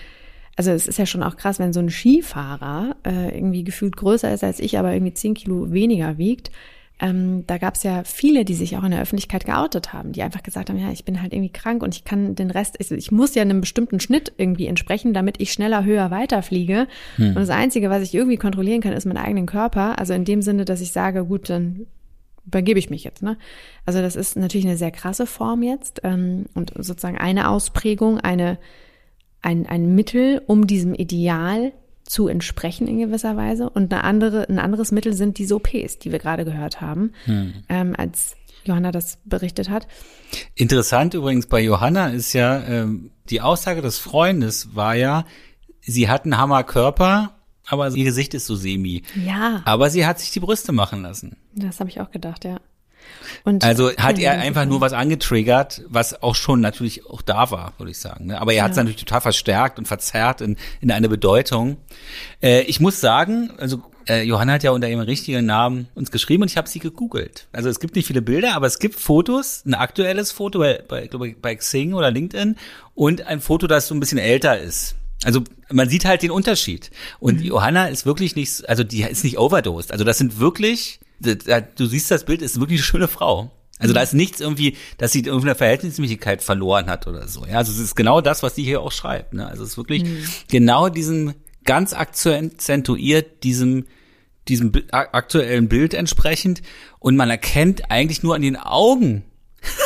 also 0.56 0.72
es 0.72 0.88
ist 0.88 0.98
ja 0.98 1.06
schon 1.06 1.22
auch 1.22 1.36
krass, 1.36 1.60
wenn 1.60 1.72
so 1.72 1.78
ein 1.78 1.90
Skifahrer 1.90 2.96
äh, 3.06 3.38
irgendwie 3.38 3.62
gefühlt 3.62 3.96
größer 3.96 4.34
ist 4.34 4.42
als 4.42 4.58
ich, 4.58 4.80
aber 4.80 4.92
irgendwie 4.92 5.14
zehn 5.14 5.34
Kilo 5.34 5.70
weniger 5.72 6.18
wiegt, 6.18 6.50
ähm, 6.98 7.44
da 7.46 7.58
gab 7.58 7.74
es 7.74 7.82
ja 7.82 8.04
viele, 8.04 8.44
die 8.44 8.54
sich 8.54 8.76
auch 8.76 8.84
in 8.84 8.90
der 8.90 9.02
Öffentlichkeit 9.02 9.44
geoutet 9.44 9.92
haben, 9.92 10.12
die 10.12 10.22
einfach 10.22 10.42
gesagt 10.42 10.70
haben, 10.70 10.78
ja, 10.78 10.90
ich 10.90 11.04
bin 11.04 11.20
halt 11.20 11.34
irgendwie 11.34 11.52
krank 11.52 11.82
und 11.82 11.94
ich 11.94 12.04
kann 12.04 12.34
den 12.34 12.50
Rest, 12.50 12.76
ich, 12.78 12.90
ich 12.90 13.12
muss 13.12 13.34
ja 13.34 13.42
einem 13.42 13.60
bestimmten 13.60 14.00
Schnitt 14.00 14.32
irgendwie 14.38 14.66
entsprechen, 14.66 15.12
damit 15.12 15.40
ich 15.40 15.52
schneller, 15.52 15.84
höher 15.84 16.10
weiterfliege. 16.10 16.88
Hm. 17.16 17.28
Und 17.28 17.36
das 17.36 17.50
Einzige, 17.50 17.90
was 17.90 18.02
ich 18.02 18.14
irgendwie 18.14 18.38
kontrollieren 18.38 18.80
kann, 18.80 18.94
ist 18.94 19.04
mein 19.04 19.18
eigenen 19.18 19.46
Körper. 19.46 19.98
Also 19.98 20.14
in 20.14 20.24
dem 20.24 20.40
Sinne, 20.40 20.64
dass 20.64 20.80
ich 20.80 20.92
sage, 20.92 21.26
gut, 21.26 21.50
dann 21.50 21.86
übergebe 22.46 22.78
ich 22.78 22.88
mich 22.88 23.04
jetzt. 23.04 23.22
Ne? 23.22 23.36
Also 23.84 24.00
das 24.00 24.16
ist 24.16 24.36
natürlich 24.36 24.66
eine 24.66 24.78
sehr 24.78 24.90
krasse 24.90 25.26
Form 25.26 25.62
jetzt 25.62 26.00
ähm, 26.04 26.46
und 26.54 26.72
sozusagen 26.76 27.18
eine 27.18 27.50
Ausprägung, 27.50 28.20
eine 28.20 28.58
ein, 29.42 29.66
ein 29.66 29.94
Mittel, 29.94 30.42
um 30.46 30.66
diesem 30.66 30.94
Ideal 30.94 31.72
zu 32.06 32.28
entsprechen 32.28 32.86
in 32.86 32.98
gewisser 32.98 33.36
Weise. 33.36 33.68
Und 33.68 33.92
eine 33.92 34.04
andere, 34.04 34.48
ein 34.48 34.58
anderes 34.58 34.92
Mittel 34.92 35.12
sind 35.12 35.38
diese 35.38 35.56
OPs, 35.56 35.98
die 35.98 36.12
wir 36.12 36.18
gerade 36.18 36.44
gehört 36.44 36.80
haben, 36.80 37.12
hm. 37.24 37.54
ähm, 37.68 37.94
als 37.96 38.36
Johanna 38.64 38.92
das 38.92 39.18
berichtet 39.24 39.70
hat. 39.70 39.86
Interessant 40.54 41.14
übrigens 41.14 41.46
bei 41.46 41.60
Johanna 41.60 42.08
ist 42.08 42.32
ja, 42.32 42.62
ähm, 42.64 43.10
die 43.28 43.40
Aussage 43.40 43.82
des 43.82 43.98
Freundes 43.98 44.74
war 44.74 44.94
ja, 44.94 45.24
sie 45.80 46.08
hat 46.08 46.24
einen 46.24 46.38
Hammerkörper 46.38 47.36
aber 47.66 47.88
ihr 47.90 48.04
Gesicht 48.04 48.32
ist 48.34 48.46
so 48.46 48.54
semi. 48.54 49.02
Ja. 49.26 49.62
Aber 49.64 49.90
sie 49.90 50.06
hat 50.06 50.20
sich 50.20 50.30
die 50.30 50.40
Brüste 50.40 50.72
machen 50.72 51.02
lassen. 51.02 51.36
Das 51.54 51.80
habe 51.80 51.90
ich 51.90 52.00
auch 52.00 52.10
gedacht, 52.10 52.44
ja. 52.44 52.60
Und 53.44 53.64
also 53.64 53.92
hat 53.96 54.18
er 54.18 54.32
einfach 54.32 54.64
nur 54.64 54.80
was 54.80 54.92
angetriggert, 54.92 55.82
was 55.88 56.22
auch 56.22 56.34
schon 56.34 56.60
natürlich 56.60 57.06
auch 57.06 57.22
da 57.22 57.50
war, 57.50 57.72
würde 57.78 57.92
ich 57.92 57.98
sagen. 57.98 58.26
Ne? 58.26 58.40
Aber 58.40 58.52
er 58.52 58.64
hat 58.64 58.72
es 58.72 58.76
natürlich 58.76 58.96
total 58.96 59.20
verstärkt 59.20 59.78
und 59.78 59.86
verzerrt 59.86 60.40
in, 60.40 60.56
in 60.80 60.90
eine 60.90 61.08
Bedeutung. 61.08 61.76
Äh, 62.42 62.62
ich 62.62 62.80
muss 62.80 63.00
sagen, 63.00 63.50
also 63.58 63.82
äh, 64.08 64.22
Johanna 64.22 64.54
hat 64.54 64.62
ja 64.62 64.70
unter 64.70 64.88
ihrem 64.88 65.00
richtigen 65.00 65.46
Namen 65.46 65.88
uns 65.94 66.10
geschrieben 66.10 66.42
und 66.42 66.50
ich 66.50 66.56
habe 66.56 66.68
sie 66.68 66.78
gegoogelt. 66.78 67.48
Also 67.52 67.68
es 67.68 67.80
gibt 67.80 67.96
nicht 67.96 68.06
viele 68.06 68.22
Bilder, 68.22 68.54
aber 68.54 68.66
es 68.66 68.78
gibt 68.78 68.98
Fotos, 68.98 69.62
ein 69.66 69.74
aktuelles 69.74 70.32
Foto 70.32 70.58
bei, 70.58 70.82
bei, 70.86 71.06
glaube 71.06 71.28
ich, 71.28 71.36
bei 71.36 71.54
Xing 71.54 71.94
oder 71.94 72.10
LinkedIn 72.10 72.56
und 72.94 73.26
ein 73.26 73.40
Foto, 73.40 73.66
das 73.66 73.88
so 73.88 73.94
ein 73.94 74.00
bisschen 74.00 74.18
älter 74.18 74.58
ist. 74.58 74.96
Also 75.24 75.42
man 75.70 75.88
sieht 75.88 76.04
halt 76.04 76.22
den 76.22 76.30
Unterschied. 76.30 76.90
Und 77.18 77.40
mhm. 77.40 77.46
Johanna 77.46 77.86
ist 77.86 78.06
wirklich 78.06 78.36
nicht, 78.36 78.68
also 78.68 78.84
die 78.84 79.02
ist 79.02 79.24
nicht 79.24 79.38
overdosed. 79.38 79.92
Also 79.92 80.04
das 80.04 80.18
sind 80.18 80.38
wirklich 80.38 81.00
du 81.20 81.86
siehst 81.86 82.10
das 82.10 82.24
Bild, 82.24 82.42
ist 82.42 82.60
wirklich 82.60 82.80
eine 82.80 82.84
schöne 82.84 83.08
Frau. 83.08 83.50
Also 83.78 83.92
da 83.92 84.00
ist 84.02 84.14
nichts 84.14 84.40
irgendwie, 84.40 84.76
dass 84.96 85.12
sie 85.12 85.20
irgendeine 85.20 85.54
Verhältnismäßigkeit 85.54 86.42
verloren 86.42 86.86
hat 86.86 87.06
oder 87.06 87.28
so. 87.28 87.44
Ja, 87.44 87.58
also 87.58 87.72
es 87.72 87.78
ist 87.78 87.94
genau 87.94 88.22
das, 88.22 88.42
was 88.42 88.54
sie 88.54 88.64
hier 88.64 88.80
auch 88.80 88.92
schreibt. 88.92 89.34
Ne? 89.34 89.46
Also 89.46 89.64
es 89.64 89.70
ist 89.70 89.76
wirklich 89.76 90.04
mhm. 90.04 90.24
genau 90.48 90.88
diesem 90.88 91.34
ganz 91.64 91.92
akzentuiert 91.92 93.42
diesem 93.44 93.84
diesem 94.48 94.70
aktuellen 94.92 95.68
Bild 95.68 95.92
entsprechend 95.92 96.62
und 97.00 97.16
man 97.16 97.28
erkennt 97.30 97.90
eigentlich 97.90 98.22
nur 98.22 98.36
an 98.36 98.42
den 98.42 98.56
Augen, 98.56 99.24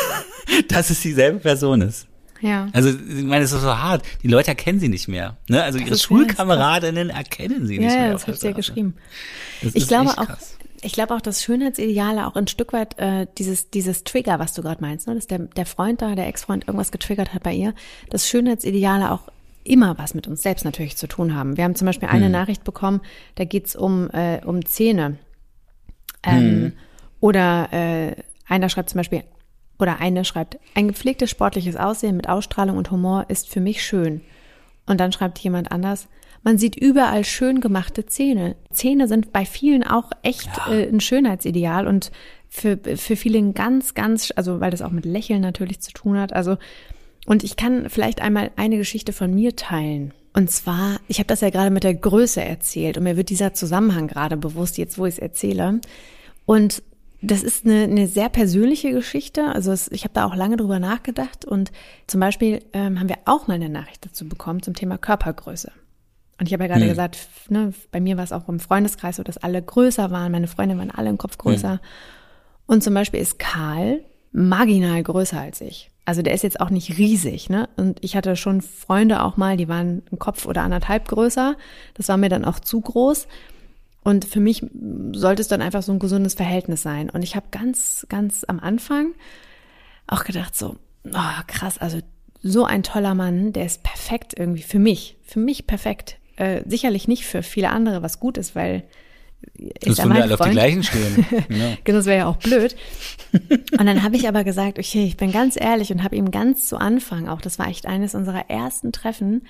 dass 0.67 0.91
es 0.91 1.01
dieselbe 1.01 1.39
Person 1.39 1.81
ist. 1.81 2.07
Ja. 2.41 2.67
Also 2.71 2.89
ich 2.89 3.23
meine, 3.23 3.43
es 3.43 3.51
ist 3.51 3.61
so 3.61 3.77
hart. 3.77 4.03
Die 4.23 4.27
Leute 4.27 4.49
erkennen 4.49 4.79
sie 4.79 4.89
nicht 4.89 5.07
mehr. 5.07 5.37
Ne? 5.47 5.63
Also 5.63 5.79
ihre 5.79 5.97
Schulkameradinnen 5.97 7.09
erkennen 7.09 7.67
sie 7.67 7.75
ja, 7.75 7.81
nicht 7.81 7.95
mehr. 7.95 8.05
Ja, 8.07 8.13
das 8.13 8.27
hat 8.27 8.39
sie 8.39 8.47
ja 8.47 8.53
geschrieben. 8.53 8.95
ich 9.61 9.87
glaube 9.87 10.17
auch, 10.17 10.27
ich 10.83 10.93
glaube 10.93 11.15
auch, 11.15 11.21
dass 11.21 11.43
Schönheitsideale 11.43 12.25
auch 12.27 12.35
ein 12.35 12.47
Stück 12.47 12.73
weit 12.73 12.97
äh, 12.99 13.27
dieses 13.37 13.69
dieses 13.69 14.03
Trigger, 14.03 14.39
was 14.39 14.53
du 14.53 14.61
gerade 14.61 14.81
meinst, 14.81 15.07
ne? 15.07 15.15
dass 15.15 15.27
der 15.27 15.39
der 15.39 15.65
Freund 15.65 16.01
da, 16.01 16.15
der 16.15 16.27
Ex-Freund 16.27 16.67
irgendwas 16.67 16.91
getriggert 16.91 17.33
hat 17.33 17.43
bei 17.43 17.53
ihr, 17.53 17.73
dass 18.09 18.27
Schönheitsideale 18.27 19.11
auch 19.11 19.21
immer 19.63 19.97
was 19.97 20.13
mit 20.13 20.27
uns 20.27 20.41
selbst 20.41 20.65
natürlich 20.65 20.97
zu 20.97 21.07
tun 21.07 21.35
haben. 21.35 21.55
Wir 21.57 21.63
haben 21.63 21.75
zum 21.75 21.85
Beispiel 21.85 22.09
eine 22.09 22.25
hm. 22.25 22.31
Nachricht 22.31 22.63
bekommen, 22.63 23.01
da 23.35 23.45
geht's 23.45 23.75
um 23.75 24.09
äh, 24.11 24.41
um 24.43 24.65
Zähne 24.65 25.17
ähm, 26.23 26.39
hm. 26.39 26.73
oder 27.19 27.71
äh, 27.71 28.15
einer 28.47 28.69
schreibt 28.69 28.89
zum 28.89 28.97
Beispiel 28.97 29.23
oder 29.77 29.99
eine 29.99 30.25
schreibt 30.25 30.59
ein 30.75 30.87
gepflegtes 30.87 31.29
sportliches 31.29 31.75
Aussehen 31.75 32.15
mit 32.15 32.29
Ausstrahlung 32.29 32.77
und 32.77 32.91
Humor 32.91 33.25
ist 33.27 33.49
für 33.49 33.61
mich 33.61 33.83
schön. 33.83 34.21
Und 34.85 34.99
dann 34.99 35.11
schreibt 35.11 35.39
jemand 35.39 35.71
anders 35.71 36.07
man 36.43 36.57
sieht 36.57 36.75
überall 36.75 37.23
schön 37.23 37.61
gemachte 37.61 38.05
Zähne. 38.05 38.55
Zähne 38.71 39.07
sind 39.07 39.31
bei 39.31 39.45
vielen 39.45 39.83
auch 39.83 40.11
echt 40.23 40.49
ja. 40.57 40.73
äh, 40.73 40.87
ein 40.87 40.99
Schönheitsideal 40.99 41.87
und 41.87 42.11
für, 42.49 42.77
für 42.77 43.15
viele 43.15 43.37
ein 43.37 43.53
ganz, 43.53 43.93
ganz, 43.93 44.33
also 44.35 44.59
weil 44.59 44.71
das 44.71 44.81
auch 44.81 44.91
mit 44.91 45.05
Lächeln 45.05 45.41
natürlich 45.41 45.79
zu 45.79 45.91
tun 45.91 46.17
hat. 46.17 46.33
Also, 46.33 46.57
und 47.25 47.43
ich 47.43 47.55
kann 47.55 47.89
vielleicht 47.89 48.21
einmal 48.21 48.51
eine 48.55 48.77
Geschichte 48.77 49.13
von 49.13 49.33
mir 49.33 49.55
teilen. 49.55 50.13
Und 50.33 50.49
zwar, 50.49 50.99
ich 51.07 51.19
habe 51.19 51.27
das 51.27 51.41
ja 51.41 51.49
gerade 51.49 51.71
mit 51.71 51.83
der 51.83 51.93
Größe 51.93 52.41
erzählt 52.41 52.97
und 52.97 53.03
mir 53.03 53.17
wird 53.17 53.29
dieser 53.29 53.53
Zusammenhang 53.53 54.07
gerade 54.07 54.37
bewusst, 54.37 54.77
jetzt 54.77 54.97
wo 54.97 55.05
ich 55.05 55.15
es 55.15 55.19
erzähle. 55.19 55.79
Und 56.45 56.83
das 57.21 57.43
ist 57.43 57.65
eine, 57.65 57.83
eine 57.83 58.07
sehr 58.07 58.29
persönliche 58.29 58.91
Geschichte. 58.91 59.45
Also 59.45 59.71
es, 59.71 59.91
ich 59.91 60.03
habe 60.03 60.13
da 60.13 60.25
auch 60.25 60.35
lange 60.35 60.57
drüber 60.57 60.79
nachgedacht 60.79 61.45
und 61.45 61.71
zum 62.07 62.19
Beispiel 62.19 62.63
ähm, 62.73 62.99
haben 62.99 63.09
wir 63.09 63.19
auch 63.25 63.47
mal 63.47 63.53
eine 63.53 63.69
Nachricht 63.69 64.05
dazu 64.05 64.27
bekommen 64.27 64.63
zum 64.63 64.73
Thema 64.73 64.97
Körpergröße. 64.97 65.71
Und 66.41 66.47
ich 66.47 66.53
habe 66.53 66.63
ja 66.63 66.69
gerade 66.69 66.81
hm. 66.81 66.89
gesagt, 66.89 67.19
ne, 67.49 67.71
bei 67.91 68.01
mir 68.01 68.17
war 68.17 68.23
es 68.23 68.31
auch 68.31 68.49
im 68.49 68.59
Freundeskreis 68.59 69.17
so, 69.17 69.23
dass 69.23 69.37
alle 69.37 69.61
größer 69.61 70.09
waren. 70.09 70.31
Meine 70.31 70.47
Freunde 70.47 70.75
waren 70.75 70.89
alle 70.89 71.11
im 71.11 71.19
Kopf 71.19 71.37
größer. 71.37 71.73
Hm. 71.73 71.79
Und 72.65 72.83
zum 72.83 72.95
Beispiel 72.95 73.19
ist 73.19 73.37
Karl 73.37 74.03
marginal 74.31 75.03
größer 75.03 75.39
als 75.39 75.61
ich. 75.61 75.91
Also 76.03 76.23
der 76.23 76.33
ist 76.33 76.41
jetzt 76.41 76.59
auch 76.59 76.71
nicht 76.71 76.97
riesig, 76.97 77.51
ne? 77.51 77.69
Und 77.77 78.03
ich 78.03 78.15
hatte 78.15 78.35
schon 78.35 78.61
Freunde 78.61 79.21
auch 79.21 79.37
mal, 79.37 79.55
die 79.55 79.67
waren 79.67 80.01
ein 80.11 80.17
Kopf 80.17 80.47
oder 80.47 80.63
anderthalb 80.63 81.07
größer. 81.07 81.57
Das 81.93 82.07
war 82.09 82.17
mir 82.17 82.29
dann 82.29 82.43
auch 82.43 82.59
zu 82.59 82.81
groß. 82.81 83.27
Und 84.03 84.25
für 84.25 84.39
mich 84.39 84.65
sollte 85.11 85.43
es 85.43 85.47
dann 85.47 85.61
einfach 85.61 85.83
so 85.83 85.91
ein 85.91 85.99
gesundes 85.99 86.33
Verhältnis 86.33 86.81
sein. 86.81 87.11
Und 87.11 87.21
ich 87.21 87.35
habe 87.35 87.45
ganz, 87.51 88.07
ganz 88.09 88.45
am 88.45 88.59
Anfang 88.59 89.11
auch 90.07 90.23
gedacht 90.23 90.57
so, 90.57 90.77
oh, 91.05 91.41
krass, 91.45 91.77
also 91.77 91.99
so 92.41 92.65
ein 92.65 92.81
toller 92.81 93.13
Mann, 93.13 93.53
der 93.53 93.67
ist 93.67 93.83
perfekt 93.83 94.33
irgendwie 94.35 94.63
für 94.63 94.79
mich, 94.79 95.17
für 95.21 95.39
mich 95.39 95.67
perfekt. 95.67 96.17
Äh, 96.35 96.63
sicherlich 96.65 97.07
nicht 97.07 97.25
für 97.25 97.43
viele 97.43 97.69
andere 97.69 98.01
was 98.01 98.19
gut 98.19 98.37
ist, 98.37 98.55
weil 98.55 98.83
ist 99.79 99.97
ja 99.97 100.05
mein 100.05 100.21
alle 100.21 100.35
auf 100.35 100.41
die 100.41 100.51
gleichen 100.51 100.83
stehen. 100.83 101.25
Ja. 101.49 101.77
genau, 101.83 101.97
das 101.97 102.05
wäre 102.05 102.19
ja 102.19 102.27
auch 102.27 102.37
blöd. 102.37 102.75
Und 103.31 103.85
dann 103.85 104.03
habe 104.03 104.15
ich 104.15 104.27
aber 104.27 104.43
gesagt, 104.43 104.77
okay, 104.77 105.03
ich 105.03 105.17
bin 105.17 105.31
ganz 105.31 105.59
ehrlich 105.59 105.91
und 105.91 106.03
habe 106.03 106.15
ihm 106.15 106.31
ganz 106.31 106.65
zu 106.67 106.77
Anfang, 106.77 107.27
auch 107.27 107.41
das 107.41 107.57
war 107.59 107.67
echt 107.67 107.85
eines 107.85 108.15
unserer 108.15 108.49
ersten 108.49 108.91
Treffen, 108.91 109.47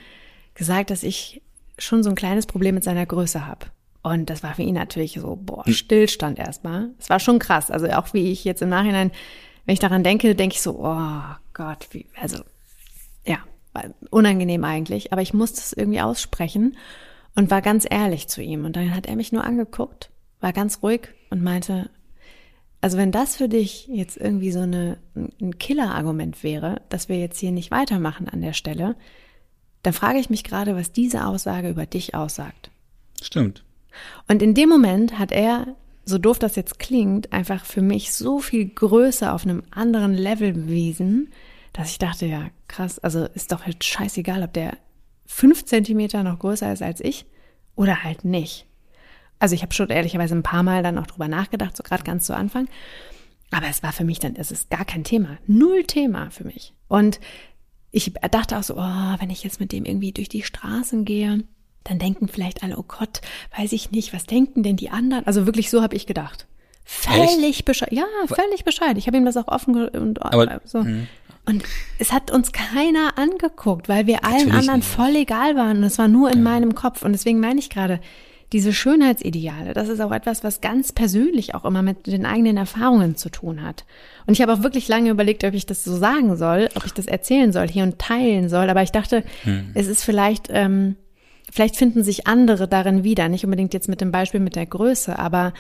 gesagt, 0.56 0.90
dass 0.90 1.04
ich 1.04 1.42
schon 1.78 2.04
so 2.04 2.10
ein 2.10 2.16
kleines 2.16 2.46
Problem 2.46 2.76
mit 2.76 2.84
seiner 2.84 3.06
Größe 3.06 3.46
habe. 3.46 3.68
Und 4.04 4.30
das 4.30 4.44
war 4.44 4.56
für 4.56 4.64
ihn 4.64 4.76
natürlich 4.76 5.14
so, 5.14 5.38
boah, 5.40 5.66
hm. 5.66 5.74
Stillstand 5.74 6.40
erstmal. 6.40 6.90
Es 7.00 7.10
war 7.10 7.20
schon 7.20 7.40
krass. 7.40 7.70
Also 7.70 7.88
auch 7.88 8.14
wie 8.14 8.32
ich 8.32 8.44
jetzt 8.44 8.62
im 8.62 8.70
Nachhinein, 8.70 9.12
wenn 9.66 9.74
ich 9.74 9.80
daran 9.80 10.04
denke, 10.04 10.36
denke 10.36 10.56
ich 10.56 10.62
so, 10.62 10.80
oh 10.80 11.22
Gott, 11.54 11.88
wie, 11.92 12.08
also 12.20 12.44
unangenehm 14.10 14.64
eigentlich, 14.64 15.14
aber 15.14 15.22
ich 15.22 15.34
musste 15.34 15.60
es 15.60 15.74
irgendwie 15.74 16.02
aussprechen 16.02 16.78
und 17.36 17.52
war 17.52 17.62
ganz 17.62 17.88
ehrlich 17.90 18.28
zu 18.28 18.42
ihm. 18.42 18.66
Und 18.66 18.76
dann 18.76 18.94
hat 18.94 19.06
er 19.06 19.16
mich 19.16 19.32
nur 19.32 19.44
angeguckt, 19.44 20.10
war 20.40 20.54
ganz 20.54 20.84
ruhig 20.84 21.10
und 21.30 21.42
meinte, 21.42 21.90
also 22.82 22.98
wenn 22.98 23.12
das 23.12 23.36
für 23.36 23.48
dich 23.48 23.88
jetzt 23.88 24.18
irgendwie 24.18 24.52
so 24.52 24.62
eine, 24.62 24.98
ein 25.16 25.58
Killer-Argument 25.60 26.44
wäre, 26.44 26.82
dass 26.90 27.10
wir 27.10 27.20
jetzt 27.20 27.40
hier 27.40 27.52
nicht 27.52 27.72
weitermachen 27.72 28.28
an 28.28 28.42
der 28.42 28.54
Stelle, 28.54 28.96
dann 29.84 29.94
frage 29.94 30.20
ich 30.20 30.30
mich 30.30 30.44
gerade, 30.44 30.76
was 30.76 30.92
diese 30.92 31.26
Aussage 31.26 31.70
über 31.70 31.86
dich 31.86 32.16
aussagt. 32.16 32.72
Stimmt. 33.22 33.64
Und 34.28 34.42
in 34.42 34.54
dem 34.54 34.70
Moment 34.70 35.20
hat 35.20 35.32
er, 35.32 35.76
so 36.06 36.18
doof 36.18 36.40
das 36.40 36.56
jetzt 36.56 36.80
klingt, 36.80 37.32
einfach 37.32 37.66
für 37.66 37.82
mich 37.82 38.14
so 38.14 38.40
viel 38.40 38.66
größer 38.66 39.34
auf 39.34 39.44
einem 39.44 39.64
anderen 39.70 40.14
Level 40.14 40.54
bewiesen, 40.54 41.30
dass 41.74 41.92
ich 41.92 42.00
dachte, 42.00 42.26
ja, 42.26 42.50
krass, 42.68 43.00
also 43.00 43.26
ist 43.26 43.52
doch 43.52 43.66
halt 43.66 43.84
scheißegal, 43.84 44.44
ob 44.44 44.54
der 44.54 44.78
fünf 45.26 45.66
Zentimeter 45.66 46.24
noch 46.24 46.40
größer 46.40 46.72
ist 46.72 46.82
als 46.82 47.00
ich 47.00 47.26
oder 47.76 48.04
halt 48.04 48.26
nicht. 48.26 48.66
Also 49.40 49.56
ich 49.56 49.64
habe 49.64 49.74
schon 49.74 49.90
ehrlicherweise 49.90 50.36
ein 50.36 50.44
paar 50.44 50.64
Mal 50.64 50.84
dann 50.84 50.98
auch 50.98 51.08
drüber 51.08 51.28
nachgedacht, 51.28 51.76
so 51.76 51.84
gerade 51.84 52.04
ganz 52.04 52.26
zu 52.26 52.36
Anfang. 52.36 52.68
Aber 53.50 53.68
es 53.68 53.84
war 53.84 53.92
für 53.92 54.04
mich 54.04 54.20
dann, 54.20 54.36
es 54.36 54.52
ist 54.52 54.70
gar 54.70 54.86
kein 54.86 55.04
Thema. 55.04 55.38
Null 55.48 55.84
Thema 55.84 56.30
für 56.30 56.44
mich. 56.44 56.74
Und 56.88 57.20
ich 57.92 58.14
dachte 58.32 58.58
auch 58.58 58.64
so, 58.64 58.76
oh, 58.78 59.16
wenn 59.20 59.30
ich 59.30 59.44
jetzt 59.44 59.60
mit 59.60 59.72
dem 59.72 59.86
irgendwie 59.86 60.12
durch 60.12 60.30
die 60.30 60.44
Straßen 60.44 61.06
gehe, 61.06 61.44
dann 61.84 62.00
denken 62.00 62.28
vielleicht 62.28 62.64
alle, 62.64 62.78
oh 62.78 62.86
Gott, 62.88 63.22
weiß 63.58 63.72
ich 63.74 63.92
nicht, 63.92 64.14
was 64.14 64.26
denken 64.26 64.64
denn 64.64 64.78
die 64.78 64.90
anderen? 64.90 65.26
Also 65.26 65.46
wirklich 65.46 65.70
so 65.70 65.82
habe 65.82 65.96
ich 65.96 66.06
gedacht. 66.06 66.48
Völlig 66.84 67.66
bescheid. 67.66 67.92
Ja, 67.92 68.06
völlig 68.28 68.64
bescheid. 68.64 68.98
Ich 68.98 69.08
habe 69.08 69.18
ihm 69.18 69.26
das 69.26 69.38
auch 69.38 69.48
offen 69.48 69.88
und 69.90 70.22
Aber, 70.22 70.62
so. 70.66 70.84
Mh. 70.84 71.08
Und 71.52 71.64
es 72.00 72.14
hat 72.14 72.32
uns 72.32 72.52
keiner 72.52 73.18
angeguckt, 73.18 73.90
weil 73.90 74.08
wir 74.08 74.24
allen 74.24 74.48
Natürlich 74.48 74.54
anderen 74.54 74.80
nicht. 74.80 74.90
voll 74.90 75.16
egal 75.16 75.56
waren. 75.56 75.78
Und 75.78 75.84
es 75.84 75.98
war 75.98 76.08
nur 76.08 76.30
in 76.32 76.38
ja. 76.38 76.44
meinem 76.44 76.76
Kopf. 76.76 77.04
Und 77.04 77.12
deswegen 77.12 77.40
meine 77.40 77.60
ich 77.60 77.70
gerade, 77.70 78.00
diese 78.54 78.74
Schönheitsideale, 78.74 79.74
das 79.74 79.88
ist 79.88 80.02
auch 80.02 80.12
etwas, 80.12 80.44
was 80.44 80.60
ganz 80.60 80.92
persönlich 80.92 81.56
auch 81.56 81.64
immer 81.64 81.82
mit 81.82 82.08
den 82.08 82.26
eigenen 82.26 82.58
Erfahrungen 82.58 83.16
zu 83.16 83.30
tun 83.30 83.64
hat. 83.64 83.86
Und 84.28 84.34
ich 84.34 84.42
habe 84.42 84.54
auch 84.54 84.64
wirklich 84.64 84.88
lange 84.90 85.10
überlegt, 85.10 85.44
ob 85.44 85.54
ich 85.54 85.66
das 85.66 85.84
so 85.84 85.96
sagen 85.96 86.36
soll, 86.36 86.70
ob 86.76 86.86
ich 86.86 86.94
das 86.94 87.06
erzählen 87.06 87.54
soll 87.54 87.70
hier 87.70 87.84
und 87.84 88.00
teilen 88.00 88.50
soll. 88.50 88.70
Aber 88.70 88.84
ich 88.84 88.92
dachte, 88.92 89.24
hm. 89.44 89.72
es 89.74 89.88
ist 89.88 90.04
vielleicht, 90.04 90.48
ähm, 90.50 90.98
vielleicht 91.50 91.78
finden 91.78 92.04
sich 92.04 92.28
andere 92.28 92.68
darin 92.68 93.04
wieder. 93.04 93.30
Nicht 93.30 93.46
unbedingt 93.46 93.74
jetzt 93.74 93.88
mit 93.88 94.02
dem 94.02 94.12
Beispiel 94.12 94.42
mit 94.42 94.56
der 94.56 94.66
Größe, 94.66 95.18
aber 95.18 95.54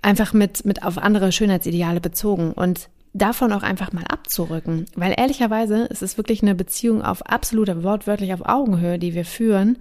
einfach 0.00 0.32
mit, 0.32 0.64
mit 0.64 0.82
auf 0.82 0.96
andere 0.96 1.30
Schönheitsideale 1.30 2.00
bezogen. 2.00 2.52
Und 2.52 2.88
davon 3.16 3.52
auch 3.52 3.62
einfach 3.62 3.92
mal 3.92 4.04
abzurücken. 4.04 4.86
Weil 4.94 5.14
ehrlicherweise 5.16 5.84
ist 5.84 6.02
es 6.02 6.16
wirklich 6.16 6.42
eine 6.42 6.54
Beziehung 6.54 7.02
auf 7.02 7.24
absoluter, 7.26 7.82
wortwörtlich 7.82 8.32
auf 8.32 8.44
Augenhöhe, 8.44 8.98
die 8.98 9.14
wir 9.14 9.24
führen. 9.24 9.78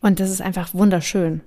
Und 0.00 0.20
das 0.20 0.30
ist 0.30 0.42
einfach 0.42 0.74
wunderschön. 0.74 1.40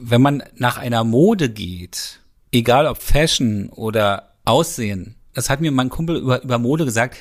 Wenn 0.00 0.22
man 0.22 0.42
nach 0.54 0.78
einer 0.78 1.04
Mode 1.04 1.50
geht, 1.50 2.20
egal 2.52 2.86
ob 2.86 2.98
Fashion 2.98 3.68
oder 3.68 4.32
Aussehen, 4.44 5.16
das 5.34 5.50
hat 5.50 5.60
mir 5.60 5.70
mein 5.70 5.90
Kumpel 5.90 6.16
über, 6.16 6.42
über 6.42 6.58
Mode 6.58 6.84
gesagt, 6.84 7.16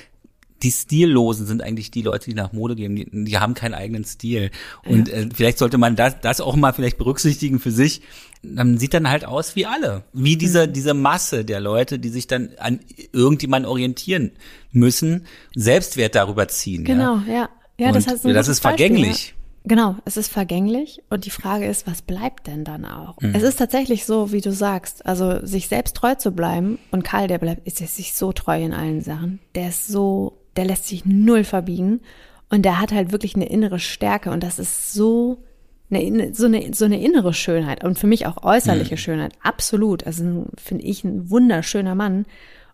die 0.63 0.71
Stillosen 0.71 1.45
sind 1.45 1.61
eigentlich 1.61 1.91
die 1.91 2.01
Leute, 2.01 2.29
die 2.29 2.35
nach 2.35 2.53
Mode 2.53 2.75
gehen. 2.75 2.95
Die, 2.95 3.07
die 3.11 3.37
haben 3.37 3.53
keinen 3.53 3.73
eigenen 3.73 4.05
Stil. 4.05 4.51
Und 4.85 5.09
ja. 5.09 5.15
äh, 5.15 5.29
vielleicht 5.33 5.57
sollte 5.57 5.77
man 5.77 5.95
das, 5.95 6.21
das 6.21 6.41
auch 6.41 6.55
mal 6.55 6.73
vielleicht 6.73 6.97
berücksichtigen 6.97 7.59
für 7.59 7.71
sich. 7.71 8.01
Dann 8.41 8.77
sieht 8.77 8.93
dann 8.93 9.09
halt 9.09 9.25
aus 9.25 9.55
wie 9.55 9.65
alle. 9.65 10.03
Wie 10.13 10.37
diese, 10.37 10.67
mhm. 10.67 10.73
diese 10.73 10.93
Masse 10.93 11.45
der 11.45 11.59
Leute, 11.59 11.99
die 11.99 12.09
sich 12.09 12.27
dann 12.27 12.49
an 12.57 12.79
irgendjemanden 13.11 13.69
orientieren 13.69 14.31
müssen, 14.71 15.25
Selbstwert 15.55 16.15
darüber 16.15 16.47
ziehen. 16.47 16.83
Genau, 16.83 17.19
ja. 17.27 17.49
Ja, 17.77 17.87
ja 17.87 17.91
das, 17.91 18.07
heißt, 18.07 18.25
das 18.25 18.47
ist 18.47 18.59
vergänglich. 18.59 19.35
Genau, 19.67 19.95
es 20.05 20.15
ist 20.15 20.31
vergänglich 20.31 21.01
und 21.09 21.25
die 21.25 21.31
Frage 21.31 21.65
ist, 21.65 21.87
was 21.87 22.03
bleibt 22.03 22.45
denn 22.45 22.63
dann 22.63 22.85
auch? 22.85 23.19
Mhm. 23.19 23.33
Es 23.33 23.41
ist 23.41 23.57
tatsächlich 23.57 24.05
so, 24.05 24.31
wie 24.31 24.41
du 24.41 24.51
sagst, 24.51 25.05
also 25.05 25.43
sich 25.43 25.67
selbst 25.67 25.95
treu 25.95 26.13
zu 26.13 26.31
bleiben 26.31 26.77
und 26.91 27.03
Karl, 27.03 27.27
der 27.27 27.39
bleibt, 27.39 27.65
ist 27.65 27.77
sich 27.77 28.13
so 28.13 28.31
treu 28.31 28.63
in 28.63 28.73
allen 28.73 29.01
Sachen. 29.01 29.39
Der 29.55 29.69
ist 29.69 29.87
so, 29.87 30.37
der 30.55 30.65
lässt 30.65 30.87
sich 30.87 31.05
null 31.05 31.43
verbiegen 31.43 32.01
und 32.49 32.63
der 32.63 32.79
hat 32.79 32.91
halt 32.91 33.11
wirklich 33.11 33.35
eine 33.35 33.49
innere 33.49 33.79
Stärke 33.79 34.31
und 34.31 34.43
das 34.43 34.59
ist 34.59 34.93
so 34.93 35.43
eine, 35.89 36.33
so 36.33 36.45
eine, 36.45 36.73
so 36.73 36.85
eine 36.85 37.01
innere 37.01 37.33
Schönheit 37.33 37.83
und 37.83 37.99
für 37.99 38.07
mich 38.07 38.25
auch 38.25 38.43
äußerliche 38.43 38.95
mhm. 38.95 38.99
Schönheit. 38.99 39.33
Absolut. 39.41 40.05
Also 40.05 40.45
finde 40.57 40.83
ich 40.83 41.03
ein 41.03 41.29
wunderschöner 41.29 41.95
Mann. 41.95 42.25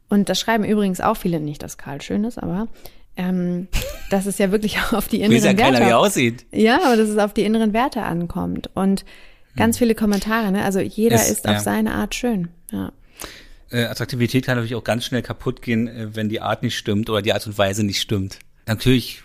Und 0.10 0.30
das 0.30 0.40
schreiben 0.40 0.64
übrigens 0.64 1.02
auch 1.02 1.16
viele 1.16 1.40
nicht, 1.40 1.64
dass 1.64 1.78
Karl 1.78 2.02
schön 2.02 2.24
ist, 2.24 2.38
aber 2.38 2.68
ähm, 3.16 3.68
dass 4.10 4.26
es 4.26 4.38
ja 4.38 4.52
wirklich 4.52 4.80
auch 4.80 4.94
auf 4.98 5.08
die 5.08 5.22
inneren 5.22 5.44
Werte. 5.44 5.62
Keiner, 5.62 5.88
wie 5.88 5.94
aussieht. 5.94 6.46
Ja, 6.52 6.80
aber 6.86 6.98
dass 6.98 7.10
es 7.10 7.18
auf 7.18 7.34
die 7.34 7.44
inneren 7.44 7.74
Werte 7.74 8.04
ankommt. 8.04 8.70
Und 8.74 9.06
ganz 9.56 9.76
hm. 9.76 9.80
viele 9.80 9.96
Kommentare, 9.96 10.52
ne? 10.52 10.64
Also 10.64 10.80
jeder 10.80 11.16
es, 11.16 11.30
ist 11.30 11.48
auf 11.48 11.56
ja. 11.56 11.60
seine 11.60 11.94
Art 11.94 12.16
schön. 12.16 12.50
Ja. 12.72 12.92
Äh, 13.72 13.86
Attraktivität 13.86 14.46
kann 14.46 14.56
natürlich 14.56 14.76
auch 14.76 14.84
ganz 14.84 15.06
schnell 15.06 15.22
kaputt 15.22 15.62
gehen, 15.62 15.88
äh, 15.88 16.16
wenn 16.16 16.30
die 16.30 16.42
Art 16.42 16.64
nicht 16.64 16.78
stimmt 16.78 17.10
oder 17.10 17.22
die 17.22 17.34
Art 17.34 17.46
und 17.48 17.58
Weise 17.58 17.84
nicht 17.84 18.02
stimmt. 18.02 18.40
Natürlich 18.68 19.24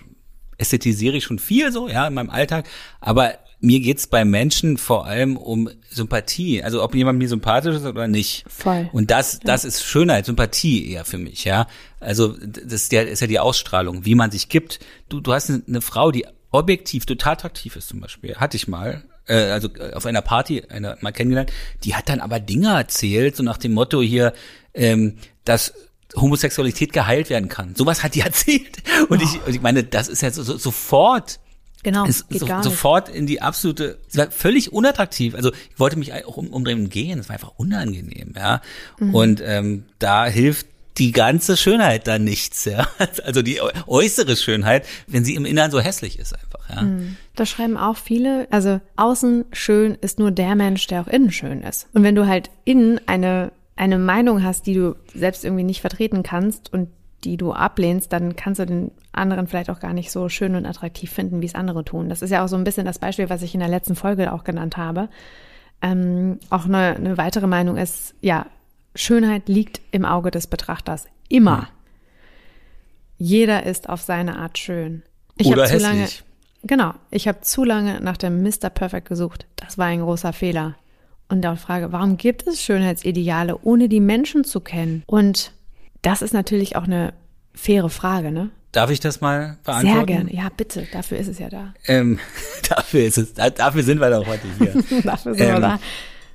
ästhetisiere 0.58 1.16
ich 1.16 1.24
schon 1.24 1.38
viel 1.38 1.72
so, 1.72 1.88
ja, 1.88 2.06
in 2.06 2.14
meinem 2.14 2.30
Alltag, 2.30 2.66
aber 3.00 3.34
mir 3.60 3.80
geht's 3.80 4.06
bei 4.06 4.24
Menschen 4.24 4.76
vor 4.76 5.06
allem 5.06 5.36
um 5.36 5.70
Sympathie. 5.90 6.62
Also 6.62 6.82
ob 6.82 6.94
jemand 6.94 7.18
mir 7.18 7.28
sympathisch 7.28 7.76
ist 7.76 7.84
oder 7.84 8.06
nicht. 8.06 8.44
Voll. 8.48 8.88
Und 8.92 9.10
das, 9.10 9.40
das 9.40 9.64
ist 9.64 9.82
Schönheit, 9.82 10.26
Sympathie 10.26 10.90
eher 10.90 11.04
für 11.04 11.18
mich, 11.18 11.44
ja. 11.44 11.66
Also 12.00 12.36
das 12.38 12.82
ist 12.82 12.92
ja, 12.92 13.02
ist 13.02 13.20
ja 13.20 13.26
die 13.26 13.40
Ausstrahlung, 13.40 14.04
wie 14.04 14.14
man 14.14 14.30
sich 14.30 14.48
gibt. 14.48 14.80
Du, 15.08 15.20
du 15.20 15.32
hast 15.32 15.50
eine 15.50 15.80
Frau, 15.80 16.12
die 16.12 16.26
objektiv 16.50 17.06
total 17.06 17.34
attraktiv 17.34 17.76
ist 17.76 17.88
zum 17.88 18.00
Beispiel. 18.00 18.36
Hatte 18.36 18.56
ich 18.56 18.68
mal. 18.68 19.04
Äh, 19.26 19.50
also 19.50 19.68
äh, 19.78 19.92
auf 19.92 20.06
einer 20.06 20.22
Party 20.22 20.62
eine, 20.68 20.96
mal 21.00 21.12
kennengelernt. 21.12 21.52
Die 21.84 21.94
hat 21.94 22.08
dann 22.08 22.20
aber 22.20 22.40
Dinge 22.40 22.74
erzählt, 22.76 23.36
so 23.36 23.42
nach 23.42 23.58
dem 23.58 23.74
Motto 23.74 24.00
hier, 24.00 24.32
ähm, 24.74 25.16
dass 25.44 25.74
Homosexualität 26.14 26.92
geheilt 26.92 27.30
werden 27.30 27.48
kann. 27.48 27.74
Sowas 27.74 28.02
hat 28.02 28.14
die 28.14 28.20
erzählt. 28.22 28.82
Und, 29.08 29.20
oh. 29.20 29.24
ich, 29.24 29.46
und 29.46 29.54
ich 29.54 29.60
meine, 29.60 29.84
das 29.84 30.08
ist 30.08 30.22
ja 30.22 30.30
so, 30.30 30.42
so, 30.42 30.56
sofort 30.56 31.40
Genau, 31.82 32.04
ist 32.04 32.24
so, 32.30 32.46
sofort 32.62 33.08
in 33.08 33.26
die 33.26 33.42
absolute, 33.42 34.00
sie 34.08 34.18
war 34.18 34.30
völlig 34.32 34.72
unattraktiv. 34.72 35.36
Also 35.36 35.52
ich 35.52 35.78
wollte 35.78 35.96
mich 35.96 36.12
auch 36.26 36.36
um, 36.36 36.48
umdrehen 36.48 36.90
gehen, 36.90 37.20
es 37.20 37.28
war 37.28 37.34
einfach 37.34 37.52
unangenehm, 37.58 38.32
ja. 38.34 38.60
Mhm. 38.98 39.14
Und 39.14 39.42
ähm, 39.44 39.84
da 40.00 40.26
hilft 40.26 40.66
die 40.98 41.12
ganze 41.12 41.56
Schönheit 41.56 42.06
dann 42.06 42.24
nichts, 42.24 42.64
ja. 42.64 42.86
Also 43.24 43.42
die 43.42 43.60
äußere 43.86 44.36
Schönheit, 44.36 44.86
wenn 45.06 45.24
sie 45.24 45.34
im 45.34 45.44
Inneren 45.44 45.70
so 45.70 45.80
hässlich 45.80 46.18
ist 46.18 46.34
einfach, 46.34 46.68
ja. 46.74 46.82
Mhm. 46.82 47.16
Da 47.34 47.44
schreiben 47.46 47.76
auch 47.76 47.96
viele, 47.96 48.46
also 48.50 48.80
außen 48.96 49.44
schön 49.52 49.96
ist 50.00 50.18
nur 50.18 50.30
der 50.30 50.54
Mensch, 50.54 50.86
der 50.86 51.02
auch 51.02 51.08
innen 51.08 51.30
schön 51.32 51.62
ist. 51.62 51.86
Und 51.92 52.02
wenn 52.02 52.14
du 52.14 52.26
halt 52.26 52.50
innen 52.64 53.00
eine 53.06 53.52
eine 53.76 53.98
Meinung 53.98 54.42
hast, 54.42 54.66
die 54.66 54.74
du 54.74 54.96
selbst 55.14 55.44
irgendwie 55.44 55.62
nicht 55.62 55.82
vertreten 55.82 56.22
kannst 56.22 56.72
und 56.72 56.88
die 57.24 57.36
du 57.36 57.52
ablehnst, 57.52 58.12
dann 58.12 58.36
kannst 58.36 58.60
du 58.60 58.66
den 58.66 58.90
anderen 59.12 59.46
vielleicht 59.46 59.70
auch 59.70 59.80
gar 59.80 59.92
nicht 59.92 60.10
so 60.10 60.28
schön 60.28 60.54
und 60.54 60.66
attraktiv 60.66 61.10
finden, 61.10 61.42
wie 61.42 61.46
es 61.46 61.54
andere 61.54 61.84
tun. 61.84 62.08
Das 62.08 62.22
ist 62.22 62.30
ja 62.30 62.44
auch 62.44 62.48
so 62.48 62.56
ein 62.56 62.64
bisschen 62.64 62.86
das 62.86 62.98
Beispiel, 62.98 63.28
was 63.28 63.42
ich 63.42 63.54
in 63.54 63.60
der 63.60 63.68
letzten 63.68 63.94
Folge 63.94 64.32
auch 64.32 64.44
genannt 64.44 64.76
habe. 64.76 65.08
Ähm, 65.82 66.38
auch 66.48 66.64
eine, 66.64 66.96
eine 66.96 67.18
weitere 67.18 67.46
Meinung 67.46 67.76
ist, 67.76 68.14
ja, 68.20 68.46
Schönheit 68.96 69.48
liegt 69.48 69.80
im 69.92 70.04
Auge 70.04 70.30
des 70.30 70.46
Betrachters. 70.46 71.06
Immer. 71.28 71.60
Hm. 71.60 71.66
Jeder 73.18 73.62
ist 73.64 73.88
auf 73.88 74.02
seine 74.02 74.38
Art 74.38 74.58
schön. 74.58 75.02
Ich 75.38 75.46
Oder 75.46 75.66
zu 75.66 75.78
lange, 75.78 76.06
genau, 76.64 76.94
ich 77.10 77.28
habe 77.28 77.40
zu 77.40 77.64
lange 77.64 78.00
nach 78.00 78.16
dem 78.16 78.42
Mr. 78.42 78.70
Perfect 78.70 79.08
gesucht. 79.08 79.46
Das 79.56 79.78
war 79.78 79.86
ein 79.86 80.00
großer 80.00 80.32
Fehler. 80.32 80.76
Und 81.28 81.42
da 81.42 81.56
Frage, 81.56 81.92
warum 81.92 82.16
gibt 82.16 82.46
es 82.46 82.62
Schönheitsideale, 82.62 83.58
ohne 83.62 83.88
die 83.88 84.00
Menschen 84.00 84.44
zu 84.44 84.60
kennen? 84.60 85.02
Und 85.06 85.52
das 86.02 86.22
ist 86.22 86.32
natürlich 86.32 86.76
auch 86.76 86.84
eine 86.84 87.14
faire 87.54 87.90
Frage, 87.90 88.30
ne? 88.30 88.50
Darf 88.70 88.90
ich 88.90 89.00
das 89.00 89.20
mal 89.20 89.56
beantworten? 89.64 89.96
Sehr 89.96 90.06
gerne, 90.06 90.34
ja, 90.34 90.48
bitte. 90.54 90.86
Dafür 90.92 91.18
ist 91.18 91.28
es 91.28 91.38
ja 91.38 91.48
da. 91.48 91.72
Ähm, 91.86 92.18
dafür 92.68 93.04
ist 93.04 93.18
es, 93.18 93.32
dafür 93.32 93.82
sind 93.82 94.00
wir 94.00 94.10
doch 94.10 94.26
heute 94.26 94.46
hier. 94.58 95.02
dafür 95.02 95.34
sind 95.34 95.46
ähm, 95.46 95.54
wir 95.54 95.60
da. 95.60 95.80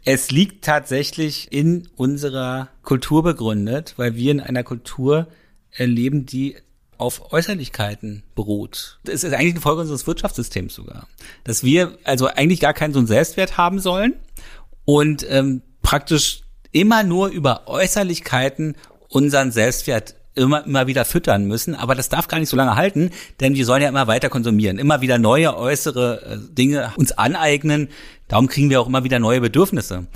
Es 0.03 0.31
liegt 0.31 0.65
tatsächlich 0.65 1.51
in 1.51 1.87
unserer 1.95 2.69
Kultur 2.81 3.23
begründet, 3.23 3.93
weil 3.97 4.15
wir 4.15 4.31
in 4.31 4.39
einer 4.39 4.63
Kultur 4.63 5.27
erleben, 5.71 6.25
die 6.25 6.55
auf 6.97 7.33
Äußerlichkeiten 7.33 8.23
beruht. 8.35 8.99
Das 9.03 9.23
ist 9.23 9.33
eigentlich 9.33 9.53
eine 9.53 9.61
Folge 9.61 9.81
unseres 9.81 10.05
Wirtschaftssystems 10.05 10.75
sogar. 10.75 11.07
Dass 11.43 11.63
wir 11.63 11.97
also 12.03 12.27
eigentlich 12.27 12.59
gar 12.59 12.73
keinen 12.73 12.93
so 12.93 12.99
einen 12.99 13.07
Selbstwert 13.07 13.57
haben 13.57 13.79
sollen 13.79 14.15
und 14.85 15.25
ähm, 15.29 15.61
praktisch 15.81 16.41
immer 16.71 17.03
nur 17.03 17.29
über 17.29 17.67
Äußerlichkeiten 17.67 18.75
unseren 19.09 19.51
Selbstwert 19.51 20.15
immer, 20.35 20.65
immer 20.65 20.87
wieder 20.87 21.05
füttern 21.05 21.45
müssen. 21.45 21.75
Aber 21.75 21.95
das 21.95 22.09
darf 22.09 22.27
gar 22.27 22.39
nicht 22.39 22.49
so 22.49 22.57
lange 22.57 22.75
halten, 22.75 23.11
denn 23.39 23.55
wir 23.55 23.65
sollen 23.65 23.81
ja 23.81 23.89
immer 23.89 24.07
weiter 24.07 24.29
konsumieren, 24.29 24.77
immer 24.77 25.01
wieder 25.01 25.17
neue 25.17 25.57
äußere 25.57 26.21
äh, 26.25 26.53
Dinge 26.53 26.93
uns 26.97 27.11
aneignen. 27.11 27.89
Darum 28.31 28.47
kriegen 28.47 28.69
wir 28.69 28.79
auch 28.79 28.87
immer 28.87 29.03
wieder 29.03 29.19
neue 29.19 29.41
Bedürfnisse. 29.41 30.07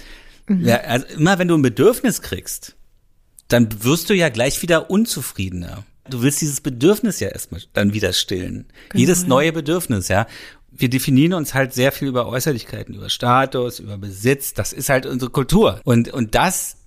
Mhm. 0.48 0.66
Ja, 0.66 0.78
also 0.78 1.06
immer 1.08 1.38
wenn 1.38 1.50
du 1.50 1.58
ein 1.58 1.62
Bedürfnis 1.62 2.22
kriegst, 2.22 2.78
dann 3.50 3.84
wirst 3.84 4.10
du 4.10 4.14
ja 4.14 4.30
gleich 4.30 4.62
wieder 4.62 4.90
unzufriedener. 4.90 5.84
Du 6.10 6.22
willst 6.22 6.40
dieses 6.40 6.62
Bedürfnis 6.62 7.20
ja 7.20 7.28
erstmal 7.28 7.62
dann 7.74 7.94
wieder 7.94 8.14
stillen. 8.14 8.68
Genau, 8.88 9.02
Jedes 9.02 9.28
neue 9.28 9.52
Bedürfnis, 9.52 10.08
ja. 10.08 10.28
Wir 10.72 10.90
definieren 10.90 11.34
uns 11.34 11.54
halt 11.54 11.74
sehr 11.74 11.92
viel 11.92 12.08
über 12.08 12.26
Äußerlichkeiten, 12.28 12.96
über 12.96 13.10
Status, 13.10 13.80
über 13.80 13.98
Besitz. 13.98 14.54
Das 14.54 14.72
ist 14.72 14.88
halt 14.88 15.06
unsere 15.06 15.30
Kultur. 15.30 15.82
Und, 15.84 16.08
und 16.08 16.36
das 16.36 16.78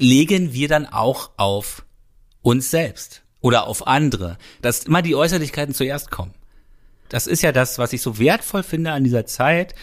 legen 0.00 0.52
wir 0.52 0.66
dann 0.66 0.86
auch 0.86 1.30
auf 1.36 1.84
uns 2.40 2.72
selbst 2.72 3.22
oder 3.40 3.68
auf 3.68 3.86
andere, 3.86 4.36
dass 4.62 4.82
immer 4.82 5.02
die 5.02 5.14
Äußerlichkeiten 5.14 5.74
zuerst 5.74 6.10
kommen. 6.10 6.34
Das 7.08 7.28
ist 7.28 7.42
ja 7.42 7.52
das, 7.52 7.78
was 7.78 7.92
ich 7.92 8.02
so 8.02 8.18
wertvoll 8.18 8.64
finde 8.64 8.90
an 8.90 9.04
dieser 9.04 9.26
Zeit, 9.26 9.76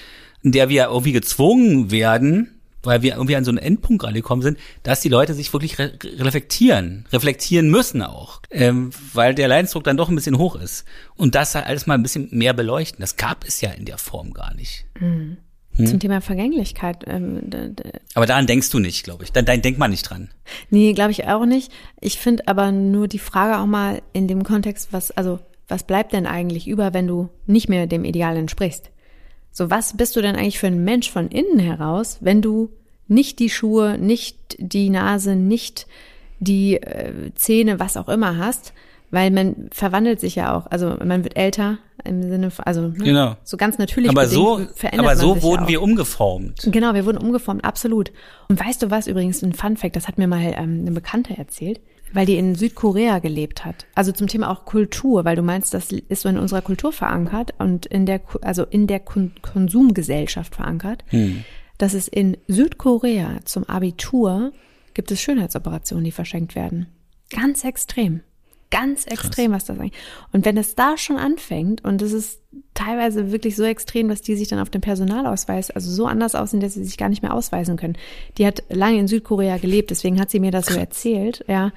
in 0.44 0.52
der 0.52 0.70
wir 0.70 0.86
irgendwie 0.86 1.12
gezwungen 1.12 1.92
werden, 1.92 2.60
weil 2.84 3.02
wir 3.02 3.14
irgendwie 3.14 3.36
an 3.36 3.44
so 3.44 3.52
einen 3.52 3.58
Endpunkt 3.58 4.02
gerade 4.02 4.14
gekommen 4.14 4.42
sind, 4.42 4.58
dass 4.84 5.02
die 5.02 5.10
Leute 5.10 5.34
sich 5.34 5.52
wirklich 5.52 5.80
re 5.80 5.92
reflektieren, 6.18 7.06
reflektieren 7.12 7.70
müssen 7.70 8.02
auch, 8.02 8.42
ähm, 8.52 8.92
weil 9.14 9.36
der 9.36 9.48
Leidensdruck 9.48 9.84
dann 9.84 9.98
doch 9.98 10.10
ein 10.10 10.16
bisschen 10.16 10.38
hoch 10.38 10.56
ist. 10.56 10.86
Und 11.16 11.36
das 11.36 11.56
halt 11.56 11.66
alles 11.66 11.88
mal 11.88 11.96
ein 11.96 12.04
bisschen 12.04 12.30
mehr 12.32 12.54
beleuchten. 12.54 13.02
Das 13.02 13.18
gab 13.18 13.46
es 13.46 13.62
ja 13.62 13.72
in 13.72 13.86
der 13.86 13.98
Form 13.98 14.34
gar 14.34 14.54
nicht. 14.54 14.86
Mhm. 15.00 15.38
Hm. 15.76 15.86
Zum 15.86 16.00
Thema 16.00 16.22
Vergänglichkeit. 16.22 17.06
Ähm, 17.08 17.42
aber 18.14 18.26
daran 18.26 18.48
denkst 18.48 18.70
du 18.70 18.80
nicht, 18.80 19.04
glaube 19.04 19.24
ich. 19.24 19.32
Dann, 19.32 19.46
dann 19.46 19.62
denkt 19.62 19.80
man 19.80 19.92
nicht 19.92 20.04
dran. 20.04 20.30
Nee, 20.70 20.94
glaube 20.94 21.12
ich 21.12 21.28
auch 21.28 21.46
nicht. 21.46 21.72
Ich 22.02 22.18
finde 22.18 22.48
aber 22.48 22.72
nur 22.72 23.08
die 23.08 23.20
Frage 23.20 23.60
auch 23.60 23.66
mal 23.66 24.02
in 24.14 24.28
dem 24.28 24.44
Kontext, 24.44 24.90
was, 24.92 25.12
also, 25.12 25.40
was 25.68 25.84
bleibt 25.84 26.14
denn 26.14 26.26
eigentlich 26.26 26.68
über, 26.68 26.94
wenn 26.94 27.08
du 27.08 27.30
nicht 27.46 27.70
mehr 27.70 27.88
dem 27.88 28.04
Ideal 28.04 28.36
entsprichst? 28.36 28.90
So, 29.52 29.70
was 29.70 29.98
bist 29.98 30.16
du 30.16 30.22
denn 30.22 30.36
eigentlich 30.36 30.60
für 30.60 30.68
ein 30.68 30.84
Mensch 30.84 31.12
von 31.12 31.30
innen 31.30 31.60
heraus, 31.60 32.18
wenn 32.22 32.42
du 32.42 32.70
nicht 33.08 33.40
die 33.40 33.50
Schuhe, 33.50 33.98
nicht 33.98 34.56
die 34.60 34.90
Nase, 34.90 35.36
nicht 35.36 35.88
die 36.40 36.76
äh, 36.76 37.32
Zähne, 37.36 37.80
was 37.80 37.98
auch 37.98 38.08
immer 38.08 38.38
hast, 38.38 38.74
weil 39.12 39.32
man 39.32 39.70
verwandelt 39.72 40.20
sich 40.20 40.36
ja 40.36 40.56
auch, 40.56 40.68
also 40.68 40.96
man 41.04 41.24
wird 41.24 41.36
älter 41.36 41.80
im 42.06 42.22
Sinne 42.30 42.52
von, 42.52 42.66
also 42.66 42.82
ne, 42.82 42.94
genau. 42.98 43.36
so 43.44 43.58
ganz 43.58 43.78
natürlich 43.78 44.10
aber 44.10 44.28
so, 44.28 44.62
verändert 44.76 45.08
aber 45.08 45.16
so 45.18 45.42
wurden 45.42 45.64
ja 45.64 45.70
wir 45.70 45.82
umgeformt. 45.82 46.70
Genau, 46.72 46.94
wir 46.94 47.06
wurden 47.06 47.18
umgeformt, 47.18 47.66
absolut. 47.66 48.12
Und 48.48 48.64
weißt 48.64 48.82
du 48.82 48.92
was 48.92 49.08
übrigens, 49.08 49.42
ein 49.42 49.54
Fun 49.54 49.76
Fact, 49.76 49.96
das 49.96 50.08
hat 50.08 50.18
mir 50.18 50.28
mal 50.28 50.42
ähm, 50.42 50.82
eine 50.82 50.92
Bekannte 50.92 51.38
erzählt, 51.38 51.82
weil 52.14 52.26
die 52.26 52.38
in 52.38 52.56
Südkorea 52.56 53.20
gelebt 53.20 53.66
hat. 53.66 53.86
Also 53.96 54.12
zum 54.12 54.28
Thema 54.28 54.50
auch 54.50 54.66
Kultur, 54.66 55.26
weil 55.26 55.36
du 55.36 55.42
meinst, 55.42 55.74
das 55.74 55.92
ist 55.92 56.22
so 56.22 56.30
in 56.30 56.38
unserer 56.38 56.62
Kultur 56.62 56.92
verankert 56.92 57.54
und 57.58 57.86
in 57.86 58.06
der, 58.06 58.22
also 58.42 58.66
in 58.66 58.88
der 58.88 59.00
Kon 59.00 59.32
Konsumgesellschaft 59.42 60.56
verankert, 60.56 61.04
hm. 61.08 61.44
dass 61.78 61.94
es 61.94 62.08
in 62.08 62.38
Südkorea 62.48 63.40
zum 63.46 63.64
Abitur 63.66 64.52
gibt 64.94 65.12
es 65.12 65.22
Schönheitsoperationen, 65.22 66.04
die 66.04 66.12
verschenkt 66.12 66.56
werden. 66.56 66.88
Ganz 67.30 67.64
extrem. 67.64 68.22
Ganz 68.72 69.06
extrem, 69.06 69.52
Krass. 69.52 69.62
was 69.62 69.66
das 69.66 69.80
eigentlich. 69.80 70.00
Und 70.32 70.46
wenn 70.46 70.58
es 70.58 70.76
da 70.76 70.98
schon 70.98 71.18
anfängt, 71.18 71.84
und 71.84 72.02
es 72.02 72.14
ist 72.14 72.40
teilweise 72.76 73.32
wirklich 73.32 73.56
so 73.56 73.64
extrem, 73.64 74.10
dass 74.10 74.22
die 74.22 74.36
sich 74.36 74.48
dann 74.48 74.60
auf 74.60 74.70
dem 74.70 74.82
Personalausweis, 74.82 75.72
also 75.72 75.92
so 75.92 76.06
anders 76.06 76.36
aussehen, 76.36 76.60
dass 76.60 76.76
sie 76.76 76.84
sich 76.84 76.98
gar 76.98 77.10
nicht 77.10 77.24
mehr 77.24 77.34
ausweisen 77.34 77.78
können. 77.78 77.98
Die 78.38 78.46
hat 78.46 78.64
lange 78.70 79.00
in 79.00 79.08
Südkorea 79.08 79.58
gelebt, 79.58 79.90
deswegen 79.90 80.20
hat 80.20 80.30
sie 80.30 80.40
mir 80.40 80.52
das 80.52 80.68
so 80.68 80.76
erzählt, 80.78 81.44
ja. 81.48 81.72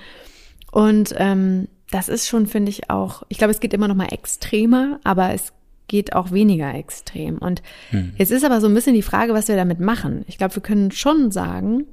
Und 0.71 1.15
ähm, 1.17 1.69
das 1.91 2.09
ist 2.09 2.29
schon, 2.29 2.47
finde 2.47 2.71
ich, 2.71 2.91
auch, 2.91 3.23
ich 3.29 3.39
glaube, 3.39 3.53
es 3.53 3.61
geht 3.61 3.75
immer 3.75 3.89
noch 3.89 3.95
mal 3.95 4.13
extremer, 4.13 5.01
aber 5.05 5.33
es 5.33 5.53
geht 5.89 6.15
auch 6.15 6.31
weniger 6.31 6.75
extrem. 6.75 7.39
Und 7.39 7.63
hm. 7.91 8.15
jetzt 8.17 8.31
ist 8.31 8.45
aber 8.45 8.61
so 8.61 8.67
ein 8.67 8.75
bisschen 8.75 8.95
die 8.95 9.03
Frage, 9.03 9.35
was 9.35 9.49
wir 9.49 9.57
damit 9.57 9.81
machen. 9.81 10.25
Ich 10.27 10.39
glaube, 10.39 10.55
wir 10.55 10.63
können 10.63 10.91
schon 10.91 11.31
sagen, 11.31 11.87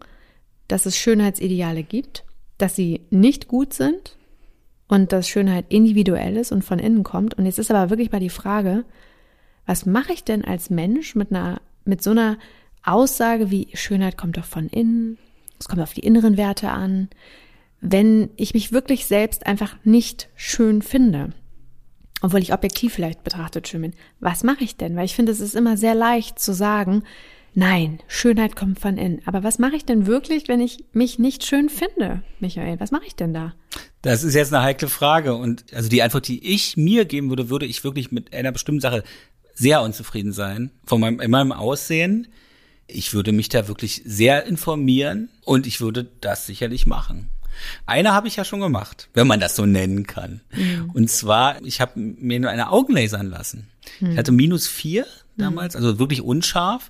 dass 0.68 0.86
es 0.86 0.98
Schönheitsideale 0.98 1.84
gibt, 1.84 2.24
dass 2.58 2.76
sie 2.76 3.02
nicht 3.10 3.48
gut 3.48 3.74
sind, 3.74 4.16
und 4.90 5.14
dass 5.14 5.30
Schönheit 5.30 5.66
individuell 5.70 6.36
ist 6.36 6.52
und 6.52 6.66
von 6.66 6.80
innen 6.80 7.04
kommt. 7.04 7.36
Und 7.36 7.46
jetzt 7.46 7.60
ist 7.60 7.72
aber 7.72 7.90
wirklich 7.90 8.12
mal 8.12 8.20
die 8.20 8.30
Frage, 8.30 8.84
was 9.66 9.86
mache 9.86 10.12
ich 10.12 10.24
denn 10.24 10.44
als 10.44 10.70
Mensch 10.70 11.16
mit 11.16 11.32
einer, 11.32 11.62
mit 11.86 12.04
so 12.04 12.10
einer 12.10 12.38
Aussage 12.84 13.52
wie 13.52 13.70
Schönheit 13.76 14.18
kommt 14.18 14.38
doch 14.38 14.46
von 14.46 14.68
innen, 14.68 15.18
es 15.60 15.68
kommt 15.68 15.82
auf 15.82 15.94
die 15.94 16.02
inneren 16.02 16.38
Werte 16.38 16.70
an, 16.70 17.10
wenn 17.82 18.30
ich 18.36 18.54
mich 18.54 18.72
wirklich 18.72 19.06
selbst 19.06 19.46
einfach 19.46 19.76
nicht 19.84 20.28
schön 20.36 20.82
finde, 20.82 21.30
obwohl 22.22 22.42
ich 22.42 22.52
objektiv 22.52 22.94
vielleicht 22.94 23.24
betrachtet 23.24 23.68
schön 23.68 23.82
bin, 23.82 23.94
was 24.20 24.44
mache 24.44 24.64
ich 24.64 24.76
denn? 24.76 24.96
Weil 24.96 25.06
ich 25.06 25.16
finde, 25.16 25.32
es 25.32 25.40
ist 25.40 25.56
immer 25.56 25.78
sehr 25.78 25.96
leicht 25.96 26.40
zu 26.40 26.54
sagen, 26.54 27.04
nein, 27.60 28.00
Schönheit 28.08 28.56
kommt 28.56 28.80
von 28.80 28.98
innen. 28.98 29.22
Aber 29.26 29.44
was 29.44 29.60
mache 29.60 29.76
ich 29.76 29.86
denn 29.86 30.08
wirklich, 30.08 30.48
wenn 30.48 30.62
ich 30.62 30.86
mich 30.94 31.20
nicht 31.20 31.46
schön 31.46 31.70
finde, 31.70 32.24
Michael? 32.40 32.80
Was 32.80 32.92
mache 32.92 33.06
ich 33.06 33.16
denn 33.16 33.34
da? 33.34 33.54
Das 34.02 34.24
ist 34.24 34.34
jetzt 34.34 34.54
eine 34.54 34.64
heikle 34.64 34.88
Frage 34.88 35.36
und 35.36 35.66
also 35.74 35.90
die 35.90 36.02
Antwort, 36.02 36.28
die 36.28 36.54
ich 36.54 36.78
mir 36.78 37.06
geben 37.06 37.30
würde, 37.30 37.50
würde 37.50 37.66
ich 37.66 37.84
wirklich 37.84 38.12
mit 38.12 38.34
einer 38.34 38.52
bestimmten 38.52 38.82
Sache 38.82 39.04
sehr 39.54 39.82
unzufrieden 39.82 40.32
sein 40.32 40.72
von 40.86 41.02
meinem, 41.02 41.20
in 41.20 41.30
meinem 41.30 41.52
Aussehen. 41.52 42.28
Ich 42.88 43.14
würde 43.14 43.34
mich 43.34 43.50
da 43.50 43.68
wirklich 43.68 44.02
sehr 44.06 44.46
informieren 44.46 45.30
und 45.44 45.68
ich 45.68 45.82
würde 45.82 46.08
das 46.22 46.46
sicherlich 46.46 46.88
machen. 46.88 47.30
Eine 47.86 48.14
habe 48.14 48.28
ich 48.28 48.38
ja 48.38 48.46
schon 48.46 48.62
gemacht, 48.62 49.10
wenn 49.14 49.28
man 49.28 49.40
das 49.40 49.56
so 49.56 49.66
nennen 49.66 50.08
kann. 50.08 50.42
Mhm. 50.56 50.92
Und 50.94 51.10
zwar, 51.10 51.62
ich 51.64 51.82
habe 51.82 52.00
mir 52.00 52.40
nur 52.40 52.50
eine 52.50 52.72
Augenlasern 52.72 53.30
lassen. 53.30 53.68
Mhm. 54.00 54.12
Ich 54.12 54.18
hatte 54.18 54.32
minus 54.32 54.68
vier 54.68 55.06
damals, 55.38 55.74
mhm. 55.74 55.84
also 55.84 56.00
wirklich 56.00 56.22
unscharf. 56.22 56.90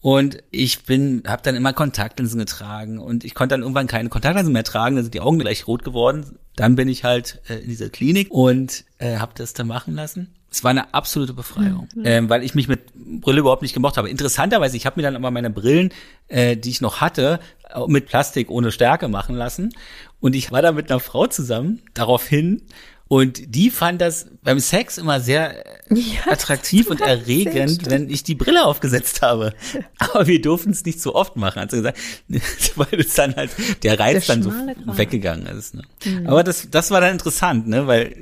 Und 0.00 0.38
ich 0.50 0.84
bin, 0.84 1.24
habe 1.26 1.42
dann 1.42 1.56
immer 1.56 1.72
Kontaktlinsen 1.72 2.38
getragen 2.38 2.98
und 2.98 3.24
ich 3.24 3.34
konnte 3.34 3.54
dann 3.54 3.62
irgendwann 3.62 3.88
keine 3.88 4.08
Kontaktlinsen 4.08 4.52
mehr 4.52 4.64
tragen, 4.64 4.94
dann 4.94 5.04
sind 5.04 5.14
die 5.14 5.20
Augen 5.20 5.38
gleich 5.38 5.66
rot 5.66 5.84
geworden. 5.84 6.38
Dann 6.54 6.76
bin 6.76 6.88
ich 6.88 7.02
halt 7.02 7.40
äh, 7.48 7.56
in 7.56 7.68
dieser 7.68 7.88
Klinik 7.88 8.30
und 8.30 8.84
äh, 8.98 9.16
habe 9.16 9.32
das 9.34 9.54
dann 9.54 9.66
machen 9.66 9.94
lassen. 9.94 10.34
Es 10.50 10.64
war 10.64 10.70
eine 10.70 10.94
absolute 10.94 11.34
Befreiung, 11.34 11.88
mhm. 11.94 12.02
ähm, 12.06 12.30
weil 12.30 12.42
ich 12.42 12.54
mich 12.54 12.68
mit 12.68 12.80
Brille 12.94 13.40
überhaupt 13.40 13.62
nicht 13.62 13.74
gemocht 13.74 13.96
habe. 13.96 14.08
Interessanterweise, 14.08 14.76
ich 14.76 14.86
habe 14.86 14.98
mir 14.98 15.02
dann 15.02 15.16
aber 15.16 15.30
meine 15.30 15.50
Brillen, 15.50 15.92
äh, 16.28 16.56
die 16.56 16.70
ich 16.70 16.80
noch 16.80 17.00
hatte, 17.00 17.40
mit 17.86 18.06
Plastik 18.06 18.50
ohne 18.50 18.72
Stärke 18.72 19.08
machen 19.08 19.34
lassen. 19.34 19.74
Und 20.20 20.34
ich 20.34 20.50
war 20.50 20.62
da 20.62 20.72
mit 20.72 20.90
einer 20.90 21.00
Frau 21.00 21.26
zusammen, 21.26 21.82
daraufhin. 21.92 22.62
Und 23.08 23.54
die 23.54 23.70
fand 23.70 24.02
das 24.02 24.26
beim 24.42 24.60
Sex 24.60 24.98
immer 24.98 25.20
sehr 25.20 25.64
ja, 25.90 26.30
attraktiv 26.30 26.86
und 26.90 27.00
erregend, 27.00 27.90
wenn 27.90 28.10
ich 28.10 28.22
die 28.22 28.34
Brille 28.34 28.64
aufgesetzt 28.64 29.22
habe. 29.22 29.54
Aber 29.98 30.26
wir 30.26 30.40
durften 30.40 30.70
es 30.70 30.84
nicht 30.84 31.00
so 31.00 31.14
oft 31.14 31.36
machen, 31.36 31.62
hat 31.62 31.70
sie 31.70 31.78
gesagt, 31.78 31.98
weil 32.76 33.00
es 33.00 33.14
dann 33.14 33.34
halt 33.34 33.50
der 33.82 33.98
Reiz 33.98 34.26
der 34.26 34.36
dann 34.36 34.42
so 34.42 34.50
Grad. 34.50 34.98
weggegangen 34.98 35.46
ist. 35.46 35.74
Ne? 35.74 35.82
Mhm. 36.04 36.26
Aber 36.26 36.44
das, 36.44 36.68
das 36.70 36.90
war 36.90 37.00
dann 37.00 37.12
interessant, 37.12 37.66
ne, 37.66 37.86
weil 37.86 38.14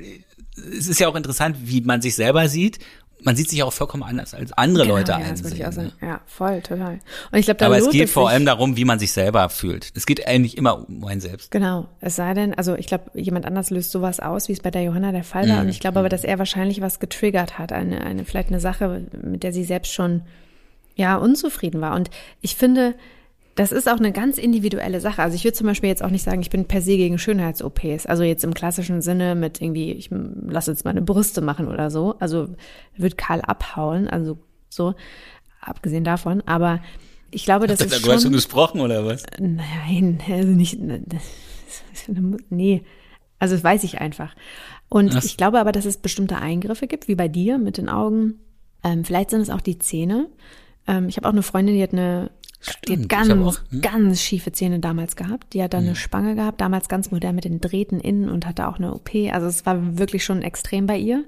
es 0.77 0.87
ist 0.87 0.99
ja 0.99 1.07
auch 1.07 1.15
interessant, 1.15 1.57
wie 1.63 1.81
man 1.81 2.01
sich 2.01 2.15
selber 2.15 2.47
sieht 2.47 2.79
man 3.23 3.35
sieht 3.35 3.49
sich 3.49 3.63
auch 3.63 3.73
vollkommen 3.73 4.03
anders 4.03 4.33
als 4.33 4.53
andere 4.53 4.83
genau, 4.83 4.97
Leute 4.97 5.11
ja, 5.11 5.17
einsehen. 5.17 5.59
Das 5.59 5.75
ne? 5.75 5.91
Ja, 6.01 6.21
voll, 6.25 6.61
total. 6.61 6.99
Und 7.31 7.39
ich 7.39 7.45
glaube, 7.45 7.65
Aber 7.65 7.77
es 7.77 7.89
geht 7.89 8.09
vor 8.09 8.29
allem 8.29 8.45
darum, 8.45 8.77
wie 8.77 8.85
man 8.85 8.99
sich 8.99 9.11
selber 9.11 9.49
fühlt. 9.49 9.91
Es 9.95 10.05
geht 10.05 10.27
eigentlich 10.27 10.57
immer 10.57 10.87
um 10.87 11.03
einen 11.05 11.21
selbst. 11.21 11.51
Genau. 11.51 11.87
Es 11.99 12.15
sei 12.15 12.33
denn, 12.33 12.53
also 12.53 12.75
ich 12.75 12.87
glaube, 12.87 13.05
jemand 13.13 13.45
anders 13.45 13.69
löst 13.69 13.91
sowas 13.91 14.19
aus, 14.19 14.47
wie 14.49 14.53
es 14.53 14.59
bei 14.59 14.71
der 14.71 14.83
Johanna 14.83 15.11
der 15.11 15.23
Fall 15.23 15.49
war. 15.49 15.55
Mhm. 15.55 15.61
Und 15.63 15.69
ich 15.69 15.79
glaube 15.79 15.99
aber, 15.99 16.09
dass 16.09 16.23
er 16.23 16.37
wahrscheinlich 16.37 16.81
was 16.81 16.99
getriggert 16.99 17.57
hat, 17.57 17.71
eine, 17.71 18.01
eine, 18.01 18.23
vielleicht 18.23 18.49
eine 18.49 18.59
Sache, 18.59 19.05
mit 19.21 19.43
der 19.43 19.51
sie 19.51 19.63
selbst 19.63 19.93
schon, 19.93 20.21
ja, 20.95 21.15
unzufrieden 21.15 21.81
war. 21.81 21.95
Und 21.95 22.09
ich 22.41 22.55
finde, 22.55 22.95
das 23.57 23.71
ist 23.71 23.89
auch 23.89 23.97
eine 23.97 24.11
ganz 24.11 24.37
individuelle 24.37 25.01
Sache. 25.01 25.23
Also 25.23 25.35
ich 25.35 25.43
würde 25.43 25.57
zum 25.57 25.65
Beispiel 25.65 25.89
jetzt 25.89 26.03
auch 26.03 26.11
nicht 26.11 26.23
sagen, 26.23 26.41
ich 26.41 26.51
bin 26.51 26.65
per 26.65 26.81
se 26.81 26.95
gegen 26.95 27.17
Schönheits-OPs. 27.17 28.05
Also 28.05 28.21
jetzt 28.21 28.43
im 28.43 28.53
klassischen 28.53 29.01
Sinne 29.01 29.33
mit 29.33 29.59
irgendwie, 29.61 29.93
ich 29.93 30.11
lasse 30.11 30.69
jetzt 30.71 30.85
meine 30.85 31.01
Brüste 31.01 31.41
machen 31.41 31.67
oder 31.67 31.89
so. 31.89 32.15
Also 32.19 32.49
wird 32.95 33.17
Karl 33.17 33.41
abhauen, 33.41 34.07
also 34.07 34.37
so, 34.69 34.93
abgesehen 35.59 36.03
davon. 36.03 36.43
Aber 36.45 36.81
ich 37.31 37.45
glaube, 37.45 37.65
das 37.65 37.79
Hat 37.79 37.87
ist 37.87 37.99
schon... 37.99 38.13
Hast 38.13 38.25
du 38.25 38.31
gesprochen 38.31 38.79
oder 38.79 39.03
was? 39.05 39.23
Nein, 39.39 40.21
also 40.29 40.49
nicht, 40.49 40.77
nee. 42.49 42.83
Also 43.39 43.55
das 43.55 43.63
weiß 43.63 43.83
ich 43.85 43.99
einfach. 43.99 44.35
Und 44.87 45.15
was? 45.15 45.25
ich 45.25 45.35
glaube 45.35 45.59
aber, 45.59 45.71
dass 45.71 45.85
es 45.85 45.97
bestimmte 45.97 46.37
Eingriffe 46.37 46.85
gibt, 46.85 47.07
wie 47.07 47.15
bei 47.15 47.27
dir 47.27 47.57
mit 47.57 47.77
den 47.77 47.89
Augen. 47.89 48.35
Ähm, 48.83 49.03
vielleicht 49.03 49.31
sind 49.31 49.41
es 49.41 49.49
auch 49.49 49.61
die 49.61 49.79
Zähne. 49.79 50.27
Ähm, 50.85 51.09
ich 51.09 51.17
habe 51.17 51.27
auch 51.27 51.33
eine 51.33 51.41
Freundin, 51.41 51.75
die 51.75 51.81
hat 51.81 51.93
eine 51.93 52.29
Stimmt, 52.69 52.87
die 52.87 53.03
hat 53.03 53.09
ganz, 53.09 53.31
auch, 53.31 53.59
hm? 53.69 53.81
ganz 53.81 54.21
schiefe 54.21 54.51
Zähne 54.51 54.79
damals 54.79 55.15
gehabt. 55.15 55.53
Die 55.53 55.63
hat 55.63 55.73
dann 55.73 55.81
hm. 55.81 55.87
eine 55.87 55.95
Spange 55.95 56.35
gehabt, 56.35 56.61
damals 56.61 56.89
ganz 56.89 57.11
modern 57.11 57.35
mit 57.35 57.45
den 57.45 57.61
Drähten 57.61 57.99
innen 57.99 58.29
und 58.29 58.45
hatte 58.45 58.67
auch 58.67 58.77
eine 58.77 58.93
OP. 58.93 59.09
Also 59.31 59.47
es 59.47 59.65
war 59.65 59.97
wirklich 59.97 60.23
schon 60.23 60.41
extrem 60.41 60.85
bei 60.85 60.97
ihr. 60.97 61.23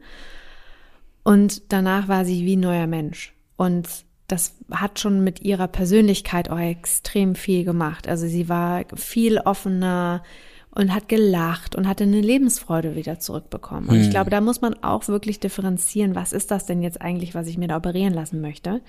Und 1.24 1.72
danach 1.72 2.08
war 2.08 2.26
sie 2.26 2.46
wie 2.46 2.56
ein 2.56 2.62
neuer 2.62 2.88
Mensch. 2.88 3.34
Und 3.56 3.88
das 4.28 4.56
hat 4.72 5.00
schon 5.00 5.24
mit 5.24 5.42
ihrer 5.42 5.68
Persönlichkeit 5.68 6.50
auch 6.50 6.60
extrem 6.60 7.36
viel 7.36 7.64
gemacht. 7.64 8.08
Also 8.08 8.28
sie 8.28 8.48
war 8.48 8.86
viel 8.96 9.40
offener 9.40 10.24
und 10.72 10.94
hat 10.94 11.10
gelacht 11.10 11.76
und 11.76 11.88
hatte 11.88 12.04
eine 12.04 12.22
Lebensfreude 12.22 12.96
wieder 12.96 13.20
zurückbekommen. 13.20 13.90
Und 13.90 13.96
hm. 13.96 14.02
ich 14.02 14.10
glaube, 14.12 14.30
da 14.30 14.40
muss 14.40 14.62
man 14.62 14.76
auch 14.84 15.08
wirklich 15.08 15.40
differenzieren, 15.40 16.16
was 16.16 16.32
ist 16.32 16.52
das 16.52 16.66
denn 16.66 16.82
jetzt 16.82 17.02
eigentlich, 17.02 17.34
was 17.34 17.48
ich 17.48 17.58
mir 17.58 17.68
da 17.68 17.78
operieren 17.78 18.14
lassen 18.14 18.40
möchte. 18.40 18.82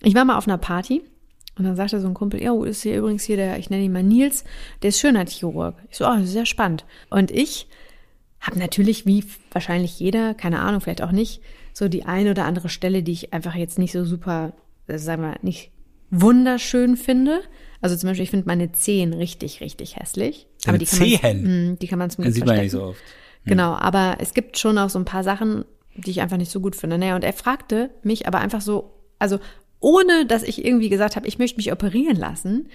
Ich 0.00 0.14
war 0.14 0.24
mal 0.24 0.38
auf 0.38 0.46
einer 0.46 0.58
Party 0.58 1.02
und 1.58 1.64
dann 1.64 1.76
sagte 1.76 2.00
so 2.00 2.06
ein 2.06 2.14
Kumpel, 2.14 2.42
ja, 2.42 2.54
ist 2.64 2.82
hier 2.82 2.96
übrigens 2.96 3.24
hier 3.24 3.36
der, 3.36 3.58
ich 3.58 3.70
nenne 3.70 3.84
ihn 3.84 3.92
mal 3.92 4.02
Nils, 4.02 4.44
der 4.82 4.90
ist 4.90 5.00
Schönheitschirurg. 5.00 5.74
Ich 5.90 5.98
so, 5.98 6.06
oh, 6.06 6.22
sehr 6.22 6.46
spannend. 6.46 6.84
Und 7.10 7.30
ich 7.30 7.68
habe 8.40 8.58
natürlich, 8.58 9.06
wie 9.06 9.24
wahrscheinlich 9.50 9.98
jeder, 9.98 10.34
keine 10.34 10.60
Ahnung, 10.60 10.80
vielleicht 10.80 11.02
auch 11.02 11.12
nicht, 11.12 11.40
so 11.72 11.88
die 11.88 12.04
eine 12.04 12.30
oder 12.32 12.44
andere 12.44 12.68
Stelle, 12.68 13.02
die 13.02 13.12
ich 13.12 13.32
einfach 13.32 13.54
jetzt 13.54 13.78
nicht 13.78 13.92
so 13.92 14.04
super, 14.04 14.52
also 14.86 15.04
sagen 15.04 15.22
wir, 15.22 15.36
nicht 15.42 15.70
wunderschön 16.10 16.96
finde. 16.96 17.40
Also 17.80 17.96
zum 17.96 18.08
Beispiel, 18.08 18.24
ich 18.24 18.30
finde 18.30 18.46
meine 18.46 18.72
Zehen 18.72 19.12
richtig, 19.12 19.60
richtig 19.60 19.96
hässlich. 19.96 20.46
Deine 20.64 20.76
aber 20.76 20.78
die 20.78 20.86
kann 20.86 20.98
Zehen? 20.98 21.42
Man, 21.42 21.44
hm, 21.44 21.78
die 21.78 21.86
kann 21.86 21.98
man 21.98 22.10
zumindest 22.10 22.36
sieht 22.36 22.46
man 22.46 22.56
nicht 22.56 22.72
so 22.72 22.82
oft. 22.82 23.00
Hm. 23.00 23.50
Genau, 23.50 23.74
aber 23.74 24.16
es 24.20 24.34
gibt 24.34 24.58
schon 24.58 24.78
auch 24.78 24.90
so 24.90 24.98
ein 24.98 25.04
paar 25.04 25.22
Sachen, 25.22 25.64
die 25.94 26.10
ich 26.10 26.20
einfach 26.20 26.36
nicht 26.36 26.50
so 26.50 26.60
gut 26.60 26.76
finde. 26.76 26.98
Naja, 26.98 27.14
und 27.16 27.24
er 27.24 27.32
fragte 27.32 27.90
mich 28.02 28.26
aber 28.26 28.38
einfach 28.38 28.60
so, 28.60 28.94
also 29.18 29.38
ohne 29.80 30.26
dass 30.26 30.42
ich 30.42 30.64
irgendwie 30.64 30.88
gesagt 30.88 31.16
habe, 31.16 31.26
ich 31.26 31.38
möchte 31.38 31.56
mich 31.56 31.72
operieren 31.72 32.16
lassen, 32.16 32.68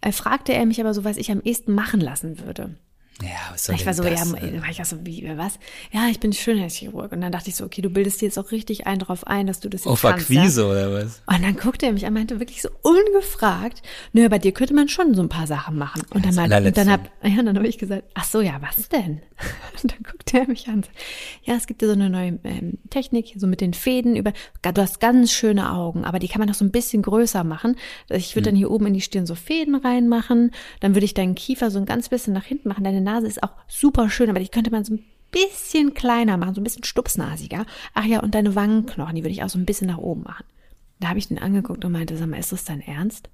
äh, 0.00 0.12
fragte 0.12 0.52
er 0.52 0.66
mich 0.66 0.80
aber 0.80 0.94
so, 0.94 1.04
was 1.04 1.16
ich 1.16 1.30
am 1.30 1.40
ehesten 1.42 1.74
machen 1.74 2.00
lassen 2.00 2.40
würde. 2.40 2.74
Ja, 3.22 3.52
was 3.52 3.66
soll 3.66 3.76
ich 3.76 3.86
war 3.86 3.94
so, 3.94 4.02
das, 4.02 4.32
ja, 4.32 4.62
war 4.62 4.70
ich 4.70 4.80
auch 4.80 4.84
so, 4.84 4.96
wie, 5.04 5.30
was? 5.36 5.58
Ja, 5.92 6.08
ich 6.08 6.20
bin 6.20 6.32
Schönheitschirurg. 6.32 7.12
Und 7.12 7.20
dann 7.20 7.32
dachte 7.32 7.48
ich 7.50 7.56
so, 7.56 7.64
okay, 7.64 7.80
du 7.80 7.90
bildest 7.90 8.20
dir 8.20 8.26
jetzt 8.26 8.38
auch 8.38 8.50
richtig 8.50 8.86
ein 8.86 8.98
drauf 8.98 9.26
ein, 9.26 9.46
dass 9.46 9.60
du 9.60 9.68
das 9.68 9.82
jetzt 9.82 9.92
Auf 9.92 10.02
kannst. 10.02 10.30
Akquise 10.30 10.62
ja? 10.62 10.68
oder 10.68 10.92
was? 10.92 11.22
Und 11.26 11.42
dann 11.42 11.56
guckte 11.56 11.86
er 11.86 11.92
mich 11.92 12.06
an, 12.06 12.14
meinte 12.14 12.40
wirklich 12.40 12.62
so 12.62 12.68
ungefragt, 12.82 13.82
nö, 14.12 14.28
bei 14.28 14.38
dir 14.38 14.52
könnte 14.52 14.74
man 14.74 14.88
schon 14.88 15.14
so 15.14 15.22
ein 15.22 15.28
paar 15.28 15.46
Sachen 15.46 15.76
machen. 15.76 16.02
Und 16.10 16.24
dann, 16.24 16.34
meinte, 16.34 16.56
und 16.56 16.76
dann 16.76 16.90
hab, 16.90 17.10
ja, 17.22 17.42
dann 17.42 17.56
habe 17.56 17.68
ich 17.68 17.78
gesagt, 17.78 18.04
ach 18.14 18.24
so, 18.24 18.40
ja, 18.40 18.60
was 18.60 18.88
denn? 18.88 19.20
Und 19.82 19.92
dann 19.92 20.02
guckte 20.02 20.38
er 20.38 20.46
mich 20.46 20.68
an. 20.68 20.84
Ja, 21.42 21.54
es 21.54 21.66
gibt 21.66 21.82
ja 21.82 21.88
so 21.88 21.94
eine 21.94 22.08
neue 22.08 22.38
ähm, 22.44 22.78
Technik, 22.90 23.34
so 23.36 23.46
mit 23.46 23.60
den 23.60 23.74
Fäden 23.74 24.16
über, 24.16 24.32
du 24.62 24.80
hast 24.80 25.00
ganz 25.00 25.32
schöne 25.32 25.72
Augen, 25.72 26.04
aber 26.04 26.18
die 26.18 26.28
kann 26.28 26.38
man 26.38 26.48
noch 26.48 26.54
so 26.54 26.64
ein 26.64 26.70
bisschen 26.70 27.02
größer 27.02 27.44
machen. 27.44 27.76
Ich 28.08 28.36
würde 28.36 28.50
hm. 28.50 28.52
dann 28.52 28.56
hier 28.56 28.70
oben 28.70 28.86
in 28.86 28.94
die 28.94 29.00
Stirn 29.00 29.26
so 29.26 29.34
Fäden 29.34 29.74
reinmachen, 29.74 30.52
dann 30.80 30.94
würde 30.94 31.04
ich 31.04 31.14
deinen 31.14 31.34
Kiefer 31.34 31.70
so 31.70 31.78
ein 31.78 31.86
ganz 31.86 32.08
bisschen 32.08 32.32
nach 32.32 32.44
hinten 32.44 32.68
machen, 32.68 32.84
deine 32.84 33.00
Nase 33.00 33.11
ist 33.20 33.42
auch 33.42 33.52
super 33.68 34.10
schön, 34.10 34.30
aber 34.30 34.40
die 34.40 34.48
könnte 34.48 34.70
man 34.70 34.84
so 34.84 34.94
ein 34.94 35.04
bisschen 35.30 35.94
kleiner 35.94 36.36
machen, 36.36 36.54
so 36.54 36.60
ein 36.60 36.64
bisschen 36.64 36.84
stupsnasiger. 36.84 37.66
Ach 37.94 38.04
ja, 38.04 38.20
und 38.20 38.34
deine 38.34 38.54
Wangenknochen, 38.54 39.14
die 39.14 39.22
würde 39.22 39.32
ich 39.32 39.42
auch 39.42 39.48
so 39.48 39.58
ein 39.58 39.66
bisschen 39.66 39.88
nach 39.88 39.98
oben 39.98 40.22
machen. 40.22 40.44
Da 41.00 41.08
habe 41.08 41.18
ich 41.18 41.28
den 41.28 41.38
angeguckt 41.38 41.84
und 41.84 41.92
meinte, 41.92 42.16
sag 42.16 42.28
mal, 42.28 42.38
ist 42.38 42.52
das 42.52 42.64
dein 42.64 42.80
Ernst? 42.80 43.28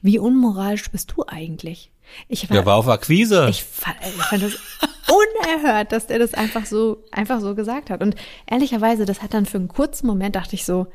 Wie 0.00 0.18
unmoralisch 0.18 0.90
bist 0.90 1.12
du 1.14 1.24
eigentlich? 1.26 1.90
Ich 2.28 2.48
war, 2.48 2.56
der 2.56 2.66
war 2.66 2.76
auf 2.76 2.88
Akquise. 2.88 3.48
Ich 3.50 3.62
fand, 3.62 3.96
ich 4.02 4.22
fand 4.22 4.42
das 4.42 4.58
unerhört, 5.10 5.92
dass 5.92 6.06
der 6.06 6.18
das 6.18 6.34
einfach 6.34 6.64
so, 6.64 7.04
einfach 7.12 7.40
so 7.40 7.54
gesagt 7.54 7.90
hat. 7.90 8.02
Und 8.02 8.14
ehrlicherweise, 8.46 9.04
das 9.04 9.22
hat 9.22 9.34
dann 9.34 9.46
für 9.46 9.58
einen 9.58 9.68
kurzen 9.68 10.06
Moment, 10.06 10.36
dachte 10.36 10.54
ich 10.54 10.64
so, 10.64 10.86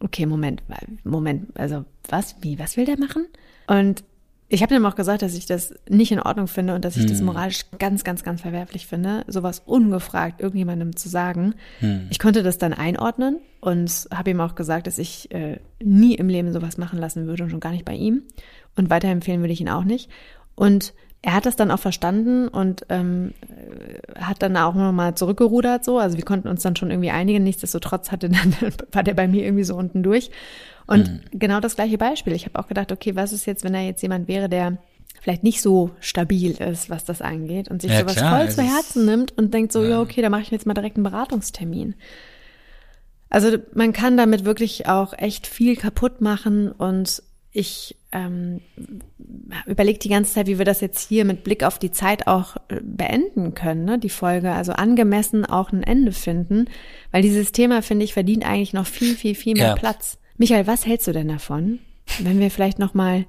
okay, 0.00 0.26
Moment, 0.26 0.62
Moment, 1.04 1.58
also 1.58 1.84
was, 2.08 2.36
wie, 2.40 2.58
was 2.58 2.76
will 2.76 2.84
der 2.84 2.98
machen? 2.98 3.26
Und 3.66 4.02
ich 4.50 4.62
habe 4.62 4.74
ihm 4.74 4.86
auch 4.86 4.94
gesagt, 4.94 5.22
dass 5.22 5.34
ich 5.34 5.46
das 5.46 5.74
nicht 5.88 6.10
in 6.10 6.20
Ordnung 6.20 6.48
finde 6.48 6.74
und 6.74 6.84
dass 6.84 6.96
ich 6.96 7.02
hm. 7.02 7.10
das 7.10 7.20
moralisch 7.20 7.66
ganz, 7.78 8.02
ganz, 8.02 8.24
ganz 8.24 8.40
verwerflich 8.40 8.86
finde, 8.86 9.24
sowas 9.26 9.62
ungefragt 9.66 10.40
irgendjemandem 10.40 10.96
zu 10.96 11.08
sagen. 11.08 11.54
Hm. 11.80 12.06
Ich 12.10 12.18
konnte 12.18 12.42
das 12.42 12.56
dann 12.56 12.72
einordnen 12.72 13.40
und 13.60 14.08
habe 14.12 14.30
ihm 14.30 14.40
auch 14.40 14.54
gesagt, 14.54 14.86
dass 14.86 14.98
ich 14.98 15.30
äh, 15.32 15.58
nie 15.82 16.14
im 16.14 16.28
Leben 16.28 16.52
sowas 16.52 16.78
machen 16.78 16.98
lassen 16.98 17.26
würde 17.26 17.44
und 17.44 17.50
schon 17.50 17.60
gar 17.60 17.72
nicht 17.72 17.84
bei 17.84 17.94
ihm. 17.94 18.22
Und 18.74 18.88
weiterempfehlen 18.88 19.40
würde 19.40 19.52
ich 19.52 19.60
ihn 19.60 19.68
auch 19.68 19.84
nicht. 19.84 20.10
Und 20.54 20.94
er 21.20 21.34
hat 21.34 21.46
das 21.46 21.56
dann 21.56 21.70
auch 21.70 21.80
verstanden 21.80 22.48
und 22.48 22.86
ähm, 22.88 23.34
hat 24.18 24.42
dann 24.42 24.56
auch 24.56 24.74
nochmal 24.74 25.14
zurückgerudert 25.14 25.84
so. 25.84 25.98
Also 25.98 26.16
wir 26.16 26.24
konnten 26.24 26.48
uns 26.48 26.62
dann 26.62 26.76
schon 26.76 26.90
irgendwie 26.90 27.10
einigen. 27.10 27.42
Nichtsdestotrotz 27.42 28.12
hatte 28.12 28.30
dann, 28.30 28.54
war 28.92 29.02
der 29.02 29.14
bei 29.14 29.28
mir 29.28 29.44
irgendwie 29.44 29.64
so 29.64 29.74
unten 29.74 30.02
durch. 30.02 30.30
Und 30.88 31.08
mhm. 31.08 31.38
genau 31.38 31.60
das 31.60 31.76
gleiche 31.76 31.98
Beispiel. 31.98 32.32
Ich 32.32 32.46
habe 32.46 32.58
auch 32.58 32.66
gedacht, 32.66 32.90
okay, 32.90 33.14
was 33.14 33.32
ist 33.32 33.46
jetzt, 33.46 33.62
wenn 33.62 33.74
er 33.74 33.84
jetzt 33.84 34.02
jemand 34.02 34.26
wäre, 34.26 34.48
der 34.48 34.78
vielleicht 35.20 35.42
nicht 35.42 35.60
so 35.60 35.90
stabil 36.00 36.52
ist, 36.52 36.90
was 36.90 37.04
das 37.04 37.22
angeht 37.22 37.68
und 37.68 37.82
sich 37.82 37.90
ja, 37.90 38.00
sowas 38.00 38.16
klar, 38.16 38.38
voll 38.38 38.50
zu 38.50 38.62
Herzen 38.62 39.04
nimmt 39.04 39.36
und 39.36 39.52
denkt 39.52 39.72
so, 39.72 39.82
ja, 39.82 39.90
ja 39.90 40.00
okay, 40.00 40.22
da 40.22 40.30
mache 40.30 40.42
ich 40.42 40.50
jetzt 40.50 40.66
mal 40.66 40.74
direkt 40.74 40.96
einen 40.96 41.04
Beratungstermin. 41.04 41.94
Also 43.28 43.58
man 43.74 43.92
kann 43.92 44.16
damit 44.16 44.46
wirklich 44.46 44.88
auch 44.88 45.12
echt 45.16 45.46
viel 45.46 45.76
kaputt 45.76 46.20
machen 46.22 46.72
und 46.72 47.22
ich 47.52 47.96
ähm, 48.12 48.60
überlege 49.66 49.98
die 49.98 50.08
ganze 50.08 50.32
Zeit, 50.32 50.46
wie 50.46 50.58
wir 50.58 50.64
das 50.64 50.80
jetzt 50.80 51.08
hier 51.08 51.24
mit 51.24 51.44
Blick 51.44 51.64
auf 51.64 51.78
die 51.78 51.90
Zeit 51.90 52.26
auch 52.26 52.56
äh, 52.68 52.80
beenden 52.82 53.54
können, 53.54 53.84
ne, 53.84 53.98
die 53.98 54.08
Folge. 54.08 54.52
Also 54.52 54.72
angemessen 54.72 55.44
auch 55.44 55.72
ein 55.72 55.82
Ende 55.82 56.12
finden, 56.12 56.66
weil 57.10 57.22
dieses 57.22 57.52
Thema, 57.52 57.82
finde 57.82 58.04
ich, 58.04 58.14
verdient 58.14 58.46
eigentlich 58.46 58.72
noch 58.72 58.86
viel, 58.86 59.14
viel, 59.14 59.34
viel 59.34 59.54
mehr 59.54 59.68
Ja. 59.68 59.74
Platz. 59.74 60.18
Michael, 60.38 60.66
was 60.66 60.86
hältst 60.86 61.06
du 61.06 61.12
denn 61.12 61.28
davon, 61.28 61.80
wenn 62.20 62.38
wir 62.40 62.50
vielleicht 62.50 62.78
noch 62.78 62.94
mal 62.94 63.26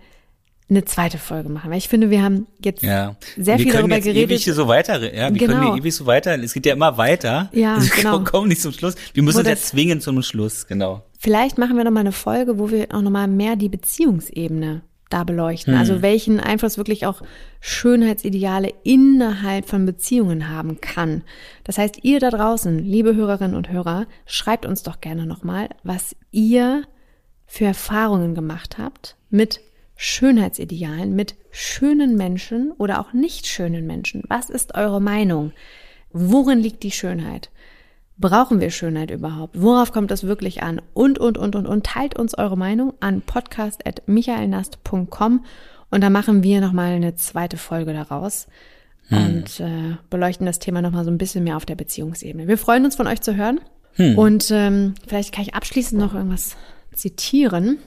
eine 0.70 0.86
zweite 0.86 1.18
Folge 1.18 1.49
machen? 1.49 1.72
Weil 1.72 1.80
ich 1.80 1.89
finde, 1.89 2.10
wir 2.12 2.22
haben 2.24 2.45
jetzt 2.64 2.84
Ja. 2.84 3.16
sehr 3.36 3.57
wir 3.57 3.66
viel 3.66 3.74
darüber 3.74 3.95
jetzt 3.95 4.05
geredet. 4.05 4.32
ewig 4.32 4.45
so 4.45 4.68
weiter, 4.68 5.14
ja, 5.14 5.34
wir 5.34 5.39
Genau. 5.39 5.60
können 5.72 5.78
ewig 5.80 5.95
so 5.95 6.05
weiter, 6.05 6.38
es 6.41 6.53
geht 6.53 6.66
ja 6.68 6.74
immer 6.74 6.97
weiter. 6.97 7.49
Ja, 7.51 7.76
also 7.76 7.88
wir 7.88 7.95
genau. 8.03 8.20
kommen 8.24 8.47
nicht 8.49 8.62
zum 8.62 8.72
Schluss. 8.74 8.95
Wir 9.14 9.24
müssen 9.24 9.39
uns 9.39 9.47
ja 9.47 9.55
zwingen 9.55 9.99
zum 10.01 10.22
Schluss, 10.22 10.68
genau. 10.68 11.03
Vielleicht 11.18 11.57
machen 11.57 11.76
wir 11.76 11.84
noch 11.84 11.91
mal 11.91 12.01
eine 12.01 12.12
Folge, 12.12 12.60
wo 12.60 12.70
wir 12.70 12.88
auch 12.93 13.01
noch 13.01 13.10
mal 13.12 13.28
mehr 13.28 13.55
die 13.55 13.70
Beziehungsebene 13.70 14.84
da 15.10 15.24
beleuchten. 15.24 15.74
Hm. 15.74 15.80
Also 15.80 16.03
welchen 16.03 16.39
Einfluss 16.39 16.78
wirklich 16.78 17.07
auch 17.07 17.24
Schönheitsideale 17.62 18.72
innerhalb 18.84 19.68
von 19.68 19.86
Beziehungen 19.88 20.49
haben 20.49 20.80
kann. 20.82 21.24
Das 21.64 21.80
heißt, 21.80 22.03
ihr 22.03 22.20
da 22.20 22.30
draußen, 22.30 22.78
liebe 22.78 23.16
Hörerinnen 23.16 23.55
und 23.55 23.72
Hörer, 23.72 24.05
schreibt 24.28 24.68
uns 24.68 24.84
doch 24.84 25.01
gerne 25.01 25.26
noch 25.26 25.43
mal, 25.43 25.70
was 25.84 26.16
ihr 26.32 26.84
für 27.50 27.66
Erfahrungen 27.66 28.34
gemacht 28.36 28.78
habt 28.78 29.18
mit 29.32 29.60
Schönheitsidealen, 29.95 31.16
mit 31.16 31.34
schönen 31.52 32.16
Menschen 32.16 32.72
oder 32.78 33.02
auch 33.02 33.12
nicht 33.12 33.47
schönen 33.47 33.88
Menschen. 33.88 34.22
Was 34.30 34.52
ist 34.52 34.76
eure 34.76 35.02
Meinung? 35.02 35.52
Worin 36.12 36.60
liegt 36.60 36.84
die 36.84 36.91
Schönheit? 36.91 37.50
Brauchen 38.18 38.62
wir 38.62 38.70
Schönheit 38.70 39.12
überhaupt? 39.12 39.60
Worauf 39.60 39.91
kommt 39.91 40.12
es 40.12 40.24
wirklich 40.24 40.62
an? 40.62 40.80
Und, 40.93 41.18
und, 41.18 41.38
und, 41.38 41.56
und, 41.56 41.66
und. 41.66 41.86
Teilt 41.86 42.20
uns 42.20 42.38
eure 42.38 42.58
Meinung 42.58 42.93
an 43.00 43.22
podcast.michaelnast.com 43.22 45.45
und 45.89 46.04
dann 46.04 46.14
machen 46.14 46.43
wir 46.43 46.62
nochmal 46.62 46.93
eine 46.93 47.16
zweite 47.16 47.58
Folge 47.58 47.93
daraus 47.93 48.45
und 49.10 49.60
äh, 49.60 49.95
beleuchten 50.12 50.45
das 50.45 50.60
Thema 50.60 50.84
nochmal 50.84 51.04
so 51.04 51.10
ein 51.10 51.18
bisschen 51.18 51.43
mehr 51.43 51.58
auf 51.58 51.66
der 51.66 51.74
Beziehungsebene. 51.76 52.47
Wir 52.47 52.60
freuen 52.60 52.86
uns 52.86 52.95
von 52.95 53.08
euch 53.08 53.22
zu 53.22 53.36
hören 53.36 53.60
und 53.97 54.52
ähm, 54.52 54.93
vielleicht 55.08 55.34
kann 55.34 55.43
ich 55.43 55.56
abschließend 55.56 56.00
noch 56.00 56.14
irgendwas 56.14 56.56
zitieren. 56.94 57.80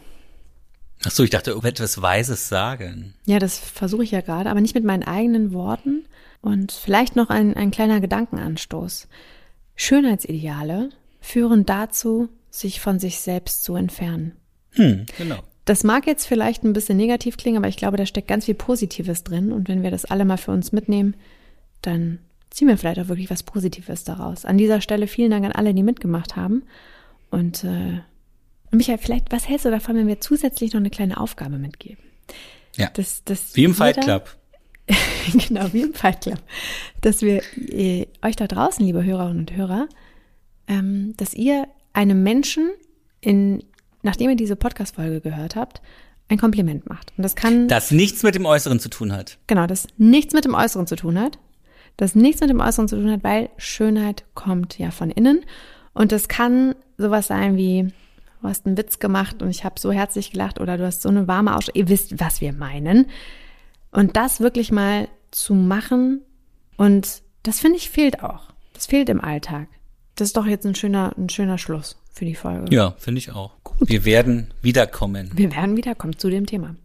Ach 1.05 1.11
so, 1.11 1.25
ich 1.25 1.31
dachte, 1.31 1.51
irgendetwas 1.51 2.01
Weises 2.01 2.49
sagen. 2.49 3.15
Ja, 3.27 3.39
das 3.39 3.59
versuche 3.59 4.05
ich 4.05 4.13
ja 4.13 4.21
gerade, 4.21 4.51
aber 4.51 4.61
nicht 4.61 4.75
mit 4.75 4.85
meinen 4.85 5.03
eigenen 5.03 5.53
Worten. 5.53 6.05
Und 6.41 6.73
vielleicht 6.73 7.17
noch 7.17 7.31
ein, 7.31 7.55
ein 7.57 7.71
kleiner 7.71 8.01
Gedankenanstoß. 8.01 9.09
Schönheitsideale 9.75 10.91
führen 11.21 11.67
dazu, 11.67 12.29
sich 12.51 12.81
von 12.81 12.99
sich 12.99 13.21
selbst 13.21 13.65
zu 13.65 13.75
entfernen. 13.75 14.37
Hm, 14.73 15.07
genau. 15.17 15.41
Das 15.65 15.85
mag 15.85 16.07
jetzt 16.07 16.27
vielleicht 16.27 16.65
ein 16.65 16.73
bisschen 16.73 16.97
negativ 16.97 17.37
klingen, 17.37 17.59
aber 17.59 17.69
ich 17.69 17.77
glaube, 17.77 17.97
da 17.97 18.07
steckt 18.07 18.29
ganz 18.29 18.47
viel 18.47 18.55
Positives 18.55 19.23
drin. 19.23 19.53
Und 19.53 19.69
wenn 19.69 19.83
wir 19.83 19.91
das 19.91 20.05
alle 20.05 20.25
mal 20.25 20.37
für 20.37 20.51
uns 20.51 20.73
mitnehmen, 20.73 21.15
dann 21.81 22.19
ziehen 22.51 22.69
wir 22.69 22.77
vielleicht 22.77 23.01
auch 23.01 23.09
wirklich 23.09 23.31
was 23.31 23.45
Positives 23.45 24.05
daraus. 24.05 24.45
An 24.45 24.59
dieser 24.59 24.81
Stelle 24.81 25.07
vielen 25.07 25.31
Dank 25.31 25.45
an 25.45 25.53
alle, 25.53 25.75
die 25.75 25.83
mitgemacht 25.83 26.37
haben. 26.37 26.65
Und 27.31 27.65
äh, 27.65 28.01
Michael, 28.73 28.99
vielleicht, 28.99 29.31
was 29.31 29.49
hältst 29.49 29.67
du 29.67 29.71
davon, 29.71 29.97
wenn 29.97 30.07
wir 30.07 30.21
zusätzlich 30.21 30.73
noch 30.73 30.81
eine 30.81 30.91
kleine 30.91 31.19
Aufgabe 31.19 31.59
mitgeben? 31.59 32.03
Ja. 32.77 32.91
Das, 32.95 33.23
das 33.25 33.55
Wie 33.55 33.65
im 33.65 33.75
Fight 33.75 34.01
Club. 34.01 34.35
genau, 35.49 35.73
wie 35.73 35.83
im 35.83 35.95
Fight 35.95 36.23
Club. 36.23 36.39
Dass 37.03 37.21
wir 37.23 37.43
äh, 37.57 38.07
euch 38.23 38.37
da 38.37 38.47
draußen, 38.47 38.85
liebe 38.85 39.05
Hörerinnen 39.05 39.41
und 39.41 39.57
Hörer, 39.57 39.89
ähm, 40.69 41.15
dass 41.19 41.35
ihr 41.35 41.69
einem 41.93 42.23
Menschen, 42.23 42.71
in, 43.21 43.63
nachdem 44.03 44.31
ihr 44.31 44.37
diese 44.37 44.57
Podcast-Folge 44.57 45.21
gehört 45.21 45.55
habt, 45.55 45.83
ein 46.29 46.39
Kompliment 46.39 46.89
macht. 46.89 47.13
Und 47.17 47.25
das 47.25 47.37
kann, 47.37 47.69
Das 47.69 47.91
nichts 47.91 48.23
mit 48.23 48.35
dem 48.35 48.47
Äußeren 48.47 48.81
zu 48.81 48.89
tun 48.89 49.13
hat. 49.13 49.39
genau, 49.47 49.67
das 49.67 49.87
nichts 49.99 50.33
mit 50.33 50.47
dem 50.47 50.55
Äußeren 50.55 50.87
zu 50.87 50.97
tun 50.97 51.21
hat. 51.21 51.39
Das 51.99 52.15
nichts 52.15 52.41
mit 52.41 52.49
dem 52.49 52.61
Äußeren 52.61 52.89
zu 52.89 52.97
tun 52.97 53.11
hat, 53.11 53.23
weil 53.23 53.51
Schönheit 53.59 54.25
kommt 54.35 54.79
ja 54.79 54.91
von 54.91 55.11
innen. 55.11 55.45
Und 55.93 56.11
das 56.11 56.29
kann 56.29 56.75
sowas 56.97 57.27
sein 57.27 57.59
wie, 57.59 57.89
du 58.43 58.49
hast 58.49 58.67
einen 58.67 58.77
Witz 58.77 58.99
gemacht 58.99 59.43
und 59.43 59.51
ich 59.51 59.65
habe 59.65 59.81
so 59.81 59.93
herzlich 59.93 60.33
gelacht 60.33 60.61
oder 60.61 60.77
du 60.77 60.85
hast 60.85 61.03
so 61.03 61.09
eine 61.09 61.29
warme 61.29 61.57
Ausstrahlung. 61.57 61.81
Ihr 61.81 61.89
wisst, 61.89 62.21
was 62.21 62.41
wir 62.41 62.53
meinen. 62.53 63.07
Und 63.91 64.17
das 64.17 64.41
wirklich 64.41 64.73
mal 64.73 65.09
zu 65.31 65.55
machen 65.55 66.21
und 66.77 67.23
das 67.43 67.61
finde 67.61 67.79
ich 67.79 67.91
fehlt 67.91 68.23
auch. 68.23 68.53
Das 68.75 68.87
fehlt 68.87 69.09
im 69.09 69.21
Alltag. 69.21 69.69
Das 70.15 70.29
ist 70.29 70.37
doch 70.37 70.47
jetzt 70.47 70.67
ein 70.67 70.75
schöner, 70.75 71.15
ein 71.17 71.29
schöner 71.29 71.59
Schluss 71.59 71.97
für 72.13 72.25
die 72.25 72.35
Folge. 72.35 72.75
Ja, 72.75 72.95
finde 72.99 73.19
ich 73.19 73.33
auch. 73.33 73.53
Wir 73.81 74.05
werden 74.05 74.53
wiederkommen. 74.61 75.31
Wir 75.35 75.55
werden 75.55 75.77
wiederkommen 75.77 76.19
zu 76.19 76.29
dem 76.29 76.47
Thema. 76.47 76.77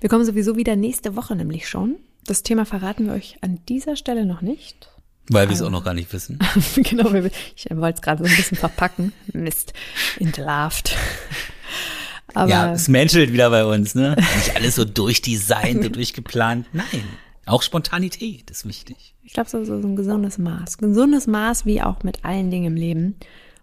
Wir 0.00 0.08
kommen 0.08 0.24
sowieso 0.24 0.56
wieder 0.56 0.76
nächste 0.76 1.16
Woche 1.16 1.34
nämlich 1.34 1.68
schon. 1.68 1.96
Das 2.24 2.42
Thema 2.42 2.64
verraten 2.64 3.06
wir 3.06 3.14
euch 3.14 3.38
an 3.40 3.60
dieser 3.68 3.96
Stelle 3.96 4.26
noch 4.26 4.42
nicht. 4.42 4.90
Weil 5.28 5.48
wir 5.48 5.54
es 5.54 5.62
auch 5.62 5.70
noch 5.70 5.84
gar 5.84 5.94
nicht 5.94 6.12
wissen. 6.12 6.38
genau, 6.76 7.12
ich 7.14 7.66
wollte 7.70 7.96
es 7.96 8.02
gerade 8.02 8.24
so 8.24 8.30
ein 8.30 8.36
bisschen 8.36 8.56
verpacken. 8.56 9.12
Mist, 9.32 9.72
entlarvt. 10.20 10.94
Aber 12.34 12.50
ja, 12.50 12.72
es 12.72 12.88
menschelt 12.88 13.32
wieder 13.32 13.50
bei 13.50 13.64
uns, 13.64 13.94
ne? 13.94 14.14
Nicht 14.36 14.54
alles 14.56 14.74
so 14.74 14.84
durchdesignt 14.84 15.84
und 15.86 15.96
durchgeplant. 15.96 16.66
Nein. 16.72 17.04
Auch 17.46 17.62
Spontanität 17.62 18.50
ist 18.50 18.66
wichtig. 18.66 19.14
ich 19.22 19.32
glaube, 19.32 19.48
so, 19.48 19.64
so 19.64 19.80
so 19.80 19.88
ein 19.88 19.96
gesundes 19.96 20.36
Maß. 20.36 20.78
Gesundes 20.78 21.26
Maß 21.26 21.64
wie 21.64 21.80
auch 21.80 22.02
mit 22.02 22.24
allen 22.24 22.50
Dingen 22.50 22.66
im 22.66 22.74
Leben. 22.76 23.14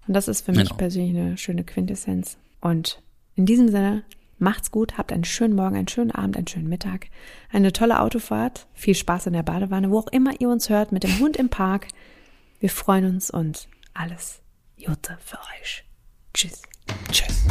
Und 0.08 0.16
das 0.16 0.28
ist 0.28 0.46
für 0.46 0.52
mich 0.54 0.64
Genau. 0.70 0.76
persönlich 0.76 1.16
eine 1.16 1.38
schöne 1.38 1.64
Quintessenz. 1.64 2.38
Und 2.62 3.02
in 3.36 3.46
diesem 3.46 3.70
Sinne, 3.70 4.04
macht's 4.44 4.72
gut, 4.72 4.98
habt 4.98 5.12
einen 5.12 5.24
schönen 5.24 5.56
Morgen, 5.56 5.76
einen 5.76 5.88
schönen 5.88 6.12
Abend, 6.12 6.38
einen 6.38 6.48
schönen 6.48 6.70
Mittag, 6.70 7.08
eine 7.52 7.74
tolle 7.74 8.00
Autofahrt, 8.00 8.68
viel 8.74 8.96
Spaß 8.96 9.28
in 9.28 9.34
der 9.34 9.44
Badewanne, 9.44 9.90
wo 9.90 10.00
auch 10.00 10.08
immer 10.08 10.40
ihr 10.40 10.50
uns 10.50 10.70
hört, 10.70 10.92
mit 10.92 11.04
dem 11.04 11.20
Hund 11.20 11.38
im 11.38 11.50
Park. 11.50 11.88
Wir 12.60 12.70
freuen 12.70 13.06
uns 13.06 13.32
und 13.32 13.68
alles 13.94 14.42
Gute 14.78 15.18
für 15.24 15.40
euch. 15.60 15.86
Tschüss. 16.34 16.62
Tschüss. 17.12 17.46